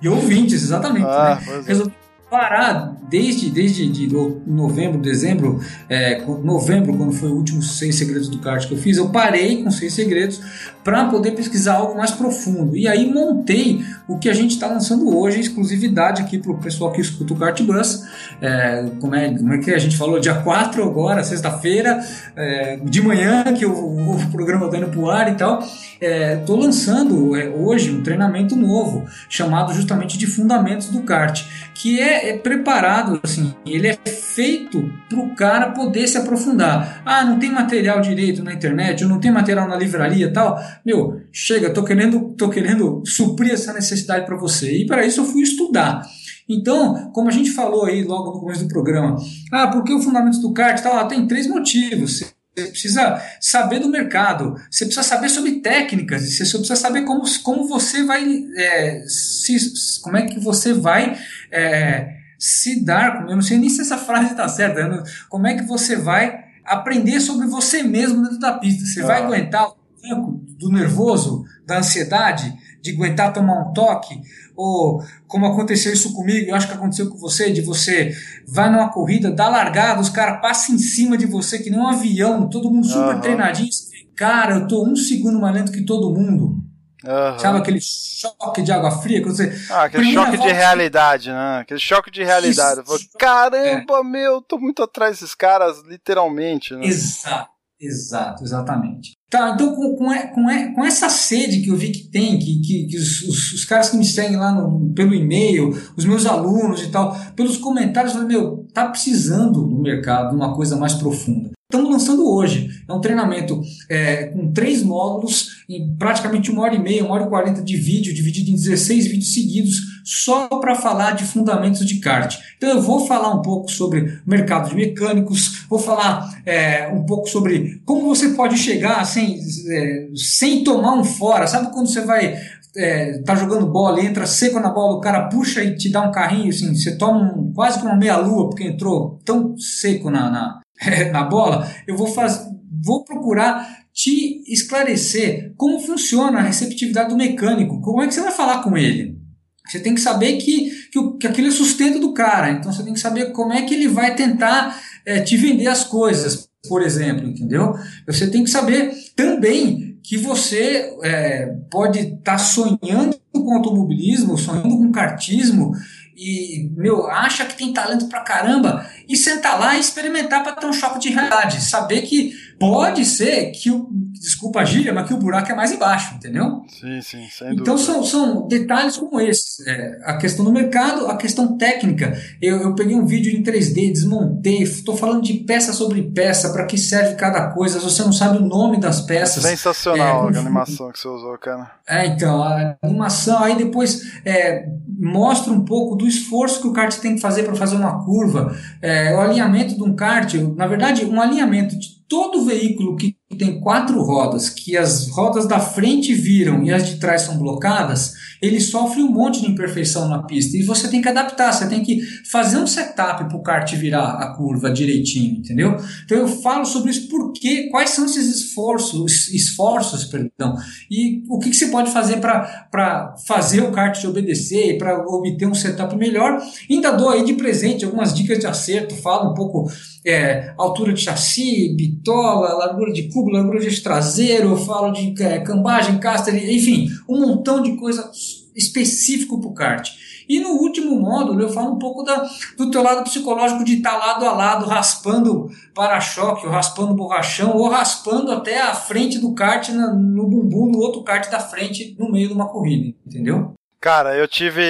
E 0.00 0.08
ouvintes, 0.08 0.62
exatamente. 0.62 1.06
Ah, 1.06 1.40
né? 1.46 1.58
É. 1.58 1.68
Resolvi 1.68 1.92
parar 2.32 2.96
desde, 3.10 3.50
desde 3.50 3.86
de 3.90 4.08
novembro, 4.46 4.98
dezembro, 4.98 5.60
é, 5.86 6.24
novembro, 6.42 6.96
quando 6.96 7.12
foi 7.12 7.28
o 7.28 7.34
último 7.34 7.62
Seis 7.62 7.96
Segredos 7.96 8.26
do 8.26 8.38
Kart 8.38 8.66
que 8.66 8.72
eu 8.72 8.78
fiz, 8.78 8.96
eu 8.96 9.10
parei 9.10 9.62
com 9.62 9.70
Seis 9.70 9.92
Segredos 9.92 10.40
para 10.82 11.04
poder 11.04 11.32
pesquisar 11.32 11.74
algo 11.74 11.94
mais 11.94 12.10
profundo. 12.10 12.74
E 12.74 12.88
aí 12.88 13.12
montei 13.12 13.84
o 14.08 14.18
que 14.18 14.30
a 14.30 14.32
gente 14.32 14.52
está 14.52 14.66
lançando 14.66 15.14
hoje, 15.14 15.40
exclusividade 15.40 16.22
aqui 16.22 16.38
para 16.38 16.52
o 16.52 16.58
pessoal 16.58 16.90
que 16.90 17.02
escuta 17.02 17.34
o 17.34 17.36
Kart 17.36 17.60
Bus. 17.60 18.02
É, 18.40 18.86
como, 18.98 19.14
é, 19.14 19.36
como 19.36 19.52
é 19.52 19.58
que 19.58 19.70
a 19.70 19.78
gente 19.78 19.98
falou? 19.98 20.18
Dia 20.18 20.36
4 20.36 20.82
agora, 20.82 21.22
sexta-feira, 21.22 22.02
é, 22.34 22.76
de 22.82 23.02
manhã, 23.02 23.44
que 23.52 23.66
o, 23.66 23.72
o 23.72 24.30
programa 24.30 24.66
está 24.66 24.78
indo 24.78 24.88
para 24.88 25.00
o 25.00 25.10
ar 25.10 25.30
e 25.30 25.34
tal. 25.34 25.62
Estou 26.00 26.58
é, 26.58 26.64
lançando 26.64 27.36
é, 27.36 27.48
hoje 27.50 27.90
um 27.90 28.02
treinamento 28.02 28.56
novo, 28.56 29.04
chamado 29.28 29.74
justamente 29.74 30.16
de 30.16 30.26
Fundamentos 30.26 30.88
do 30.88 31.02
Kart, 31.02 31.44
que 31.74 32.00
é 32.00 32.21
é, 32.22 32.38
preparado, 32.38 33.20
assim, 33.22 33.54
ele 33.66 33.88
é 33.88 33.98
feito 34.06 34.88
para 35.08 35.18
o 35.18 35.34
cara 35.34 35.70
poder 35.72 36.06
se 36.06 36.16
aprofundar. 36.16 37.02
Ah, 37.04 37.24
não 37.24 37.38
tem 37.38 37.50
material 37.50 38.00
direito 38.00 38.42
na 38.44 38.52
internet, 38.52 39.02
ou 39.02 39.10
não 39.10 39.18
tem 39.18 39.30
material 39.30 39.68
na 39.68 39.76
livraria 39.76 40.32
tal. 40.32 40.58
Meu, 40.86 41.20
chega, 41.32 41.70
tô 41.70 41.82
querendo, 41.82 42.34
tô 42.38 42.48
querendo 42.48 43.02
suprir 43.04 43.52
essa 43.52 43.72
necessidade 43.72 44.24
para 44.24 44.36
você. 44.36 44.72
E 44.78 44.86
para 44.86 45.04
isso 45.04 45.20
eu 45.20 45.24
fui 45.24 45.42
estudar. 45.42 46.02
Então, 46.48 47.10
como 47.12 47.28
a 47.28 47.32
gente 47.32 47.50
falou 47.50 47.86
aí 47.86 48.04
logo 48.04 48.32
no 48.32 48.40
começo 48.40 48.64
do 48.64 48.68
programa, 48.68 49.16
ah, 49.50 49.68
por 49.68 49.82
que 49.84 49.92
o 49.92 50.00
fundamento 50.00 50.40
do 50.40 50.52
kart 50.52 50.80
tal? 50.80 50.96
Ah, 50.96 51.04
tem 51.04 51.26
três 51.26 51.46
motivos. 51.46 52.22
Você 52.54 52.66
precisa 52.66 53.22
saber 53.40 53.78
do 53.78 53.88
mercado, 53.88 54.54
você 54.70 54.84
precisa 54.84 55.02
saber 55.02 55.30
sobre 55.30 55.60
técnicas, 55.60 56.22
você 56.22 56.44
precisa 56.44 56.76
saber 56.76 57.02
como, 57.02 57.22
como 57.42 57.66
você 57.66 58.04
vai 58.04 58.22
é, 58.54 59.02
se, 59.06 59.56
como 60.02 60.18
é 60.18 60.26
que 60.26 60.38
você 60.38 60.74
vai 60.74 61.16
é, 61.52 62.16
se 62.38 62.84
dar, 62.84 63.26
eu 63.28 63.36
não 63.36 63.42
sei 63.42 63.58
nem 63.58 63.68
se 63.68 63.82
essa 63.82 63.98
frase 63.98 64.30
está 64.30 64.48
certa, 64.48 64.88
não, 64.88 65.02
como 65.28 65.46
é 65.46 65.54
que 65.54 65.62
você 65.62 65.96
vai 65.96 66.42
aprender 66.64 67.20
sobre 67.20 67.46
você 67.46 67.82
mesmo 67.82 68.22
dentro 68.22 68.38
da 68.38 68.52
pista. 68.52 68.84
Você 68.84 69.02
ah. 69.02 69.06
vai 69.06 69.22
aguentar 69.22 69.68
o 69.68 69.76
tempo 70.00 70.40
do 70.58 70.70
nervoso, 70.70 71.44
da 71.66 71.78
ansiedade, 71.78 72.52
de 72.80 72.92
aguentar 72.92 73.32
tomar 73.32 73.60
um 73.60 73.72
toque, 73.72 74.20
ou 74.56 75.02
como 75.26 75.46
aconteceu 75.46 75.92
isso 75.92 76.12
comigo, 76.12 76.50
eu 76.50 76.54
acho 76.54 76.68
que 76.68 76.74
aconteceu 76.74 77.08
com 77.08 77.16
você, 77.16 77.50
de 77.50 77.60
você 77.60 78.14
vai 78.46 78.70
numa 78.70 78.90
corrida, 78.90 79.30
dá 79.30 79.48
largada, 79.48 80.00
os 80.00 80.08
caras 80.08 80.40
passam 80.40 80.74
em 80.74 80.78
cima 80.78 81.16
de 81.16 81.26
você 81.26 81.58
que 81.58 81.70
nem 81.70 81.78
um 81.78 81.86
avião, 81.86 82.48
todo 82.48 82.70
mundo 82.70 82.86
super 82.86 83.20
treinadinho. 83.20 83.70
Cara, 84.16 84.56
eu 84.56 84.68
tô 84.68 84.84
um 84.84 84.94
segundo 84.94 85.40
mais 85.40 85.54
lento 85.54 85.72
que 85.72 85.82
todo 85.82 86.12
mundo. 86.12 86.62
Uhum. 87.04 87.38
Sabe 87.38 87.58
aquele 87.58 87.80
choque 87.80 88.62
de 88.62 88.70
água 88.70 88.90
fria? 88.90 89.22
Quando 89.22 89.36
você, 89.36 89.52
ah, 89.70 89.84
aquele 89.84 90.12
choque 90.12 90.36
de 90.36 90.52
realidade, 90.52 91.30
né? 91.30 91.58
Aquele 91.60 91.80
choque 91.80 92.10
de 92.10 92.22
realidade. 92.22 92.82
Isso, 92.82 93.08
Caramba, 93.18 93.98
é. 93.98 94.02
meu, 94.04 94.40
tô 94.40 94.58
muito 94.58 94.82
atrás 94.82 95.18
desses 95.18 95.34
caras, 95.34 95.82
literalmente. 95.82 96.74
Né? 96.74 96.86
Exato, 96.86 97.50
exato, 97.80 98.44
exatamente. 98.44 99.16
Tá, 99.32 99.52
então 99.54 99.74
com, 99.74 99.96
com, 99.96 100.12
com, 100.34 100.74
com 100.74 100.84
essa 100.84 101.08
sede 101.08 101.62
que 101.62 101.70
eu 101.70 101.76
vi 101.76 101.90
que 101.90 102.02
tem, 102.02 102.38
que, 102.38 102.60
que, 102.60 102.86
que 102.86 102.98
os, 102.98 103.22
os, 103.22 103.52
os, 103.54 103.64
caras 103.64 103.88
que 103.88 103.96
me 103.96 104.04
seguem 104.04 104.36
lá 104.36 104.52
no, 104.52 104.92
pelo 104.92 105.14
e-mail, 105.14 105.74
os 105.96 106.04
meus 106.04 106.26
alunos 106.26 106.82
e 106.82 106.90
tal, 106.90 107.18
pelos 107.34 107.56
comentários, 107.56 108.12
eu 108.12 108.20
falei, 108.20 108.36
meu, 108.36 108.66
tá 108.74 108.86
precisando 108.90 109.66
no 109.66 109.80
mercado 109.80 110.36
uma 110.36 110.54
coisa 110.54 110.76
mais 110.76 110.92
profunda. 110.92 111.50
Estamos 111.72 111.90
lançando 111.90 112.30
hoje. 112.30 112.68
É 112.86 112.92
um 112.92 113.00
treinamento 113.00 113.58
é, 113.88 114.26
com 114.26 114.52
três 114.52 114.82
módulos, 114.82 115.64
em 115.66 115.96
praticamente 115.96 116.50
uma 116.50 116.64
hora 116.64 116.74
e 116.74 116.78
meia, 116.78 117.02
uma 117.02 117.14
hora 117.14 117.24
e 117.24 117.28
quarenta 117.28 117.62
de 117.62 117.78
vídeo, 117.78 118.12
dividido 118.12 118.50
em 118.50 118.54
16 118.54 119.06
vídeos 119.06 119.32
seguidos, 119.32 119.80
só 120.04 120.48
para 120.48 120.74
falar 120.74 121.12
de 121.12 121.24
fundamentos 121.24 121.86
de 121.86 121.98
kart. 121.98 122.36
Então 122.58 122.68
eu 122.68 122.82
vou 122.82 123.06
falar 123.06 123.34
um 123.34 123.40
pouco 123.40 123.70
sobre 123.70 124.20
mercado 124.26 124.68
de 124.68 124.76
mecânicos, 124.76 125.64
vou 125.66 125.78
falar 125.78 126.42
é, 126.44 126.88
um 126.88 127.06
pouco 127.06 127.26
sobre 127.26 127.80
como 127.86 128.02
você 128.02 128.30
pode 128.30 128.58
chegar 128.58 129.02
sem, 129.06 129.21
é, 129.68 130.08
sem 130.14 130.64
tomar 130.64 130.94
um 130.94 131.04
fora. 131.04 131.46
Sabe 131.46 131.72
quando 131.72 131.88
você 131.88 132.00
vai 132.02 132.36
é, 132.76 133.18
tá 133.18 133.34
jogando 133.34 133.66
bola, 133.66 134.02
entra 134.02 134.26
seco 134.26 134.58
na 134.58 134.70
bola, 134.70 134.96
o 134.96 135.00
cara 135.00 135.28
puxa 135.28 135.62
e 135.62 135.76
te 135.76 135.90
dá 135.90 136.02
um 136.02 136.12
carrinho, 136.12 136.48
assim, 136.48 136.74
você 136.74 136.96
toma 136.96 137.34
um, 137.34 137.52
quase 137.52 137.78
que 137.78 137.86
uma 137.86 137.96
meia-lua, 137.96 138.48
porque 138.48 138.64
entrou 138.64 139.20
tão 139.24 139.56
seco 139.58 140.10
na, 140.10 140.30
na, 140.30 140.60
na 141.12 141.24
bola, 141.24 141.70
eu 141.86 141.96
vou 141.96 142.06
fazer, 142.06 142.48
vou 142.82 143.04
procurar 143.04 143.82
te 143.92 144.42
esclarecer 144.50 145.52
como 145.56 145.78
funciona 145.78 146.38
a 146.38 146.42
receptividade 146.42 147.10
do 147.10 147.16
mecânico, 147.16 147.80
como 147.82 148.02
é 148.02 148.06
que 148.06 148.14
você 148.14 148.22
vai 148.22 148.32
falar 148.32 148.62
com 148.62 148.76
ele. 148.76 149.20
Você 149.68 149.78
tem 149.78 149.94
que 149.94 150.00
saber 150.00 150.38
que, 150.38 150.70
que, 150.90 151.18
que 151.20 151.26
aquilo 151.26 151.48
é 151.48 151.50
sustento 151.50 151.98
do 151.98 152.12
cara, 152.12 152.50
então 152.50 152.72
você 152.72 152.82
tem 152.82 152.92
que 152.92 153.00
saber 153.00 153.32
como 153.32 153.52
é 153.52 153.62
que 153.62 153.74
ele 153.74 153.86
vai 153.86 154.14
tentar 154.14 154.80
é, 155.04 155.20
te 155.20 155.36
vender 155.36 155.68
as 155.68 155.84
coisas, 155.84 156.48
por 156.68 156.82
exemplo, 156.82 157.26
entendeu? 157.26 157.74
Você 158.06 158.30
tem 158.30 158.44
que 158.44 158.50
saber 158.50 158.92
também 159.16 159.98
que 160.02 160.16
você 160.16 160.96
é, 161.02 161.46
pode 161.70 161.98
estar 161.98 162.32
tá 162.32 162.38
sonhando 162.38 163.18
com 163.32 163.54
automobilismo, 163.54 164.38
sonhando 164.38 164.76
com 164.76 164.92
kartismo, 164.92 165.74
e, 166.16 166.70
meu, 166.76 167.10
acha 167.10 167.44
que 167.44 167.56
tem 167.56 167.72
talento 167.72 168.06
pra 168.06 168.20
caramba 168.20 168.86
e 169.08 169.16
sentar 169.16 169.58
lá 169.58 169.76
e 169.76 169.80
experimentar 169.80 170.44
para 170.44 170.52
ter 170.52 170.66
um 170.66 170.72
choque 170.72 171.00
de 171.00 171.08
realidade. 171.08 171.60
Saber 171.62 172.02
que 172.02 172.32
pode 172.60 173.04
ser 173.04 173.50
que 173.50 173.70
o. 173.70 173.90
Desculpa 174.22 174.60
a 174.60 174.64
gíria, 174.64 174.94
mas 174.94 175.08
que 175.08 175.12
o 175.12 175.16
buraco 175.16 175.50
é 175.50 175.54
mais 175.54 175.72
embaixo, 175.72 176.14
entendeu? 176.14 176.62
Sim, 176.68 177.00
sim, 177.02 177.28
sem 177.28 177.54
Então 177.54 177.76
são, 177.76 178.04
são 178.04 178.46
detalhes 178.46 178.96
como 178.96 179.20
esses. 179.20 179.58
É, 179.66 179.98
a 180.04 180.16
questão 180.16 180.44
do 180.44 180.52
mercado, 180.52 181.08
a 181.08 181.16
questão 181.16 181.58
técnica. 181.58 182.16
Eu, 182.40 182.60
eu 182.62 182.74
peguei 182.76 182.94
um 182.94 183.04
vídeo 183.04 183.36
em 183.36 183.42
3D, 183.42 183.92
desmontei, 183.92 184.62
estou 184.62 184.96
falando 184.96 185.22
de 185.22 185.34
peça 185.40 185.72
sobre 185.72 186.02
peça, 186.02 186.52
para 186.52 186.66
que 186.66 186.78
serve 186.78 187.16
cada 187.16 187.50
coisa. 187.50 187.80
Você 187.80 188.04
não 188.04 188.12
sabe 188.12 188.38
o 188.38 188.46
nome 188.46 188.78
das 188.78 189.00
peças. 189.00 189.42
Sensacional 189.42 190.30
é, 190.30 190.36
a 190.36 190.40
animação 190.40 190.92
que 190.92 191.00
você 191.00 191.08
usou, 191.08 191.36
cara. 191.38 191.72
É, 191.88 192.06
então, 192.06 192.44
a 192.44 192.76
animação, 192.80 193.42
aí 193.42 193.56
depois 193.56 194.20
é, 194.24 194.68
mostra 195.00 195.52
um 195.52 195.64
pouco 195.64 195.96
do 195.96 196.06
esforço 196.06 196.60
que 196.60 196.68
o 196.68 196.72
kart 196.72 196.96
tem 197.00 197.16
que 197.16 197.20
fazer 197.20 197.42
para 197.42 197.56
fazer 197.56 197.74
uma 197.74 198.04
curva, 198.04 198.56
é, 198.80 199.12
o 199.16 199.20
alinhamento 199.20 199.74
de 199.74 199.82
um 199.82 199.96
kart, 199.96 200.32
na 200.56 200.68
verdade, 200.68 201.04
um 201.04 201.20
alinhamento 201.20 201.76
de 201.76 202.00
todo 202.08 202.44
veículo 202.44 202.94
que 202.94 203.16
tem 203.36 203.60
quatro 203.60 204.02
rodas, 204.02 204.48
que 204.48 204.76
as 204.76 205.08
rodas 205.08 205.46
da 205.46 205.58
frente 205.58 206.14
viram 206.14 206.62
e 206.62 206.72
as 206.72 206.86
de 206.86 206.96
trás 206.96 207.22
são 207.22 207.38
blocadas, 207.38 208.14
ele 208.40 208.60
sofre 208.60 209.02
um 209.02 209.10
monte 209.10 209.40
de 209.40 209.50
imperfeição 209.50 210.08
na 210.08 210.24
pista. 210.24 210.56
E 210.56 210.62
você 210.62 210.88
tem 210.88 211.00
que 211.00 211.08
adaptar, 211.08 211.52
você 211.52 211.68
tem 211.68 211.82
que 211.82 212.02
fazer 212.30 212.58
um 212.58 212.66
setup 212.66 213.24
para 213.28 213.36
o 213.36 213.42
kart 213.42 213.72
virar 213.74 214.14
a 214.14 214.34
curva 214.34 214.70
direitinho, 214.70 215.38
entendeu? 215.38 215.76
Então 216.04 216.18
eu 216.18 216.28
falo 216.28 216.64
sobre 216.64 216.90
isso 216.90 217.08
porque, 217.08 217.68
quais 217.70 217.90
são 217.90 218.04
esses 218.04 218.26
esforços, 218.34 219.28
esforços 219.28 220.04
perdão, 220.04 220.56
e 220.90 221.22
o 221.28 221.38
que, 221.38 221.50
que 221.50 221.56
você 221.56 221.68
pode 221.68 221.90
fazer 221.90 222.18
para 222.18 223.14
fazer 223.26 223.60
o 223.60 223.70
kart 223.70 224.02
te 224.02 224.06
obedecer 224.06 224.74
e 224.74 224.78
para 224.78 224.98
obter 225.06 225.46
um 225.46 225.54
setup 225.54 225.94
melhor. 225.96 226.40
Ainda 226.68 226.90
dou 226.90 227.08
aí 227.08 227.24
de 227.24 227.34
presente 227.34 227.84
algumas 227.84 228.14
dicas 228.14 228.38
de 228.38 228.46
acerto, 228.46 228.94
falo 228.96 229.30
um 229.30 229.34
pouco 229.34 229.70
é, 230.04 230.52
altura 230.58 230.92
de 230.92 231.00
chassi, 231.00 231.74
bitola, 231.76 232.54
largura 232.54 232.92
de 232.92 233.04
cubo, 233.22 233.30
largura 233.30 233.60
de 233.60 233.80
traseiro, 233.80 234.50
eu 234.50 234.56
falo 234.56 234.92
de 234.92 235.22
é, 235.22 235.38
cambagem, 235.40 235.98
caster, 235.98 236.34
enfim, 236.34 236.88
um 237.08 237.20
montão 237.20 237.62
de 237.62 237.76
coisa 237.76 238.10
específico 238.54 239.40
para 239.40 239.48
o 239.50 239.54
kart. 239.54 239.90
E 240.28 240.40
no 240.40 240.50
último 240.50 240.98
módulo 241.00 241.42
eu 241.42 241.48
falo 241.48 241.74
um 241.74 241.78
pouco 241.78 242.02
da, 242.02 242.24
do 242.56 242.70
teu 242.70 242.82
lado 242.82 243.02
psicológico 243.02 243.64
de 243.64 243.76
estar 243.76 243.92
tá 243.92 243.98
lado 243.98 244.24
a 244.24 244.32
lado, 244.32 244.66
raspando 244.66 245.50
para-choque, 245.74 246.46
ou 246.46 246.52
raspando 246.52 246.94
borrachão, 246.94 247.56
ou 247.56 247.68
raspando 247.68 248.30
até 248.30 248.60
a 248.60 248.74
frente 248.74 249.18
do 249.18 249.34
kart 249.34 249.68
na, 249.70 249.92
no 249.92 250.26
bumbum 250.26 250.70
do 250.70 250.78
outro 250.78 251.02
kart 251.02 251.28
da 251.30 251.40
frente 251.40 251.96
no 251.98 252.10
meio 252.10 252.28
de 252.28 252.34
uma 252.34 252.48
corrida, 252.48 252.94
entendeu? 253.06 253.52
Cara, 253.80 254.16
eu 254.16 254.28
tive. 254.28 254.62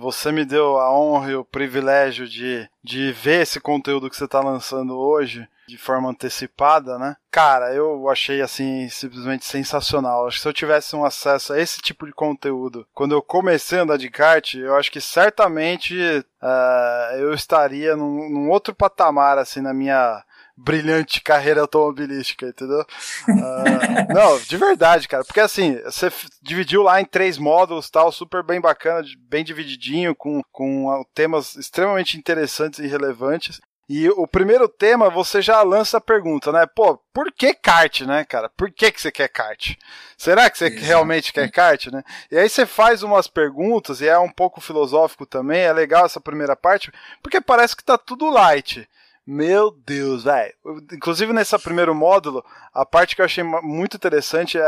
Você 0.00 0.30
me 0.30 0.44
deu 0.44 0.78
a 0.78 0.96
honra 0.96 1.32
e 1.32 1.34
o 1.34 1.44
privilégio 1.44 2.28
de, 2.28 2.68
de 2.84 3.10
ver 3.10 3.42
esse 3.42 3.58
conteúdo 3.58 4.08
que 4.08 4.16
você 4.16 4.26
está 4.26 4.40
lançando 4.40 4.96
hoje 4.96 5.48
de 5.66 5.78
forma 5.78 6.10
antecipada, 6.10 6.98
né? 6.98 7.16
Cara, 7.30 7.74
eu 7.74 8.08
achei 8.08 8.40
assim 8.40 8.88
simplesmente 8.88 9.44
sensacional. 9.44 10.26
Acho 10.26 10.36
que 10.36 10.42
se 10.42 10.48
eu 10.48 10.52
tivesse 10.52 10.94
um 10.94 11.04
acesso 11.04 11.52
a 11.52 11.60
esse 11.60 11.80
tipo 11.80 12.06
de 12.06 12.12
conteúdo 12.12 12.86
quando 12.94 13.12
eu 13.12 13.22
comecei 13.22 13.78
a 13.78 13.82
andar 13.82 13.96
de 13.96 14.10
kart, 14.10 14.54
eu 14.54 14.76
acho 14.76 14.90
que 14.90 15.00
certamente 15.00 15.96
uh, 15.98 17.16
eu 17.16 17.34
estaria 17.34 17.96
num, 17.96 18.30
num 18.30 18.50
outro 18.50 18.74
patamar 18.74 19.38
assim 19.38 19.60
na 19.60 19.74
minha 19.74 20.22
brilhante 20.56 21.20
carreira 21.20 21.62
automobilística, 21.62 22.46
entendeu? 22.46 22.80
Uh, 23.28 24.14
não, 24.14 24.38
de 24.38 24.56
verdade, 24.56 25.08
cara. 25.08 25.24
Porque 25.24 25.40
assim, 25.40 25.80
você 25.82 26.10
dividiu 26.40 26.82
lá 26.82 27.00
em 27.00 27.04
três 27.04 27.38
módulos 27.38 27.90
tal, 27.90 28.12
super 28.12 28.42
bem 28.42 28.60
bacana, 28.60 29.04
bem 29.28 29.44
divididinho, 29.44 30.14
com, 30.14 30.42
com 30.52 31.04
temas 31.12 31.56
extremamente 31.56 32.16
interessantes 32.16 32.78
e 32.78 32.86
relevantes. 32.86 33.60
E 33.88 34.08
o 34.08 34.26
primeiro 34.26 34.66
tema, 34.66 35.10
você 35.10 35.42
já 35.42 35.60
lança 35.62 35.98
a 35.98 36.00
pergunta, 36.00 36.50
né? 36.50 36.64
Pô, 36.66 36.98
por 37.12 37.30
que 37.30 37.52
kart, 37.52 38.00
né, 38.02 38.24
cara? 38.24 38.48
Por 38.48 38.70
que, 38.70 38.90
que 38.90 39.00
você 39.00 39.12
quer 39.12 39.28
kart? 39.28 39.74
Será 40.16 40.48
que 40.48 40.56
você 40.56 40.66
Exato. 40.66 40.84
realmente 40.84 41.32
quer 41.32 41.50
kart, 41.50 41.88
né? 41.88 42.02
E 42.30 42.38
aí 42.38 42.48
você 42.48 42.64
faz 42.64 43.02
umas 43.02 43.26
perguntas, 43.26 44.00
e 44.00 44.08
é 44.08 44.18
um 44.18 44.30
pouco 44.30 44.60
filosófico 44.60 45.26
também, 45.26 45.60
é 45.60 45.72
legal 45.72 46.06
essa 46.06 46.20
primeira 46.20 46.56
parte, 46.56 46.90
porque 47.22 47.42
parece 47.42 47.76
que 47.76 47.84
tá 47.84 47.98
tudo 47.98 48.30
light. 48.30 48.88
Meu 49.26 49.70
Deus, 49.70 50.24
velho. 50.24 50.52
Inclusive 50.92 51.32
nesse 51.32 51.58
primeiro 51.58 51.94
módulo, 51.94 52.44
a 52.72 52.84
parte 52.84 53.16
que 53.16 53.22
eu 53.22 53.24
achei 53.24 53.42
muito 53.42 53.96
interessante 53.96 54.58
é, 54.58 54.62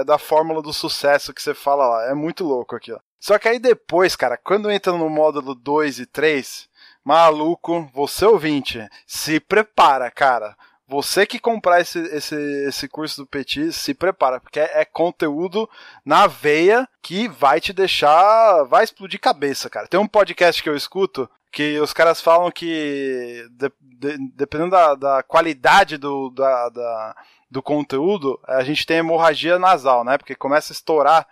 é, 0.00 0.04
da 0.04 0.18
fórmula 0.18 0.62
do 0.62 0.72
sucesso 0.72 1.34
que 1.34 1.42
você 1.42 1.54
fala 1.54 1.86
lá. 1.86 2.10
É 2.10 2.14
muito 2.14 2.44
louco 2.44 2.76
aqui, 2.76 2.92
ó. 2.92 2.98
Só 3.20 3.38
que 3.38 3.48
aí 3.48 3.58
depois, 3.58 4.16
cara, 4.16 4.36
quando 4.36 4.70
entra 4.70 4.92
no 4.92 5.08
módulo 5.08 5.54
2 5.54 5.98
e 5.98 6.06
3, 6.06 6.68
maluco, 7.04 7.88
você 7.92 8.24
ouvinte, 8.24 8.88
se 9.06 9.38
prepara, 9.38 10.10
cara. 10.10 10.56
Você 10.86 11.26
que 11.26 11.38
comprar 11.38 11.80
esse, 11.80 11.98
esse, 11.98 12.36
esse 12.66 12.88
curso 12.88 13.22
do 13.22 13.26
Petit, 13.26 13.72
se 13.72 13.94
prepara, 13.94 14.38
porque 14.38 14.60
é, 14.60 14.80
é, 14.80 14.84
conteúdo 14.84 15.68
na 16.04 16.26
veia 16.26 16.88
que 17.02 17.26
vai 17.26 17.60
te 17.60 17.72
deixar. 17.72 18.64
vai 18.64 18.84
explodir 18.84 19.18
cabeça, 19.18 19.70
cara. 19.70 19.88
Tem 19.88 19.98
um 19.98 20.06
podcast 20.06 20.62
que 20.62 20.68
eu 20.68 20.76
escuto 20.76 21.28
que 21.50 21.78
os 21.78 21.92
caras 21.92 22.20
falam 22.20 22.50
que 22.50 23.46
de, 23.52 23.72
de, 23.80 24.18
dependendo 24.34 24.72
da, 24.72 24.94
da 24.94 25.22
qualidade 25.22 25.96
do, 25.96 26.28
da, 26.30 26.68
da, 26.68 27.16
do 27.50 27.62
conteúdo, 27.62 28.38
a 28.46 28.62
gente 28.64 28.84
tem 28.84 28.98
hemorragia 28.98 29.58
nasal, 29.58 30.04
né? 30.04 30.18
Porque 30.18 30.34
começa 30.34 30.72
a 30.72 30.74
estourar 30.74 31.26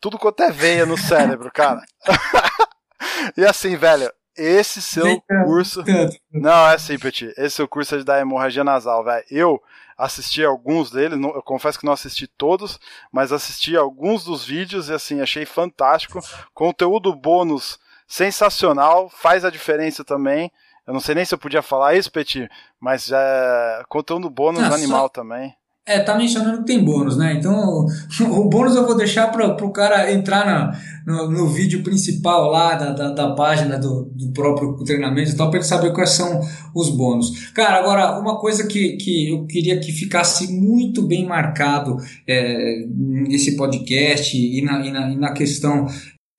tudo 0.00 0.18
quanto 0.18 0.42
é 0.42 0.50
veia 0.50 0.84
no 0.84 0.98
cérebro, 0.98 1.50
cara. 1.52 1.82
e 3.36 3.44
assim, 3.44 3.76
velho, 3.76 4.12
esse 4.40 4.80
seu 4.80 5.20
curso. 5.44 5.84
Não, 6.32 6.68
é 6.68 6.74
assim, 6.74 6.98
Petit. 6.98 7.32
Esse 7.36 7.56
seu 7.56 7.68
curso 7.68 7.94
é 7.94 7.98
de 7.98 8.04
dar 8.04 8.20
hemorragia 8.20 8.64
nasal, 8.64 9.04
velho. 9.04 9.24
Eu 9.30 9.62
assisti 9.96 10.42
alguns 10.42 10.90
deles, 10.90 11.18
eu 11.20 11.42
confesso 11.42 11.78
que 11.78 11.84
não 11.84 11.92
assisti 11.92 12.26
todos, 12.26 12.80
mas 13.12 13.32
assisti 13.32 13.76
alguns 13.76 14.24
dos 14.24 14.44
vídeos 14.44 14.88
e 14.88 14.94
assim, 14.94 15.20
achei 15.20 15.44
fantástico. 15.44 16.20
Conteúdo 16.54 17.14
bônus 17.14 17.78
sensacional, 18.06 19.08
faz 19.10 19.44
a 19.44 19.50
diferença 19.50 20.02
também. 20.02 20.50
Eu 20.86 20.94
não 20.94 21.00
sei 21.00 21.14
nem 21.14 21.24
se 21.24 21.34
eu 21.34 21.38
podia 21.38 21.62
falar 21.62 21.94
isso, 21.94 22.10
Petit, 22.10 22.48
mas 22.80 23.12
é 23.12 23.82
conteúdo 23.88 24.30
bônus 24.30 24.62
não, 24.62 24.74
animal 24.74 25.02
só, 25.02 25.08
também. 25.08 25.54
É, 25.90 25.98
tá 25.98 26.16
mencionando 26.16 26.58
que 26.58 26.66
tem 26.66 26.84
bônus, 26.84 27.16
né? 27.16 27.34
Então, 27.36 27.84
o 28.30 28.48
bônus 28.48 28.76
eu 28.76 28.86
vou 28.86 28.96
deixar 28.96 29.26
para 29.32 29.44
o 29.44 29.72
cara 29.72 30.12
entrar 30.12 30.46
na, 30.46 30.80
no, 31.04 31.28
no, 31.28 31.48
vídeo 31.48 31.82
principal 31.82 32.48
lá 32.48 32.76
da, 32.76 32.92
da, 32.92 33.10
da 33.10 33.34
página 33.34 33.76
do, 33.76 34.04
do, 34.14 34.30
próprio 34.30 34.76
treinamento 34.84 35.32
e 35.32 35.36
tal, 35.36 35.50
para 35.50 35.58
ele 35.58 35.66
saber 35.66 35.92
quais 35.92 36.10
são 36.10 36.40
os 36.76 36.90
bônus. 36.90 37.48
Cara, 37.48 37.80
agora, 37.80 38.20
uma 38.20 38.38
coisa 38.38 38.68
que, 38.68 38.98
que 38.98 39.30
eu 39.30 39.44
queria 39.46 39.80
que 39.80 39.90
ficasse 39.90 40.52
muito 40.52 41.02
bem 41.02 41.26
marcado 41.26 41.96
é, 42.24 42.84
nesse 42.88 43.56
podcast 43.56 44.36
e 44.36 44.62
na, 44.62 44.86
e 44.86 44.92
na, 44.92 45.10
e 45.10 45.16
na 45.16 45.32
questão 45.32 45.88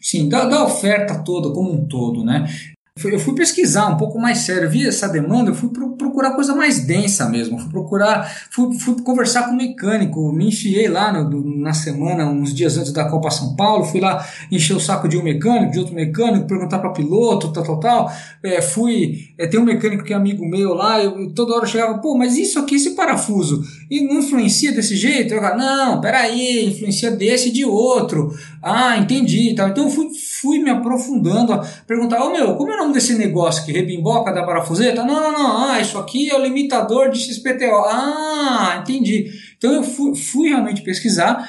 sim, 0.02 0.30
da, 0.30 0.46
da, 0.46 0.64
oferta 0.64 1.24
toda 1.26 1.54
como 1.54 1.74
um 1.74 1.86
todo, 1.86 2.24
né? 2.24 2.48
Eu 3.10 3.20
fui 3.20 3.36
pesquisar 3.36 3.88
um 3.88 3.98
pouco 3.98 4.20
mais 4.20 4.40
sério, 4.40 4.70
vi 4.70 4.88
essa 4.88 5.08
demanda, 5.08 5.52
eu 5.52 5.56
fui 5.56 5.70
procurar 5.70 6.32
coisa 6.32 6.56
mais 6.56 6.80
densa 6.80 7.28
mesmo, 7.30 7.60
fui 7.60 7.70
procurar, 7.70 8.30
fui, 8.50 8.78
fui 8.80 9.02
conversar 9.02 9.44
com 9.44 9.52
o 9.52 9.58
mecânico, 9.58 10.32
me 10.32 10.48
enfiei 10.48 10.88
lá 10.88 11.12
no, 11.12 11.58
na 11.58 11.74
semana, 11.74 12.26
uns 12.26 12.54
dias 12.54 12.78
antes 12.78 12.92
da 12.92 13.06
Copa 13.06 13.30
São 13.30 13.56
Paulo, 13.56 13.84
fui 13.84 14.00
lá 14.00 14.26
encher 14.52 14.76
o 14.76 14.80
saco 14.80 15.08
de 15.08 15.18
um 15.18 15.24
mecânico, 15.24 15.72
de 15.72 15.80
outro 15.80 15.94
mecânico, 15.94 16.48
perguntar 16.48 16.80
para 16.80 16.92
piloto, 16.92 17.52
tal, 17.52 17.64
tal, 17.64 17.80
tal. 17.80 18.14
É, 18.44 18.62
fui, 18.62 19.30
é, 19.38 19.48
tem 19.48 19.60
um 19.60 19.66
mecânico 19.66 20.04
que 20.04 20.14
é 20.14 20.16
amigo 20.16 20.48
meu 20.48 20.74
lá, 20.74 21.04
eu, 21.04 21.20
eu 21.20 21.34
toda 21.34 21.54
hora 21.54 21.64
eu 21.64 21.70
chegava, 21.70 21.98
pô, 22.00 22.18
mas 22.18 22.38
isso 22.38 22.60
aqui, 22.60 22.76
esse 22.76 22.92
parafuso, 22.92 23.64
e 23.90 24.02
não 24.02 24.20
influencia 24.20 24.72
desse 24.72 24.96
jeito? 24.96 25.34
Eu 25.34 25.42
falava, 25.42 25.58
não, 25.58 26.02
peraí, 26.02 26.68
influencia 26.68 27.12
desse 27.12 27.50
e 27.50 27.52
de 27.52 27.66
outro. 27.66 28.34
Ah, 28.62 28.98
entendi, 28.98 29.54
tal. 29.56 29.70
Então 29.70 29.86
eu 29.86 29.90
fui, 29.90 30.10
fui 30.42 30.60
me 30.60 30.70
aprofundando, 30.70 31.60
perguntar, 31.88 32.24
ô 32.24 32.28
oh, 32.28 32.32
meu, 32.32 32.56
como 32.56 32.72
é 32.72 32.76
o 32.76 32.78
nome 32.78 32.91
desse 32.92 33.14
negócio 33.16 33.66
que 33.66 33.72
rebimboca 33.72 34.34
da 34.34 34.44
parafuseta? 34.44 35.04
Não, 35.04 35.22
não, 35.22 35.32
não, 35.32 35.70
ah, 35.70 35.80
isso 35.80 35.98
aqui 35.98 36.30
é 36.30 36.36
o 36.36 36.42
limitador 36.42 37.10
de 37.10 37.20
XPTO. 37.20 37.86
Ah, 37.86 38.80
entendi. 38.82 39.30
Então 39.58 39.74
eu 39.74 39.84
fui, 39.84 40.16
fui 40.16 40.50
realmente 40.50 40.82
pesquisar 40.82 41.48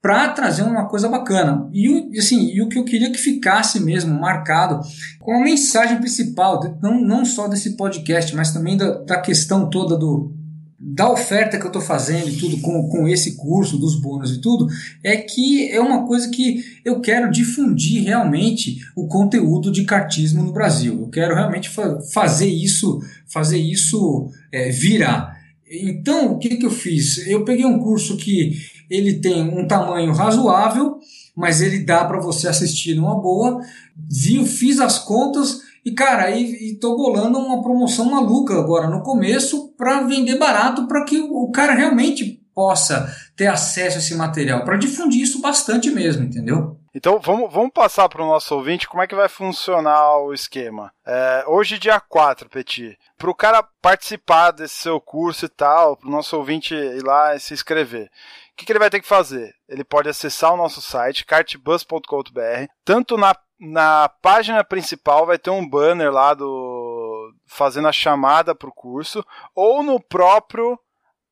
para 0.00 0.28
trazer 0.28 0.62
uma 0.62 0.88
coisa 0.88 1.08
bacana. 1.08 1.68
E, 1.72 2.18
assim, 2.18 2.50
e 2.52 2.62
o 2.62 2.68
que 2.68 2.78
eu 2.78 2.84
queria 2.84 3.10
que 3.10 3.18
ficasse 3.18 3.80
mesmo 3.80 4.18
marcado 4.18 4.80
com 5.20 5.32
a 5.34 5.42
mensagem 5.42 5.98
principal, 5.98 6.60
não, 6.80 7.00
não 7.00 7.24
só 7.24 7.48
desse 7.48 7.76
podcast, 7.76 8.34
mas 8.34 8.52
também 8.52 8.76
da, 8.76 8.98
da 8.98 9.20
questão 9.20 9.68
toda 9.68 9.96
do, 9.96 10.32
da 10.80 11.10
oferta 11.10 11.58
que 11.58 11.64
eu 11.64 11.68
estou 11.68 11.82
fazendo 11.82 12.28
e 12.28 12.36
tudo 12.36 12.60
com, 12.60 12.88
com 12.88 13.08
esse 13.08 13.34
curso, 13.34 13.76
dos 13.76 14.00
bônus 14.00 14.30
e 14.30 14.40
tudo, 14.40 14.68
é 15.02 15.16
que 15.16 15.68
é 15.70 15.80
uma 15.80 16.06
coisa 16.06 16.30
que 16.30 16.62
eu 16.84 17.00
quero 17.00 17.30
difundir 17.32 18.04
realmente 18.04 18.78
o 18.94 19.08
conteúdo 19.08 19.72
de 19.72 19.84
cartismo 19.84 20.44
no 20.44 20.52
Brasil. 20.52 21.00
Eu 21.00 21.08
quero 21.08 21.34
realmente 21.34 21.68
fa 21.68 22.00
fazer 22.12 22.46
isso, 22.46 23.00
fazer 23.26 23.58
isso 23.58 24.30
é, 24.52 24.70
virar. 24.70 25.36
Então, 25.68 26.32
o 26.32 26.38
que, 26.38 26.56
que 26.56 26.64
eu 26.64 26.70
fiz? 26.70 27.26
Eu 27.26 27.44
peguei 27.44 27.66
um 27.66 27.80
curso 27.80 28.16
que 28.16 28.52
ele 28.88 29.14
tem 29.14 29.42
um 29.42 29.66
tamanho 29.66 30.12
razoável, 30.12 30.98
mas 31.36 31.60
ele 31.60 31.80
dá 31.80 32.04
para 32.04 32.20
você 32.20 32.48
assistir 32.48 32.94
numa 32.94 33.20
boa. 33.20 33.60
Vi, 33.96 34.46
fiz 34.46 34.78
as 34.78 34.98
contas 34.98 35.67
e, 35.88 35.94
cara, 35.94 36.24
aí 36.24 36.78
tô 36.78 36.94
bolando 36.94 37.38
uma 37.38 37.62
promoção 37.62 38.04
maluca 38.10 38.54
agora 38.54 38.88
no 38.88 39.02
começo 39.02 39.74
para 39.74 40.02
vender 40.02 40.36
barato 40.36 40.86
para 40.86 41.02
que 41.02 41.18
o 41.18 41.50
cara 41.50 41.72
realmente 41.72 42.44
possa 42.54 43.10
ter 43.34 43.46
acesso 43.46 43.96
a 43.96 44.00
esse 44.00 44.14
material, 44.14 44.64
para 44.64 44.76
difundir 44.76 45.22
isso 45.22 45.40
bastante 45.40 45.90
mesmo, 45.90 46.24
entendeu? 46.24 46.78
Então 46.94 47.18
vamos, 47.20 47.50
vamos 47.50 47.70
passar 47.72 48.06
para 48.08 48.22
o 48.22 48.26
nosso 48.26 48.54
ouvinte 48.54 48.86
como 48.86 49.02
é 49.02 49.06
que 49.06 49.14
vai 49.14 49.28
funcionar 49.28 50.18
o 50.18 50.34
esquema. 50.34 50.92
É, 51.06 51.44
hoje, 51.46 51.78
dia 51.78 51.98
4, 52.00 52.50
Petit, 52.50 52.98
para 53.16 53.30
o 53.30 53.34
cara 53.34 53.62
participar 53.80 54.50
desse 54.50 54.74
seu 54.74 55.00
curso 55.00 55.46
e 55.46 55.48
tal, 55.48 55.96
para 55.96 56.08
o 56.08 56.12
nosso 56.12 56.36
ouvinte 56.36 56.74
ir 56.74 57.02
lá 57.02 57.34
e 57.34 57.40
se 57.40 57.54
inscrever. 57.54 58.06
O 58.52 58.56
que, 58.56 58.66
que 58.66 58.72
ele 58.72 58.80
vai 58.80 58.90
ter 58.90 59.00
que 59.00 59.08
fazer? 59.08 59.54
Ele 59.68 59.84
pode 59.84 60.08
acessar 60.08 60.52
o 60.52 60.56
nosso 60.56 60.82
site, 60.82 61.24
cartbus.com.br, 61.24 62.66
tanto 62.84 63.16
na 63.16 63.34
na 63.58 64.08
página 64.08 64.62
principal 64.62 65.26
vai 65.26 65.38
ter 65.38 65.50
um 65.50 65.68
banner 65.68 66.12
lá 66.12 66.34
do 66.34 67.32
fazendo 67.46 67.88
a 67.88 67.92
chamada 67.92 68.54
para 68.54 68.68
o 68.68 68.74
curso 68.74 69.24
ou 69.54 69.82
no 69.82 70.00
próprio 70.00 70.78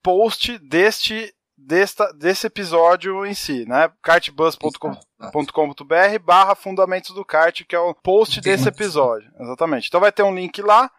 post 0.03 0.59
deste 0.59 1.33
desta, 1.57 2.13
desse 2.13 2.47
episódio 2.47 3.25
em 3.25 3.35
si, 3.35 3.65
né? 3.67 3.91
cartbus.com.br 4.03 6.19
barra 6.23 6.55
fundamentos 6.55 7.15
do 7.15 7.25
kart, 7.25 7.65
que 7.65 7.75
é 7.75 7.79
o 7.79 7.95
post 7.95 8.41
desse 8.41 8.69
episódio. 8.69 9.33
Exatamente. 9.41 9.89
Então 9.89 10.01
vai 10.01 10.13
ter 10.13 10.23
um 10.23 10.35
link 10.35 10.61
lá 10.61 10.91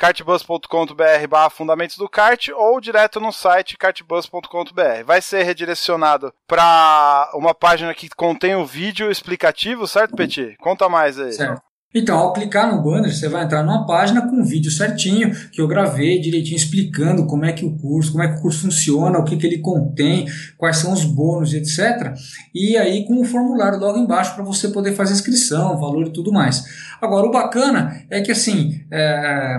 kartbus.com.br 0.00 1.28
barra 1.28 1.50
fundamentos 1.50 1.98
do 1.98 2.08
kart 2.08 2.48
ou 2.54 2.80
direto 2.80 3.20
no 3.20 3.30
site 3.30 3.76
kartbus.com.br. 3.76 5.04
Vai 5.04 5.20
ser 5.20 5.42
redirecionado 5.42 6.32
para 6.48 7.30
uma 7.34 7.54
página 7.54 7.94
que 7.94 8.08
contém 8.08 8.56
o 8.56 8.64
vídeo 8.64 9.10
explicativo, 9.10 9.86
certo, 9.86 10.16
Petit? 10.16 10.56
Conta 10.56 10.88
mais 10.88 11.20
aí. 11.20 11.34
Certo. 11.34 11.69
Então, 11.92 12.16
ao 12.16 12.32
clicar 12.32 12.72
no 12.72 12.82
banner, 12.82 13.12
você 13.12 13.28
vai 13.28 13.44
entrar 13.44 13.64
numa 13.64 13.84
página 13.84 14.22
com 14.22 14.36
um 14.36 14.44
vídeo 14.44 14.70
certinho, 14.70 15.34
que 15.50 15.60
eu 15.60 15.66
gravei 15.66 16.20
direitinho 16.20 16.56
explicando 16.56 17.26
como 17.26 17.44
é 17.44 17.52
que 17.52 17.64
o 17.64 17.76
curso, 17.76 18.12
como 18.12 18.22
é 18.22 18.28
que 18.28 18.38
o 18.38 18.42
curso 18.42 18.60
funciona, 18.60 19.18
o 19.18 19.24
que, 19.24 19.36
que 19.36 19.44
ele 19.44 19.58
contém, 19.58 20.28
quais 20.56 20.76
são 20.76 20.92
os 20.92 21.04
bônus, 21.04 21.52
etc. 21.52 22.14
E 22.54 22.76
aí 22.76 23.04
com 23.06 23.20
o 23.20 23.24
formulário 23.24 23.80
logo 23.80 23.98
embaixo 23.98 24.36
para 24.36 24.44
você 24.44 24.68
poder 24.68 24.92
fazer 24.92 25.14
inscrição, 25.14 25.80
valor 25.80 26.06
e 26.06 26.12
tudo 26.12 26.32
mais. 26.32 26.64
Agora, 27.00 27.26
o 27.26 27.32
bacana 27.32 28.04
é 28.08 28.20
que 28.20 28.30
assim, 28.30 28.80
é, 28.90 29.56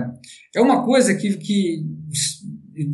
é 0.56 0.60
uma 0.62 0.84
coisa 0.84 1.14
que, 1.14 1.36
que 1.36 1.84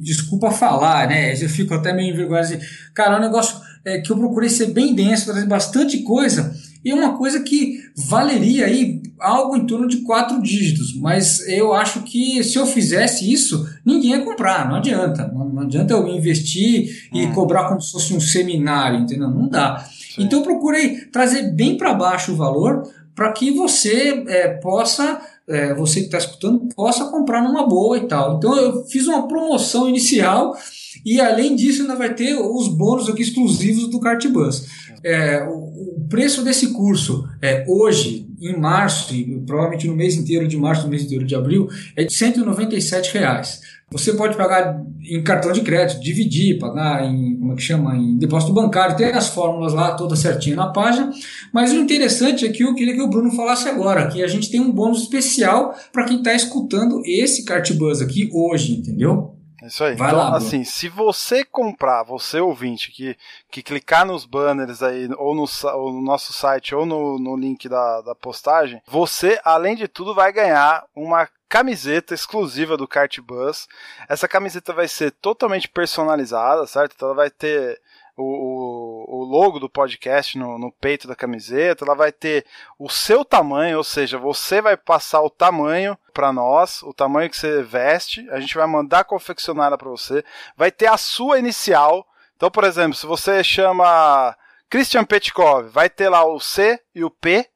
desculpa 0.00 0.50
falar, 0.50 1.08
né? 1.08 1.32
Eu 1.32 1.48
fico 1.48 1.74
até 1.74 1.92
meio 1.92 2.12
envergonhado. 2.12 2.54
Assim, 2.54 2.58
cara, 2.92 3.14
é 3.14 3.18
um 3.18 3.22
negócio 3.22 3.60
é, 3.84 4.00
que 4.00 4.10
eu 4.10 4.18
procurei 4.18 4.48
ser 4.48 4.66
bem 4.72 4.94
denso, 4.94 5.26
trazer 5.26 5.46
bastante 5.46 5.98
coisa 6.02 6.52
e 6.84 6.92
uma 6.92 7.16
coisa 7.16 7.40
que 7.40 7.78
valeria 8.08 8.66
aí 8.66 8.97
algo 9.20 9.56
em 9.56 9.66
torno 9.66 9.88
de 9.88 9.98
quatro 9.98 10.40
dígitos, 10.42 10.94
mas 10.94 11.46
eu 11.48 11.72
acho 11.72 12.02
que 12.02 12.42
se 12.42 12.58
eu 12.58 12.66
fizesse 12.66 13.30
isso, 13.30 13.68
ninguém 13.84 14.12
ia 14.12 14.24
comprar, 14.24 14.68
não 14.68 14.76
adianta. 14.76 15.30
Não, 15.32 15.48
não 15.48 15.62
adianta 15.62 15.94
eu 15.94 16.06
investir 16.08 17.08
e 17.12 17.26
hum. 17.26 17.32
cobrar 17.32 17.68
como 17.68 17.80
se 17.80 17.92
fosse 17.92 18.14
um 18.14 18.20
seminário, 18.20 19.00
entendeu? 19.00 19.30
Não 19.30 19.48
dá. 19.48 19.78
Sim. 19.78 20.24
Então 20.24 20.40
eu 20.40 20.44
procurei 20.44 21.06
trazer 21.06 21.54
bem 21.54 21.76
para 21.76 21.94
baixo 21.94 22.32
o 22.32 22.36
valor 22.36 22.82
para 23.18 23.32
que 23.32 23.50
você 23.50 24.24
é, 24.28 24.46
possa, 24.46 25.20
é, 25.48 25.74
você 25.74 25.98
que 25.98 26.06
está 26.06 26.18
escutando, 26.18 26.68
possa 26.76 27.06
comprar 27.06 27.42
numa 27.42 27.66
boa 27.66 27.98
e 27.98 28.06
tal. 28.06 28.36
Então 28.36 28.56
eu 28.56 28.84
fiz 28.84 29.08
uma 29.08 29.26
promoção 29.26 29.88
inicial 29.88 30.56
e 31.04 31.20
além 31.20 31.56
disso 31.56 31.82
ainda 31.82 31.96
vai 31.96 32.14
ter 32.14 32.34
os 32.34 32.68
bônus 32.68 33.08
aqui 33.08 33.22
exclusivos 33.22 33.90
do 33.90 33.98
Cartbus. 33.98 34.66
É, 35.02 35.42
o, 35.48 35.96
o, 35.96 36.06
preço 36.08 36.42
desse 36.42 36.68
curso 36.72 37.28
é, 37.42 37.64
hoje, 37.68 38.27
em 38.40 38.58
março, 38.58 39.14
e 39.14 39.40
provavelmente 39.40 39.86
no 39.86 39.94
mês 39.94 40.16
inteiro 40.16 40.46
de 40.46 40.56
março, 40.56 40.84
no 40.84 40.90
mês 40.90 41.02
inteiro 41.02 41.24
de 41.24 41.34
abril, 41.34 41.68
é 41.96 42.04
de 42.04 42.12
197 42.12 43.12
reais. 43.14 43.60
Você 43.90 44.12
pode 44.12 44.36
pagar 44.36 44.82
em 45.02 45.22
cartão 45.22 45.50
de 45.50 45.62
crédito, 45.62 46.02
dividir, 46.02 46.58
pagar 46.58 47.06
em, 47.06 47.36
como 47.36 47.52
é 47.52 47.56
que 47.56 47.62
chama, 47.62 47.96
em 47.96 48.18
depósito 48.18 48.52
bancário, 48.52 48.96
tem 48.96 49.06
as 49.06 49.28
fórmulas 49.28 49.72
lá 49.72 49.92
todas 49.94 50.18
certinho 50.18 50.56
na 50.56 50.66
página. 50.66 51.10
Mas 51.54 51.72
o 51.72 51.76
interessante 51.76 52.44
é 52.44 52.50
que 52.50 52.62
eu 52.62 52.74
queria 52.74 52.94
que 52.94 53.00
o 53.00 53.08
Bruno 53.08 53.30
falasse 53.30 53.66
agora, 53.66 54.08
que 54.08 54.22
a 54.22 54.26
gente 54.26 54.50
tem 54.50 54.60
um 54.60 54.70
bônus 54.70 55.02
especial 55.02 55.74
para 55.90 56.04
quem 56.04 56.18
está 56.18 56.34
escutando 56.34 57.00
esse 57.06 57.44
Cartbus 57.46 58.02
aqui 58.02 58.28
hoje, 58.30 58.74
entendeu? 58.74 59.37
Isso 59.62 59.82
aí. 59.82 59.96
Vai 59.96 60.08
então, 60.08 60.30
lá, 60.30 60.36
assim, 60.36 60.62
se 60.62 60.88
você 60.88 61.44
comprar, 61.44 62.04
você 62.04 62.40
ouvinte, 62.40 62.92
que, 62.92 63.16
que 63.50 63.62
clicar 63.62 64.06
nos 64.06 64.24
banners 64.24 64.82
aí, 64.82 65.08
ou 65.16 65.34
no, 65.34 65.44
ou 65.74 65.92
no 65.92 66.00
nosso 66.00 66.32
site, 66.32 66.74
ou 66.74 66.86
no, 66.86 67.18
no 67.18 67.36
link 67.36 67.68
da, 67.68 68.00
da 68.02 68.14
postagem, 68.14 68.80
você, 68.86 69.40
além 69.44 69.74
de 69.74 69.88
tudo, 69.88 70.14
vai 70.14 70.32
ganhar 70.32 70.84
uma 70.94 71.28
camiseta 71.48 72.14
exclusiva 72.14 72.76
do 72.76 72.86
Kart 72.86 73.18
Bus. 73.20 73.66
Essa 74.08 74.28
camiseta 74.28 74.72
vai 74.72 74.86
ser 74.86 75.10
totalmente 75.12 75.68
personalizada, 75.68 76.66
certo? 76.66 76.92
Então 76.94 77.08
ela 77.08 77.16
vai 77.16 77.30
ter 77.30 77.80
o, 78.16 78.24
o, 78.24 78.87
logo 79.16 79.58
do 79.58 79.68
podcast 79.68 80.38
no, 80.38 80.58
no, 80.58 80.70
peito 80.72 81.08
da 81.08 81.16
camiseta, 81.16 81.84
ela 81.84 81.94
vai 81.94 82.12
ter 82.12 82.44
o 82.78 82.88
seu 82.88 83.24
tamanho, 83.24 83.78
ou 83.78 83.84
seja, 83.84 84.18
você 84.18 84.60
vai 84.60 84.76
passar 84.76 85.22
o 85.22 85.30
tamanho 85.30 85.96
para 86.12 86.32
nós, 86.32 86.82
o 86.82 86.92
tamanho 86.92 87.30
que 87.30 87.36
você 87.36 87.62
veste, 87.62 88.28
a 88.30 88.40
gente 88.40 88.54
vai 88.54 88.66
mandar 88.66 89.04
confeccionada 89.04 89.78
para 89.78 89.88
você, 89.88 90.24
vai 90.56 90.70
ter 90.70 90.86
a 90.86 90.96
sua 90.96 91.38
inicial. 91.38 92.06
Então, 92.36 92.50
por 92.50 92.64
exemplo, 92.64 92.94
se 92.94 93.06
você 93.06 93.42
chama 93.42 94.36
Christian 94.68 95.04
Petkov, 95.04 95.68
vai 95.68 95.88
ter 95.88 96.08
lá 96.08 96.24
o 96.24 96.38
C 96.38 96.80
e 96.94 97.02
o 97.02 97.10
P 97.10 97.48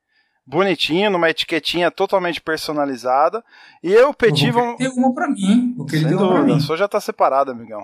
bonitinho, 0.47 1.11
numa 1.11 1.31
etiquetinha 1.31 1.91
totalmente 1.91 2.41
personalizada. 2.41 3.45
E 3.83 3.93
eu 3.93 4.13
pedi 4.13 4.51
vão. 4.51 4.77
Tem 4.77 4.89
uma 4.89 5.15
pra 5.15 5.29
mim. 5.29 5.75
Sem 5.89 6.07
dúvida, 6.09 6.57
a 6.57 6.61
sua 6.61 6.77
já 6.77 6.89
tá 6.89 7.01
separada, 7.01 7.53
amigão. 7.53 7.83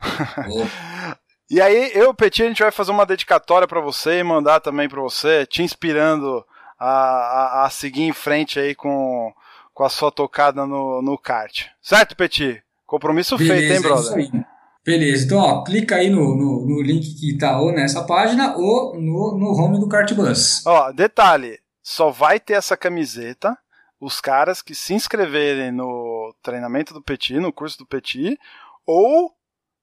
E 1.50 1.60
aí, 1.60 1.90
eu, 1.94 2.14
Petit, 2.14 2.44
a 2.44 2.46
gente 2.46 2.62
vai 2.62 2.70
fazer 2.70 2.92
uma 2.92 3.04
dedicatória 3.04 3.66
para 3.66 3.80
você 3.80 4.20
e 4.20 4.22
mandar 4.22 4.60
também 4.60 4.88
para 4.88 5.00
você, 5.00 5.44
te 5.44 5.64
inspirando 5.64 6.44
a, 6.78 6.88
a, 6.88 7.66
a, 7.66 7.70
seguir 7.70 8.04
em 8.04 8.12
frente 8.12 8.60
aí 8.60 8.72
com, 8.72 9.32
com 9.74 9.82
a 9.82 9.88
sua 9.88 10.12
tocada 10.12 10.64
no, 10.64 11.02
no 11.02 11.18
kart. 11.18 11.66
Certo, 11.82 12.14
Petit? 12.14 12.62
Compromisso 12.86 13.36
Beleza, 13.36 13.58
feito, 13.58 13.72
hein, 13.72 13.82
brother? 13.82 14.46
Beleza, 14.84 15.24
então 15.26 15.38
ó, 15.38 15.64
clica 15.64 15.96
aí 15.96 16.08
no, 16.08 16.36
no, 16.36 16.66
no 16.66 16.82
link 16.82 17.14
que 17.18 17.36
tá 17.36 17.60
ou 17.60 17.72
nessa 17.72 18.04
página 18.04 18.56
ou 18.56 18.94
no, 18.94 19.36
no 19.36 19.52
home 19.52 19.80
do 19.80 19.88
Cartbus. 19.88 20.64
Ó, 20.64 20.92
detalhe, 20.92 21.58
só 21.82 22.10
vai 22.10 22.38
ter 22.38 22.54
essa 22.54 22.76
camiseta 22.76 23.58
os 24.00 24.20
caras 24.20 24.62
que 24.62 24.74
se 24.74 24.94
inscreverem 24.94 25.70
no 25.70 26.34
treinamento 26.42 26.94
do 26.94 27.02
Petit, 27.02 27.34
no 27.34 27.52
curso 27.52 27.76
do 27.76 27.86
Petit, 27.86 28.38
ou 28.86 29.30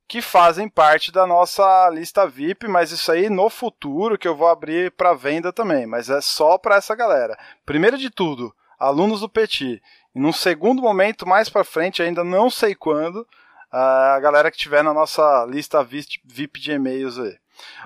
que 0.07 0.21
fazem 0.21 0.69
parte 0.69 1.11
da 1.11 1.27
nossa 1.27 1.89
lista 1.89 2.25
VIP, 2.25 2.67
mas 2.67 2.91
isso 2.91 3.11
aí 3.11 3.29
no 3.29 3.49
futuro 3.49 4.17
que 4.17 4.27
eu 4.27 4.35
vou 4.35 4.47
abrir 4.47 4.91
para 4.91 5.13
venda 5.13 5.51
também, 5.51 5.85
mas 5.85 6.09
é 6.09 6.21
só 6.21 6.57
para 6.57 6.77
essa 6.77 6.95
galera. 6.95 7.37
Primeiro 7.65 7.97
de 7.97 8.09
tudo, 8.09 8.53
alunos 8.79 9.19
do 9.19 9.29
Petit. 9.29 9.81
E 10.15 10.19
num 10.19 10.31
segundo 10.31 10.81
momento, 10.81 11.27
mais 11.27 11.49
para 11.49 11.63
frente, 11.63 12.01
ainda 12.01 12.23
não 12.23 12.49
sei 12.49 12.73
quando, 12.73 13.27
a 13.71 14.17
galera 14.21 14.49
que 14.49 14.57
tiver 14.57 14.83
na 14.83 14.93
nossa 14.93 15.45
lista 15.45 15.83
VIP 15.83 16.59
de 16.59 16.71
e-mails 16.71 17.19
aí. 17.19 17.35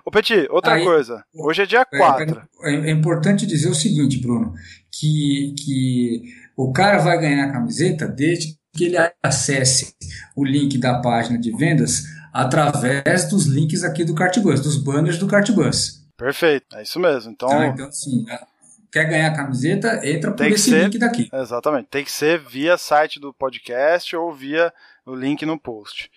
Ô 0.06 0.12
Petit, 0.12 0.48
outra 0.50 0.74
aí, 0.74 0.84
coisa. 0.84 1.24
Hoje 1.34 1.64
é 1.64 1.66
dia 1.66 1.86
4. 1.86 2.48
É, 2.64 2.72
é, 2.72 2.90
é, 2.90 2.92
importante 2.92 3.48
dizer 3.48 3.70
o 3.70 3.76
seguinte, 3.76 4.20
Bruno, 4.22 4.54
que, 4.92 5.56
que 5.58 6.24
o 6.56 6.72
cara 6.72 7.00
vai 7.00 7.20
ganhar 7.20 7.46
a 7.46 7.52
camiseta 7.52 8.08
desde 8.08 8.61
que 8.74 8.86
ele 8.86 8.98
acesse 9.22 9.96
o 10.36 10.44
link 10.44 10.78
da 10.78 11.00
página 11.00 11.38
de 11.38 11.52
vendas 11.56 12.04
através 12.34 13.30
dos 13.30 13.46
links 13.46 13.84
aqui 13.84 14.04
do 14.04 14.16
Cartbus, 14.16 14.62
dos 14.62 14.78
banners 14.78 15.18
do 15.18 15.28
Cartbus. 15.28 16.02
Perfeito, 16.18 16.76
é 16.76 16.84
isso 16.84 17.00
mesmo. 17.00 17.32
Então, 17.32 17.50
ah, 17.50 17.68
então 17.68 17.88
assim, 17.88 18.26
quer 18.92 19.06
ganhar 19.06 19.28
a 19.28 19.36
camiseta, 19.36 20.08
entra 20.08 20.32
por 20.32 20.46
esse 20.46 20.70
ser, 20.70 20.84
link 20.86 20.98
daqui. 20.98 21.30
Exatamente, 21.34 21.88
tem 21.90 22.04
que 22.04 22.12
ser 22.12 22.40
via 22.40 22.78
site 22.78 23.20
do 23.20 23.34
podcast 23.34 24.16
ou 24.16 24.34
via 24.34 24.74
o 25.06 25.16
link 25.16 25.46
no 25.46 25.60
post. 25.60 26.10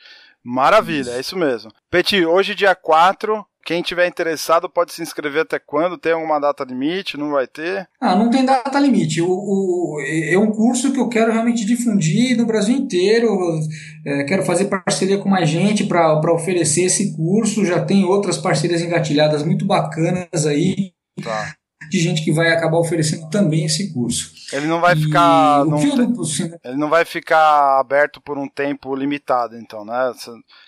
Maravilha, 0.42 1.08
isso. 1.08 1.10
é 1.10 1.20
isso 1.20 1.36
mesmo. 1.38 1.72
Peti, 1.90 2.24
hoje 2.24 2.54
dia 2.54 2.74
4, 2.74 3.44
quem 3.64 3.82
tiver 3.82 4.06
interessado 4.06 4.68
pode 4.68 4.92
se 4.92 5.02
inscrever 5.02 5.42
até 5.42 5.58
quando? 5.58 5.98
Tem 5.98 6.12
alguma 6.12 6.38
data 6.38 6.64
limite? 6.64 7.16
Não 7.16 7.30
vai 7.30 7.46
ter? 7.46 7.88
Ah, 8.00 8.14
não 8.14 8.30
tem 8.30 8.44
data 8.44 8.78
limite. 8.78 9.20
O, 9.22 9.28
o 9.28 10.00
é 10.06 10.36
um 10.38 10.50
curso 10.50 10.92
que 10.92 11.00
eu 11.00 11.08
quero 11.08 11.32
realmente 11.32 11.64
difundir 11.64 12.36
no 12.36 12.46
Brasil 12.46 12.76
inteiro. 12.76 13.28
É, 14.06 14.24
quero 14.24 14.44
fazer 14.44 14.66
parceria 14.66 15.18
com 15.18 15.28
mais 15.28 15.48
gente 15.48 15.84
para 15.84 16.32
oferecer 16.32 16.82
esse 16.82 17.16
curso. 17.16 17.64
Já 17.64 17.84
tem 17.84 18.04
outras 18.04 18.38
parcerias 18.38 18.82
engatilhadas 18.82 19.42
muito 19.42 19.64
bacanas 19.64 20.46
aí. 20.46 20.92
Tá 21.22 21.54
de 21.90 21.98
gente 21.98 22.24
que 22.24 22.32
vai 22.32 22.48
acabar 22.48 22.78
oferecendo 22.78 23.28
também 23.28 23.64
esse 23.64 23.92
curso. 23.92 24.32
Ele 24.52 24.66
não 24.66 24.80
vai 24.80 24.94
ficar. 24.96 25.64
Não, 25.64 25.78
ele 25.78 26.76
não 26.76 26.88
vai 26.88 27.04
ficar 27.04 27.80
aberto 27.80 28.20
por 28.20 28.38
um 28.38 28.48
tempo 28.48 28.94
limitado, 28.94 29.56
então, 29.56 29.84
né? 29.84 30.12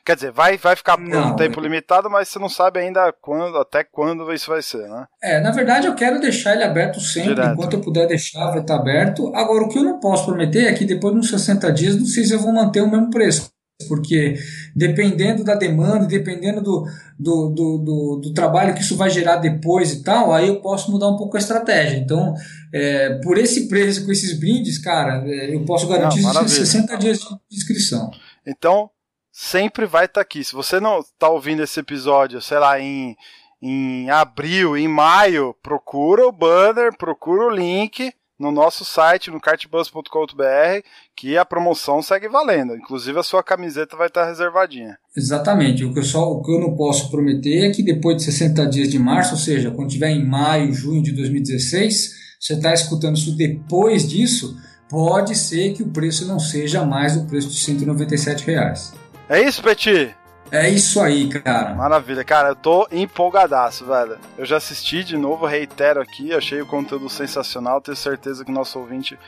Quer 0.05 0.15
dizer, 0.15 0.33
vai, 0.33 0.57
vai 0.57 0.77
ficar 0.77 0.97
por 0.97 1.07
não, 1.09 1.33
um 1.33 1.37
tempo 1.37 1.61
é... 1.61 1.63
limitado, 1.63 2.11
mas 2.11 2.29
você 2.29 2.39
não 2.39 2.49
sabe 2.49 2.81
ainda 2.81 3.13
quando, 3.21 3.57
até 3.59 3.85
quando 3.85 4.33
isso 4.33 4.51
vai 4.51 4.63
ser, 4.63 4.89
né? 4.89 5.07
É, 5.23 5.41
na 5.41 5.51
verdade 5.51 5.87
eu 5.87 5.95
quero 5.95 6.21
deixar 6.21 6.55
ele 6.55 6.65
aberto 6.65 7.01
sempre, 7.01 7.35
Direto. 7.35 7.53
enquanto 7.53 7.73
eu 7.75 7.81
puder 7.81 8.07
deixar, 8.07 8.51
vai 8.51 8.61
estar 8.61 8.77
aberto. 8.77 9.35
Agora, 9.35 9.65
o 9.65 9.69
que 9.69 9.79
eu 9.79 9.85
não 9.85 10.01
posso 10.01 10.27
prometer 10.27 10.67
é 10.67 10.73
que 10.73 10.85
depois 10.85 11.13
de 11.13 11.21
uns 11.21 11.31
60 11.31 11.73
dias, 11.73 11.97
não 11.97 12.07
sei 12.07 12.25
se 12.25 12.33
eu 12.33 12.39
vou 12.39 12.53
manter 12.53 12.83
o 12.83 12.91
mesmo 12.91 13.11
preço 13.11 13.56
porque 13.89 14.35
dependendo 14.75 15.45
da 15.45 15.55
demanda, 15.55 16.07
dependendo 16.07 16.63
do, 16.63 16.87
do, 17.19 17.51
do, 17.51 17.79
do, 17.79 18.21
do, 18.23 18.35
trabalho 18.35 18.75
que 18.75 18.81
isso 18.81 18.97
vai 18.97 19.11
gerar 19.11 19.37
depois 19.37 19.93
e 19.93 20.03
tal, 20.03 20.33
aí 20.33 20.49
eu 20.49 20.61
posso 20.61 20.91
mudar 20.91 21.09
um 21.09 21.17
pouco 21.17 21.37
a 21.37 21.41
estratégia. 21.41 21.99
Então, 21.99 22.35
é, 22.73 23.19
por 23.23 23.37
esse 23.37 23.69
preço, 23.69 24.05
com 24.05 24.13
esses 24.13 24.39
brindes, 24.39 24.79
cara, 24.79 25.23
é, 25.27 25.55
eu 25.55 25.65
posso 25.65 25.87
garantir 25.87 26.23
não, 26.23 26.49
60 26.49 26.97
dias 26.97 27.19
de 27.19 27.57
inscrição. 27.57 28.11
Então, 28.47 28.91
sempre 29.31 29.85
vai 29.85 30.07
estar 30.07 30.15
tá 30.15 30.23
aqui. 30.23 30.43
Se 30.43 30.55
você 30.55 30.81
não 30.81 31.01
está 31.01 31.29
ouvindo 31.29 31.63
esse 31.63 31.79
episódio, 31.79 32.41
sei 32.41 32.59
lá, 32.59 32.81
em, 32.81 33.15
em 33.61 34.09
abril, 34.09 34.77
em 34.77 34.89
maio, 34.89 35.55
procura 35.63 36.27
o 36.27 36.33
banner, 36.33 36.97
procura 36.97 37.45
o 37.45 37.51
link 37.51 38.11
no 38.39 38.53
nosso 38.53 38.85
site, 38.85 39.31
no 39.31 39.41
cartbus.com.br, 39.41 40.87
que 41.15 41.37
a 41.37 41.45
promoção 41.45 42.03
segue 42.03 42.29
valendo. 42.29 42.77
Inclusive 42.77 43.19
a 43.19 43.23
sua 43.23 43.43
camiseta 43.43 43.97
vai 43.97 44.09
estar 44.09 44.27
reservadinha. 44.27 44.99
Exatamente. 45.17 45.85
O 45.85 45.93
que, 45.93 45.99
eu 45.99 46.05
só, 46.05 46.31
o 46.31 46.43
que 46.43 46.53
eu 46.53 46.61
não 46.61 46.77
posso 46.77 47.11
prometer 47.11 47.69
é 47.69 47.71
que 47.71 47.83
depois 47.83 48.19
de 48.19 48.25
60 48.25 48.67
dias 48.67 48.89
de 48.89 48.99
março, 48.99 49.33
ou 49.33 49.41
seja, 49.41 49.71
quando 49.71 49.91
tiver 49.91 50.11
em 50.11 50.25
maio, 50.25 50.73
junho 50.73 51.03
de 51.03 51.13
2016, 51.13 52.11
você 52.39 52.55
está 52.55 52.75
escutando 52.75 53.17
isso 53.17 53.37
depois 53.37 54.07
disso, 54.07 54.57
pode 54.89 55.35
ser 55.35 55.73
que 55.73 55.83
o 55.83 55.91
preço 55.91 56.27
não 56.27 56.39
seja 56.39 56.85
mais 56.85 57.17
o 57.17 57.27
preço 57.27 57.49
de 57.49 57.59
197 57.59 58.47
reais. 58.47 58.93
É 59.29 59.43
isso, 59.43 59.63
Petit? 59.63 60.15
É 60.51 60.69
isso 60.69 61.01
aí, 61.01 61.29
cara. 61.29 61.75
Maravilha, 61.75 62.25
cara, 62.25 62.51
eu 62.51 62.57
tô 62.57 62.87
empolgadaço, 62.93 63.85
velho. 63.85 64.17
Eu 64.39 64.45
já 64.45 64.57
assisti 64.57 65.03
de 65.03 65.17
novo, 65.17 65.45
reitero 65.47 66.01
aqui, 66.01 66.33
achei 66.33 66.61
o 66.61 66.67
conteúdo 66.67 67.09
sensacional, 67.09 67.81
tenho 67.81 67.97
certeza 67.97 68.45
que 68.45 68.51
o 68.51 68.55
nosso 68.55 68.79
ouvinte 68.79 69.19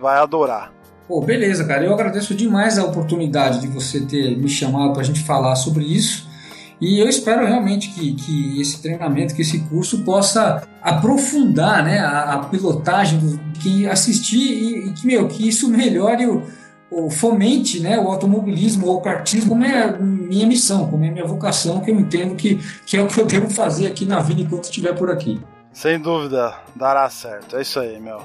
vai 0.00 0.18
adorar. 0.18 0.72
Pô, 1.08 1.20
beleza, 1.22 1.64
cara. 1.64 1.84
Eu 1.84 1.92
agradeço 1.92 2.34
demais 2.34 2.78
a 2.78 2.84
oportunidade 2.84 3.60
de 3.60 3.68
você 3.68 4.00
ter 4.00 4.36
me 4.36 4.48
chamado 4.48 4.92
para 4.92 5.00
a 5.00 5.04
gente 5.04 5.24
falar 5.24 5.56
sobre 5.56 5.84
isso. 5.84 6.28
E 6.80 7.00
eu 7.00 7.08
espero 7.08 7.44
realmente 7.44 7.88
que, 7.90 8.12
que 8.12 8.60
esse 8.60 8.80
treinamento, 8.80 9.34
que 9.34 9.42
esse 9.42 9.58
curso 9.60 10.04
possa 10.04 10.62
aprofundar 10.80 11.84
né, 11.84 11.98
a, 11.98 12.34
a 12.34 12.38
pilotagem 12.44 13.18
do 13.18 13.38
que 13.54 13.88
assistir 13.88 14.38
e, 14.38 14.88
e, 14.88 14.92
que, 14.92 15.06
meu, 15.06 15.26
que 15.26 15.48
isso 15.48 15.68
melhore 15.68 16.26
o, 16.26 16.42
o 16.90 17.10
fomente 17.10 17.80
né, 17.80 17.98
o 17.98 18.08
automobilismo 18.08 18.86
ou 18.86 18.96
o 18.96 19.00
kartismo 19.00 19.50
como 19.50 19.64
é 19.64 19.96
minha 19.98 20.46
missão, 20.46 20.88
como 20.88 21.04
é 21.04 21.10
minha 21.10 21.26
vocação, 21.26 21.80
que 21.80 21.90
eu 21.90 21.98
entendo 21.98 22.34
que, 22.34 22.56
que 22.86 22.96
é 22.96 23.02
o 23.02 23.06
que 23.06 23.20
eu 23.20 23.26
devo 23.26 23.50
fazer 23.50 23.86
aqui 23.86 24.06
na 24.06 24.20
vida 24.20 24.40
enquanto 24.40 24.64
estiver 24.64 24.94
por 24.94 25.10
aqui. 25.10 25.40
Sem 25.72 25.98
dúvida, 25.98 26.54
dará 26.74 27.08
certo. 27.10 27.56
É 27.56 27.62
isso 27.62 27.78
aí, 27.78 28.00
meu. 28.00 28.22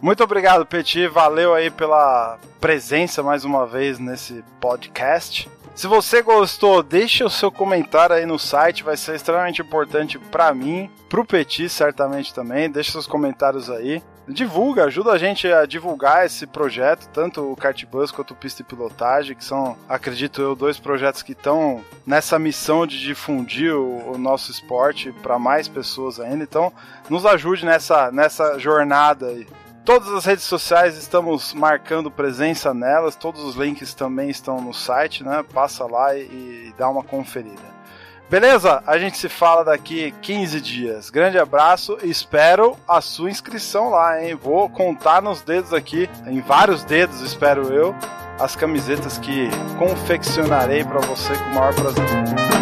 Muito 0.00 0.22
obrigado, 0.22 0.66
Petit. 0.66 1.08
Valeu 1.08 1.54
aí 1.54 1.70
pela 1.70 2.38
presença 2.60 3.22
mais 3.22 3.44
uma 3.44 3.66
vez 3.66 3.98
nesse 3.98 4.44
podcast. 4.60 5.48
Se 5.74 5.86
você 5.86 6.20
gostou, 6.20 6.82
deixe 6.82 7.24
o 7.24 7.30
seu 7.30 7.50
comentário 7.50 8.14
aí 8.14 8.26
no 8.26 8.38
site, 8.38 8.84
vai 8.84 8.96
ser 8.96 9.14
extremamente 9.14 9.62
importante 9.62 10.18
para 10.18 10.52
mim, 10.52 10.90
pro 11.08 11.24
Petit 11.24 11.68
certamente 11.68 12.34
também. 12.34 12.70
Deixe 12.70 12.92
seus 12.92 13.06
comentários 13.06 13.70
aí 13.70 14.02
divulga, 14.28 14.84
ajuda 14.84 15.12
a 15.12 15.18
gente 15.18 15.50
a 15.50 15.66
divulgar 15.66 16.24
esse 16.24 16.46
projeto, 16.46 17.08
tanto 17.12 17.52
o 17.52 17.56
Kartbus 17.56 18.10
quanto 18.10 18.32
o 18.32 18.36
Pista 18.36 18.62
e 18.62 18.64
Pilotagem, 18.64 19.36
que 19.36 19.44
são, 19.44 19.76
acredito 19.88 20.40
eu, 20.40 20.54
dois 20.54 20.78
projetos 20.78 21.22
que 21.22 21.32
estão 21.32 21.84
nessa 22.06 22.38
missão 22.38 22.86
de 22.86 23.00
difundir 23.00 23.74
o, 23.74 24.12
o 24.12 24.18
nosso 24.18 24.50
esporte 24.50 25.12
para 25.22 25.38
mais 25.38 25.68
pessoas 25.68 26.20
ainda. 26.20 26.44
Então, 26.44 26.72
nos 27.08 27.26
ajude 27.26 27.64
nessa, 27.64 28.10
nessa 28.12 28.58
jornada 28.58 29.26
aí. 29.26 29.46
Todas 29.84 30.12
as 30.12 30.24
redes 30.24 30.44
sociais 30.44 30.96
estamos 30.96 31.52
marcando 31.52 32.08
presença 32.08 32.72
nelas, 32.72 33.16
todos 33.16 33.42
os 33.42 33.56
links 33.56 33.92
também 33.94 34.30
estão 34.30 34.60
no 34.60 34.72
site, 34.72 35.24
né? 35.24 35.44
Passa 35.52 35.84
lá 35.86 36.14
e, 36.16 36.20
e 36.20 36.74
dá 36.78 36.88
uma 36.88 37.02
conferida. 37.02 37.72
Beleza? 38.30 38.82
A 38.86 38.98
gente 38.98 39.18
se 39.18 39.28
fala 39.28 39.62
daqui 39.64 40.14
15 40.22 40.60
dias. 40.60 41.10
Grande 41.10 41.38
abraço 41.38 41.98
e 42.02 42.10
espero 42.10 42.76
a 42.88 43.00
sua 43.00 43.30
inscrição 43.30 43.90
lá, 43.90 44.22
hein? 44.22 44.34
Vou 44.34 44.70
contar 44.70 45.20
nos 45.20 45.42
dedos 45.42 45.74
aqui, 45.74 46.08
em 46.26 46.40
vários 46.40 46.82
dedos, 46.82 47.20
espero 47.20 47.72
eu, 47.72 47.94
as 48.40 48.56
camisetas 48.56 49.18
que 49.18 49.50
confeccionarei 49.78 50.82
para 50.82 51.00
você 51.00 51.34
com 51.34 51.44
o 51.44 51.54
maior 51.54 51.74
prazer. 51.74 52.61